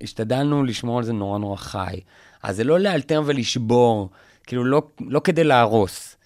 השתדלנו 0.03 0.65
לשמור 0.65 0.99
על 0.99 1.05
זה 1.05 1.13
נורא 1.13 1.39
נורא 1.39 1.57
חי. 1.57 2.01
אז 2.43 2.57
זה 2.57 2.65
לא 2.65 2.81
לאלתר 2.81 3.23
ולשבור, 3.27 4.11
כאילו 4.47 4.65
לא, 4.65 4.83
לא 5.01 5.21
כדי 5.21 5.45
להרוס, 5.45 6.17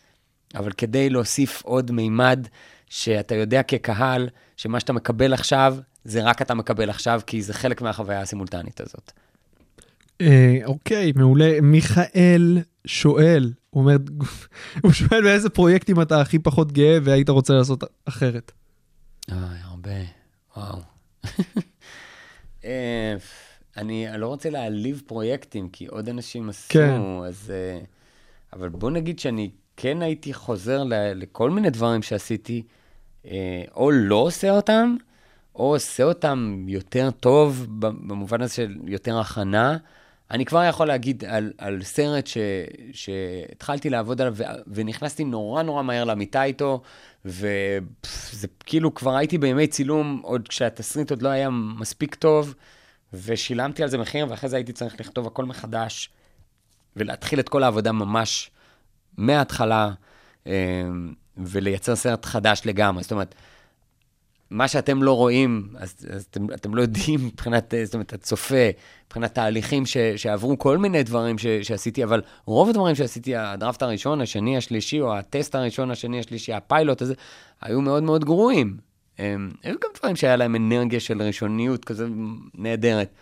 אבל 0.54 0.72
כדי 0.72 1.10
להוסיף 1.10 1.62
עוד 1.64 1.90
מימד 1.90 2.46
שאתה 2.90 3.34
יודע 3.34 3.62
כקהל, 3.62 4.28
שמה 4.56 4.80
שאתה 4.80 4.92
מקבל 4.92 5.32
עכשיו, 5.32 5.76
זה 6.04 6.22
רק 6.22 6.42
אתה 6.42 6.54
מקבל 6.54 6.90
עכשיו, 6.90 7.20
כי 7.26 7.42
זה 7.42 7.54
חלק 7.54 7.82
מהחוויה 7.82 8.20
הסימולטנית 8.20 8.80
הזאת. 8.80 9.12
אה, 10.20 10.58
אוקיי, 10.64 11.12
מעולה. 11.16 11.60
מיכאל 11.62 12.58
שואל, 12.86 13.52
הוא 13.70 13.82
אומר, 13.82 13.96
הוא 14.82 14.92
שואל 14.92 15.22
באיזה 15.22 15.50
פרויקטים 15.50 16.02
אתה 16.02 16.20
הכי 16.20 16.38
פחות 16.38 16.72
גאה 16.72 16.98
והיית 17.02 17.28
רוצה 17.28 17.54
לעשות 17.54 17.84
אחרת. 18.04 18.52
אוי, 19.32 19.38
הרבה, 19.62 19.90
וואו. 20.56 20.78
אה, 22.64 23.16
אני, 23.76 24.06
לא 24.18 24.26
רוצה 24.26 24.50
להעליב 24.50 25.02
פרויקטים, 25.06 25.68
כי 25.68 25.86
עוד 25.86 26.08
אנשים 26.08 26.48
עשו, 26.48 26.68
כן. 26.72 27.00
אז... 27.26 27.52
אה, 27.54 27.80
אבל 28.52 28.68
בוא 28.68 28.90
נגיד 28.90 29.18
שאני 29.18 29.50
כן 29.76 30.02
הייתי 30.02 30.34
חוזר 30.34 30.84
ל, 30.84 30.92
לכל 31.14 31.50
מיני 31.50 31.70
דברים 31.70 32.02
שעשיתי, 32.02 32.62
אה, 33.26 33.62
או 33.74 33.90
לא 33.90 34.16
עושה 34.16 34.50
אותם, 34.50 34.96
או 35.54 35.74
עושה 35.74 36.02
אותם 36.02 36.64
יותר 36.68 37.10
טוב, 37.10 37.66
במובן 37.78 38.42
הזה 38.42 38.54
של 38.54 38.76
יותר 38.86 39.18
הכנה. 39.18 39.76
אני 40.34 40.44
כבר 40.44 40.64
יכול 40.64 40.86
להגיד 40.86 41.24
על, 41.24 41.52
על 41.58 41.82
סרט 41.82 42.26
ש, 42.26 42.38
שהתחלתי 42.92 43.90
לעבוד 43.90 44.20
עליו, 44.20 44.34
ו, 44.36 44.42
ונכנסתי 44.66 45.24
נורא 45.24 45.62
נורא 45.62 45.82
מהר 45.82 46.04
למיטה 46.04 46.44
איתו, 46.44 46.82
וזה 47.24 48.48
כאילו 48.64 48.94
כבר 48.94 49.16
הייתי 49.16 49.38
בימי 49.38 49.66
צילום, 49.66 50.20
עוד 50.24 50.48
כשהתסריט 50.48 51.10
עוד 51.10 51.22
לא 51.22 51.28
היה 51.28 51.50
מספיק 51.50 52.14
טוב, 52.14 52.54
ושילמתי 53.12 53.82
על 53.82 53.88
זה 53.88 53.98
מחיר, 53.98 54.26
ואחרי 54.30 54.48
זה 54.48 54.56
הייתי 54.56 54.72
צריך 54.72 55.00
לכתוב 55.00 55.26
הכל 55.26 55.44
מחדש, 55.44 56.10
ולהתחיל 56.96 57.40
את 57.40 57.48
כל 57.48 57.62
העבודה 57.62 57.92
ממש 57.92 58.50
מההתחלה, 59.16 59.90
אה, 60.46 60.52
ולייצר 61.36 61.96
סרט 61.96 62.24
חדש 62.24 62.62
לגמרי. 62.64 63.02
זאת 63.02 63.12
אומרת, 63.12 63.34
מה 64.50 64.68
שאתם 64.68 65.02
לא 65.02 65.16
רואים, 65.16 65.68
אז, 65.76 65.94
אז 66.10 66.26
אתם, 66.30 66.52
אתם 66.54 66.74
לא 66.74 66.82
יודעים 66.82 67.20
מבחינת, 67.26 67.74
זאת 67.84 67.94
אומרת, 67.94 68.12
הצופה, 68.12 68.68
מבחינת 69.06 69.34
תהליכים 69.34 69.86
ש, 69.86 69.96
שעברו 69.96 70.58
כל 70.58 70.78
מיני 70.78 71.02
דברים 71.02 71.38
ש, 71.38 71.46
שעשיתי, 71.46 72.04
אבל 72.04 72.22
רוב 72.44 72.68
הדברים 72.68 72.94
שעשיתי, 72.94 73.36
הדראפט 73.36 73.82
הראשון, 73.82 74.20
השני, 74.20 74.56
השלישי, 74.56 75.00
או 75.00 75.16
הטסט 75.16 75.54
הראשון, 75.54 75.90
השני, 75.90 76.18
השלישי, 76.18 76.52
הפיילוט 76.52 77.02
הזה, 77.02 77.14
היו 77.60 77.80
מאוד 77.80 78.02
מאוד 78.02 78.24
גרועים. 78.24 78.76
הם, 79.18 79.50
היו 79.62 79.74
גם 79.82 79.90
דברים 79.98 80.16
שהיה 80.16 80.36
להם 80.36 80.56
אנרגיה 80.56 81.00
של 81.00 81.22
ראשוניות 81.22 81.84
כזה 81.84 82.06
נהדרת. 82.54 83.14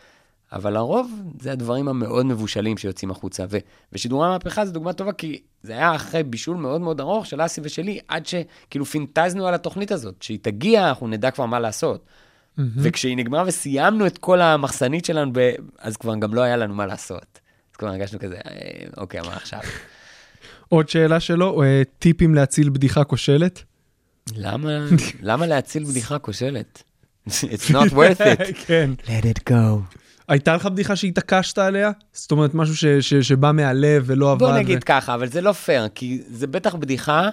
אבל 0.52 0.72
לרוב 0.72 1.10
זה 1.40 1.52
הדברים 1.52 1.88
המאוד 1.88 2.26
מבושלים 2.26 2.78
שיוצאים 2.78 3.10
החוצה. 3.10 3.44
ו, 3.50 3.58
ושידורי 3.92 4.26
המהפכה 4.26 4.66
זו 4.66 4.72
דוגמה 4.72 4.92
טובה, 4.92 5.12
כי 5.12 5.42
זה 5.62 5.72
היה 5.72 5.94
אחרי 5.94 6.22
בישול 6.22 6.56
מאוד 6.56 6.80
מאוד 6.80 7.00
ארוך 7.00 7.26
של 7.26 7.44
אסי 7.44 7.60
ושלי, 7.64 7.98
עד 8.08 8.26
שכאילו 8.26 8.84
פינטזנו 8.84 9.46
על 9.46 9.54
התוכנית 9.54 9.92
הזאת. 9.92 10.18
כשהיא 10.18 10.38
תגיע, 10.42 10.88
אנחנו 10.88 11.08
נדע 11.08 11.30
כבר 11.30 11.46
מה 11.46 11.60
לעשות. 11.60 12.04
Mm-hmm. 12.04 12.62
וכשהיא 12.76 13.16
נגמרה 13.16 13.44
וסיימנו 13.46 14.06
את 14.06 14.18
כל 14.18 14.40
המחסנית 14.40 15.04
שלנו, 15.04 15.30
ב... 15.34 15.52
אז 15.78 15.96
כבר 15.96 16.14
גם 16.16 16.34
לא 16.34 16.40
היה 16.40 16.56
לנו 16.56 16.74
מה 16.74 16.86
לעשות. 16.86 17.40
אז 17.72 17.76
כבר 17.76 17.88
הרגשנו 17.88 18.18
כזה, 18.18 18.36
אה, 18.36 18.86
אוקיי, 18.96 19.20
מה 19.20 19.36
עכשיו? 19.36 19.60
עוד 20.68 20.88
שאלה 20.88 21.20
שלו, 21.20 21.62
אה, 21.62 21.82
טיפים 21.98 22.34
להציל 22.34 22.70
בדיחה 22.70 23.04
כושלת? 23.04 23.62
למה, 24.36 24.70
למה 25.22 25.46
להציל 25.46 25.84
בדיחה 25.84 26.18
כושלת? 26.18 26.82
It's 27.28 27.70
not 27.70 27.92
worth 27.92 28.20
it. 28.20 28.52
כן. 28.66 28.90
Let 29.06 29.24
it 29.24 29.50
go. 29.50 29.96
הייתה 30.28 30.54
לך 30.54 30.66
בדיחה 30.66 30.96
שהתעקשת 30.96 31.58
עליה? 31.58 31.90
זאת 32.12 32.30
אומרת, 32.30 32.54
משהו 32.54 32.76
ש, 32.76 32.84
ש, 32.84 33.14
שבא 33.14 33.52
מהלב 33.52 34.02
ולא 34.06 34.32
עבד? 34.32 34.38
בוא 34.38 34.52
נגיד 34.52 34.78
ו... 34.78 34.84
ככה, 34.84 35.14
אבל 35.14 35.28
זה 35.28 35.40
לא 35.40 35.52
פייר, 35.52 35.88
כי 35.94 36.22
זה 36.26 36.46
בטח 36.46 36.74
בדיחה 36.74 37.28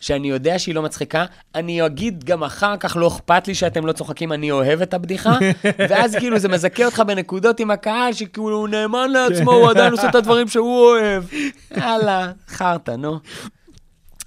שאני 0.00 0.30
יודע 0.30 0.58
שהיא 0.58 0.74
לא 0.74 0.82
מצחיקה, 0.82 1.24
אני 1.54 1.86
אגיד 1.86 2.24
גם 2.24 2.44
אחר 2.44 2.76
כך, 2.76 2.96
לא 2.96 3.08
אכפת 3.08 3.48
לי 3.48 3.54
שאתם 3.54 3.86
לא 3.86 3.92
צוחקים, 3.92 4.32
אני 4.32 4.50
אוהב 4.50 4.82
את 4.82 4.94
הבדיחה, 4.94 5.38
ואז 5.88 6.16
כאילו 6.16 6.38
זה 6.38 6.48
מזכה 6.48 6.84
אותך 6.84 7.02
בנקודות 7.06 7.60
עם 7.60 7.70
הקהל, 7.70 8.12
שכאילו 8.12 8.56
הוא 8.56 8.68
נאמן 8.68 9.10
לעצמו, 9.10 9.52
הוא 9.52 9.70
עדיין 9.70 9.92
עושה 9.92 10.08
את 10.08 10.14
הדברים 10.14 10.48
שהוא 10.48 10.84
אוהב. 10.84 11.24
יאללה, 11.76 12.32
חרטא, 12.48 12.90
נו. 12.90 13.18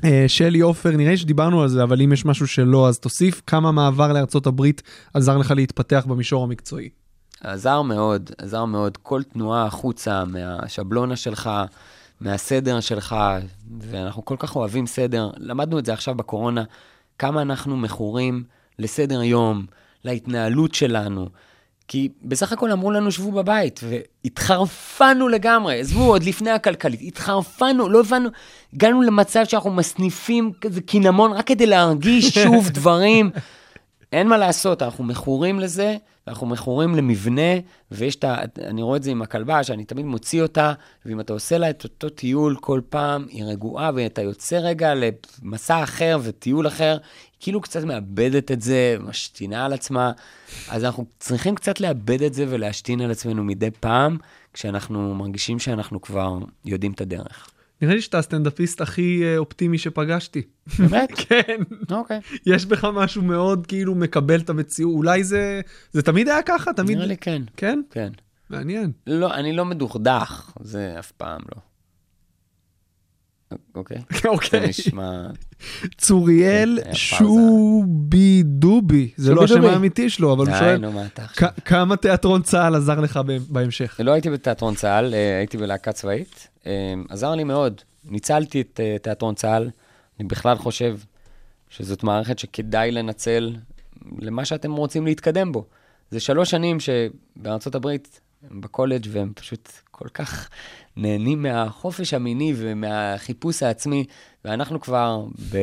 אה, 0.05 0.25
שלי 0.27 0.59
עופר, 0.59 0.91
נראה 0.91 1.11
לי 1.11 1.17
שדיברנו 1.17 1.61
על 1.61 1.67
זה, 1.67 1.83
אבל 1.83 2.01
אם 2.01 2.13
יש 2.13 2.25
משהו 2.25 2.47
שלא, 2.47 2.87
אז 2.87 2.99
תוסיף 2.99 3.41
כמה 3.47 3.71
מעבר 3.71 4.13
לארצות 4.13 4.47
הברית 4.47 4.81
עזר 5.13 5.37
לך 5.37 5.51
להתפתח 5.51 6.05
במישור 6.07 6.43
המקצועי. 6.43 6.89
עזר 7.43 7.81
מאוד, 7.81 8.31
עזר 8.37 8.65
מאוד. 8.65 8.97
כל 8.97 9.23
תנועה 9.23 9.65
החוצה 9.65 10.25
מהשבלונה 10.25 11.15
שלך, 11.15 11.49
מהסדר 12.21 12.79
שלך, 12.79 13.15
ואנחנו 13.79 14.25
כל 14.25 14.35
כך 14.39 14.55
אוהבים 14.55 14.87
סדר. 14.87 15.29
למדנו 15.37 15.79
את 15.79 15.85
זה 15.85 15.93
עכשיו 15.93 16.15
בקורונה, 16.15 16.63
כמה 17.19 17.41
אנחנו 17.41 17.77
מכורים 17.77 18.43
לסדר 18.79 19.23
יום, 19.23 19.65
להתנהלות 20.03 20.73
שלנו. 20.73 21.29
כי 21.87 22.09
בסך 22.23 22.51
הכל 22.51 22.71
אמרו 22.71 22.91
לנו, 22.91 23.11
שבו 23.11 23.31
בבית, 23.31 23.79
והתחרפנו 23.83 25.27
לגמרי. 25.27 25.79
עזבו, 25.79 26.03
עוד 26.03 26.23
לפני 26.23 26.51
הכלכלית, 26.51 27.01
התחרפנו, 27.01 27.89
לא 27.89 27.99
הבנו, 27.99 28.29
הגענו 28.73 29.01
למצב 29.01 29.45
שאנחנו 29.45 29.71
מסניפים 29.71 30.51
כזה 30.61 30.81
קינמון 30.81 31.31
רק 31.31 31.47
כדי 31.47 31.65
להרגיש 31.65 32.37
שוב 32.37 32.69
דברים. 32.79 33.31
אין 34.11 34.27
מה 34.27 34.37
לעשות, 34.37 34.81
אנחנו 34.81 35.03
מכורים 35.03 35.59
לזה, 35.59 35.97
אנחנו 36.27 36.47
מכורים 36.47 36.95
למבנה, 36.95 37.51
ויש 37.91 38.15
את 38.15 38.23
ה... 38.23 38.35
אני 38.61 38.81
רואה 38.81 38.97
את 38.97 39.03
זה 39.03 39.11
עם 39.11 39.21
הכלבה, 39.21 39.63
שאני 39.63 39.85
תמיד 39.85 40.05
מוציא 40.05 40.41
אותה, 40.41 40.73
ואם 41.05 41.19
אתה 41.19 41.33
עושה 41.33 41.57
לה 41.57 41.69
את 41.69 41.83
אותו 41.83 42.09
טיול 42.09 42.55
כל 42.61 42.81
פעם, 42.89 43.25
היא 43.29 43.43
רגועה, 43.43 43.91
ואתה 43.95 44.21
יוצא 44.21 44.57
רגע 44.57 44.93
למסע 44.95 45.83
אחר 45.83 46.19
וטיול 46.23 46.67
אחר, 46.67 46.91
היא 46.91 47.39
כאילו 47.39 47.61
קצת 47.61 47.83
מאבדת 47.83 48.51
את 48.51 48.61
זה, 48.61 48.97
משתינה 48.99 49.65
על 49.65 49.73
עצמה. 49.73 50.11
אז 50.69 50.83
אנחנו 50.83 51.05
צריכים 51.19 51.55
קצת 51.55 51.79
לאבד 51.79 52.21
את 52.21 52.33
זה 52.33 52.45
ולהשתין 52.49 53.01
על 53.01 53.11
עצמנו 53.11 53.43
מדי 53.43 53.71
פעם, 53.79 54.17
כשאנחנו 54.53 55.15
מרגישים 55.15 55.59
שאנחנו 55.59 56.01
כבר 56.01 56.37
יודעים 56.65 56.91
את 56.91 57.01
הדרך. 57.01 57.51
נראה 57.81 57.95
לי 57.95 58.01
שאתה 58.01 58.19
הסטנדאפיסט 58.19 58.81
הכי 58.81 59.23
אה, 59.23 59.37
אופטימי 59.37 59.77
שפגשתי. 59.77 60.41
באמת? 60.79 61.11
כן. 61.27 61.57
אוקיי. 61.91 62.19
יש 62.45 62.65
בך 62.65 62.85
משהו 62.93 63.21
מאוד 63.21 63.67
כאילו 63.67 63.95
מקבל 63.95 64.39
את 64.39 64.49
המציאות, 64.49 64.93
אולי 64.93 65.23
זה, 65.23 65.61
זה 65.91 66.01
תמיד 66.01 66.29
היה 66.29 66.41
ככה, 66.41 66.73
תמיד... 66.73 66.97
נראה 66.97 67.07
לי 67.07 67.17
כן. 67.17 67.41
כן? 67.57 67.81
כן. 67.91 68.09
מעניין. 68.49 68.91
לא, 69.07 69.33
אני 69.33 69.53
לא 69.53 69.65
מדוכדך, 69.65 70.51
זה 70.61 70.95
אף 70.99 71.11
פעם 71.11 71.41
לא. 71.55 71.70
אוקיי? 73.75 73.97
אוקיי. 74.25 74.59
זה 74.59 74.67
נשמע... 74.67 75.27
צוריאל 75.97 76.79
כן, 76.83 76.93
שובי 76.93 78.43
דובי, 78.43 79.11
זה 79.17 79.33
לא 79.33 79.43
השם. 79.43 79.65
האמיתי 79.65 80.09
שלו, 80.09 80.33
אבל 80.33 80.47
הוא 80.47 80.57
שואל, 80.59 80.85
כמה 81.65 81.95
תיאטרון 81.95 82.41
צה"ל 82.41 82.75
עזר 82.75 82.99
לך 82.99 83.19
בהמשך? 83.49 83.99
לא 84.03 84.11
הייתי 84.11 84.29
בתיאטרון 84.29 84.75
צה"ל, 84.75 85.13
אה, 85.13 85.37
הייתי 85.37 85.57
בלהקה 85.57 85.91
צבאית. 85.91 86.47
אה, 86.65 86.93
עזר 87.09 87.35
לי 87.35 87.43
מאוד. 87.43 87.81
ניצלתי 88.05 88.61
את 88.61 88.79
אה, 88.83 88.97
תיאטרון 89.01 89.35
צה"ל. 89.35 89.69
אני 90.19 90.27
בכלל 90.27 90.57
חושב 90.57 90.97
שזאת 91.69 92.03
מערכת 92.03 92.39
שכדאי 92.39 92.91
לנצל 92.91 93.55
למה 94.19 94.45
שאתם 94.45 94.71
רוצים 94.71 95.05
להתקדם 95.05 95.51
בו. 95.51 95.65
זה 96.11 96.19
שלוש 96.19 96.51
שנים 96.51 96.77
שבארצות 96.79 97.75
הברית 97.75 98.19
בקולג' 98.51 99.07
והם 99.09 99.31
פשוט 99.35 99.69
כל 100.01 100.09
כך 100.09 100.49
נהנים 100.97 101.41
מהחופש 101.41 102.13
המיני 102.13 102.53
ומהחיפוש 102.57 103.63
העצמי, 103.63 104.05
ואנחנו 104.45 104.81
כבר 104.81 105.25
ב... 105.51 105.57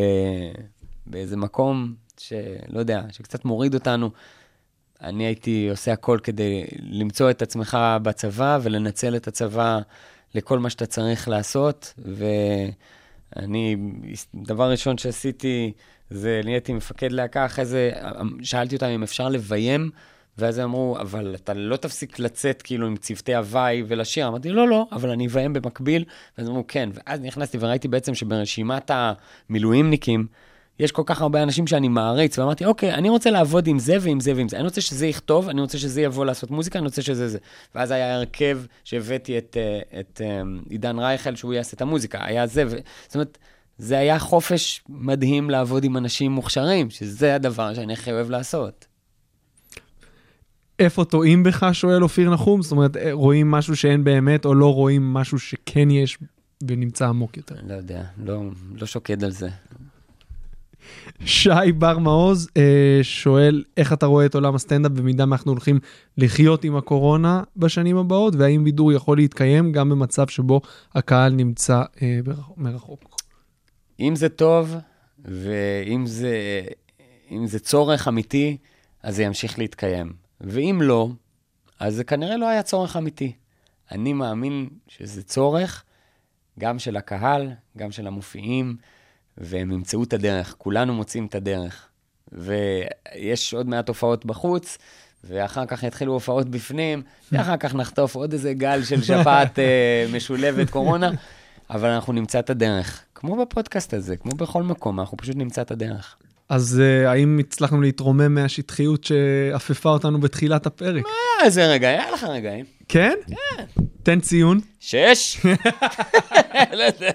באיזה 1.07 1.37
מקום 1.37 1.95
שלא 2.19 2.79
יודע, 2.79 3.03
שקצת 3.11 3.45
מוריד 3.45 3.75
אותנו. 3.75 4.11
אני 5.03 5.27
הייתי 5.27 5.69
עושה 5.71 5.93
הכל 5.93 6.19
כדי 6.23 6.65
למצוא 6.79 7.31
את 7.31 7.43
עצמך 7.43 7.79
בצבא 8.03 8.59
ולנצל 8.63 9.17
את 9.17 9.29
הצבא 9.29 9.79
לכל 10.35 10.59
מה 10.59 10.71
שאתה 10.71 10.87
צריך 10.87 11.29
לעשות. 11.29 11.95
ואני, 13.37 13.77
דבר 14.35 14.71
ראשון 14.71 14.99
שעשיתי, 14.99 15.73
זה 16.11 16.41
נהייתי 16.45 16.73
מפקד 16.73 17.13
להקה, 17.13 17.47
אחרי 17.47 17.65
זה 17.65 17.91
שאלתי 18.43 18.75
אותם 18.75 18.87
אם 18.87 19.03
אפשר 19.03 19.29
לביים, 19.29 19.91
ואז 20.39 20.59
הם 20.59 20.65
אמרו, 20.65 20.99
אבל 21.01 21.35
אתה 21.35 21.55
לא 21.55 21.77
תפסיק 21.77 22.19
לצאת 22.19 22.63
כאילו 22.63 22.87
עם 22.87 22.97
צוותי 22.97 23.35
הוואי 23.35 23.83
ולשיר. 23.87 24.29
אמרתי, 24.29 24.49
לא, 24.49 24.69
לא, 24.69 24.87
אבל 24.93 25.11
אני 25.11 25.27
אביים 25.27 25.53
במקביל. 25.53 26.05
ואז 26.39 26.49
אמרו, 26.49 26.65
כן. 26.69 26.91
ואז 26.93 27.21
נכנסתי 27.21 27.59
וראיתי 27.61 27.89
בעצם 27.89 28.15
שברשימת 28.15 28.91
המילואימניקים, 28.95 30.27
יש 30.79 30.93
כל 30.93 31.03
כך 31.07 31.23
הרבה 31.23 31.43
אנשים 31.43 31.67
שאני 31.67 31.89
מעריץ, 31.89 32.39
ואמרתי, 32.39 32.65
אוקיי, 32.65 32.95
אני 32.95 33.09
רוצה 33.09 33.31
לעבוד 33.31 33.67
עם 33.67 33.79
זה 33.79 33.97
ועם 34.01 34.21
זה 34.21 34.33
ועם 34.37 34.49
זה. 34.49 34.57
אני 34.57 34.65
רוצה 34.65 34.81
שזה 34.81 35.07
יכתוב, 35.07 35.49
אני 35.49 35.61
רוצה 35.61 35.79
שזה 35.79 36.03
יבוא 36.03 36.25
לעשות 36.25 36.51
מוזיקה, 36.51 36.79
אני 36.79 36.87
רוצה 36.87 37.03
שזה 37.03 37.29
זה. 37.29 37.39
ואז 37.75 37.91
היה 37.91 38.15
הרכב 38.15 38.61
שהבאתי 38.85 39.39
את, 39.39 39.57
אה, 39.61 40.01
את 40.01 40.21
אה, 40.25 40.43
עידן 40.71 40.99
רייכל, 40.99 41.37
שהוא 41.37 41.55
יעשה 41.55 41.75
את 41.77 41.83
המוזיקה. 41.83 42.19
היה 42.25 42.47
זה, 42.47 42.65
ו... 42.67 42.77
זאת 43.07 43.15
אומרת, 43.15 43.39
זה 43.79 43.99
היה 43.99 44.19
חופש 44.19 44.83
מדהים 44.89 45.51
לעבוד 45.51 45.85
עם 45.85 45.97
אנשים 45.97 46.33
מוכשרים, 46.33 46.91
שזה 46.91 47.35
הדבר 47.35 47.75
שאני 47.75 47.93
הכי 47.93 48.13
אוהב 48.13 48.31
לעשות. 48.31 48.88
איפה 50.79 51.05
טועים 51.05 51.43
בך, 51.43 51.67
שואל 51.73 52.03
אופיר 52.03 52.31
נחום? 52.31 52.63
זאת 52.63 52.73
אומרת, 52.73 52.97
אה, 52.97 53.13
רואים 53.13 53.51
משהו 53.51 53.77
שאין 53.77 54.05
באמת, 54.05 54.45
או 54.45 54.55
לא 54.55 54.75
רואים 54.75 55.15
משהו 55.15 55.39
שכן 55.39 55.91
יש 55.91 56.19
ונמצא 56.69 57.09
עמוק 57.09 57.37
יותר. 57.37 57.55
לא 57.69 57.75
יודע, 57.75 58.05
לא, 58.25 58.43
לא 58.81 58.87
שוקד 58.87 59.25
על 59.25 59.31
זה. 59.31 59.49
שי 61.25 61.73
בר 61.79 61.99
מעוז 61.99 62.49
אה, 62.57 62.99
שואל, 63.03 63.65
איך 63.77 63.93
אתה 63.93 64.07
רואה 64.07 64.27
את 64.27 64.35
עולם 64.35 64.55
הסטנדאפ 64.55 64.93
במידה 64.93 65.27
מה 65.27 65.37
אנחנו 65.37 65.53
הולכים 65.53 65.79
לחיות 66.19 66.65
עם 66.65 66.77
הקורונה 66.77 67.43
בשנים 67.57 67.97
הבאות, 67.97 68.35
והאם 68.37 68.65
בידור 68.65 68.93
יכול 68.93 69.17
להתקיים 69.17 69.73
גם 69.73 69.89
במצב 69.89 70.29
שבו 70.29 70.61
הקהל 70.95 71.33
נמצא 71.33 71.83
אה, 72.03 72.21
מרחוק? 72.57 73.17
אם 74.01 74.17
זה 74.17 74.29
טוב, 74.29 74.75
ואם 75.25 76.07
זה, 76.07 76.61
זה 77.45 77.59
צורך 77.59 78.09
אמיתי, 78.09 78.57
אז 79.03 79.17
זה 79.17 79.23
ימשיך 79.23 79.59
להתקיים. 79.59 80.28
ואם 80.41 80.79
לא, 80.83 81.09
אז 81.81 81.95
זה 81.95 82.05
כנראה 82.05 82.37
לא 82.37 82.49
היה 82.49 82.63
צורך 82.63 82.97
אמיתי. 82.97 83.33
אני 83.93 84.13
מאמין 84.13 84.69
שזה 84.89 85.23
צורך 85.23 85.85
גם 86.59 86.79
של 86.79 86.97
הקהל, 86.97 87.51
גם 87.77 87.91
של 87.91 88.07
המופיעים, 88.07 88.77
והם 89.39 89.73
ימצאו 89.73 90.03
את 90.03 90.13
הדרך. 90.13 90.55
כולנו 90.59 90.95
מוצאים 90.95 91.27
את 91.27 91.35
הדרך. 91.35 91.89
ויש 92.33 93.55
עוד 93.55 93.69
מעט 93.69 93.89
הופעות 93.89 94.27
בחוץ, 94.27 94.79
ואחר 95.25 95.67
כך 95.67 95.83
יתחילו 95.83 96.13
הופעות 96.13 96.49
בפנים, 96.49 97.03
ואחר 97.33 97.57
כך 97.57 97.75
נחטוף 97.75 98.15
עוד 98.15 98.33
איזה 98.33 98.55
גל 98.55 98.85
של 98.85 99.03
שפעת 99.03 99.59
אה, 99.59 100.07
משולבת 100.13 100.71
קורונה, 100.71 101.11
אבל 101.71 101.89
אנחנו 101.89 102.13
נמצא 102.13 102.39
את 102.39 102.51
הדרך. 102.51 103.05
כמו 103.15 103.37
בפודקאסט 103.37 103.95
הזה, 103.95 104.17
כמו 104.17 104.33
בכל 104.33 104.63
מקום, 104.63 105.01
אנחנו 105.01 105.17
פשוט 105.17 105.37
נמצא 105.37 105.63
את 105.63 105.71
הדרך. 105.71 106.17
אז 106.49 106.81
אה, 106.81 107.11
האם 107.11 107.39
הצלחנו 107.39 107.81
להתרומם 107.81 108.35
מהשטחיות 108.35 109.05
שאפפה 109.05 109.89
אותנו 109.89 110.21
בתחילת 110.21 110.67
הפרק? 110.67 111.05
אה, 111.07 111.45
איזה 111.45 111.67
רגע, 111.67 111.89
היה 111.89 112.11
לך 112.11 112.25
רגעים. 112.25 112.65
כן? 112.89 113.15
כן. 113.27 113.65
תן 114.03 114.21
ציון. 114.21 114.61
שש? 114.81 115.41
לא 116.79 116.83
יודע. 116.83 117.11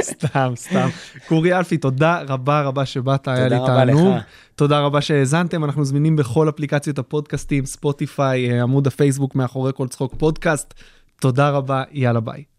סתם, 0.00 0.52
סתם. 0.56 0.88
קורי 1.28 1.58
אלפי, 1.58 1.76
תודה 1.76 2.22
רבה 2.28 2.62
רבה 2.62 2.86
שבאת, 2.86 3.28
היה 3.28 3.48
לי 3.48 3.56
רבה 3.56 3.84
לך. 3.84 3.96
תענוג. 3.96 4.16
תודה 4.54 4.80
רבה 4.80 5.00
שהאזנתם, 5.00 5.64
אנחנו 5.64 5.84
זמינים 5.84 6.16
בכל 6.16 6.48
אפליקציות 6.48 6.98
הפודקאסטים, 6.98 7.66
ספוטיפיי, 7.66 8.52
אה, 8.52 8.62
עמוד 8.62 8.86
הפייסבוק 8.86 9.34
מאחורי 9.34 9.72
כל 9.74 9.88
צחוק 9.88 10.14
פודקאסט. 10.18 10.74
תודה 11.20 11.50
רבה, 11.50 11.82
יאללה 11.92 12.20
ביי. 12.20 12.51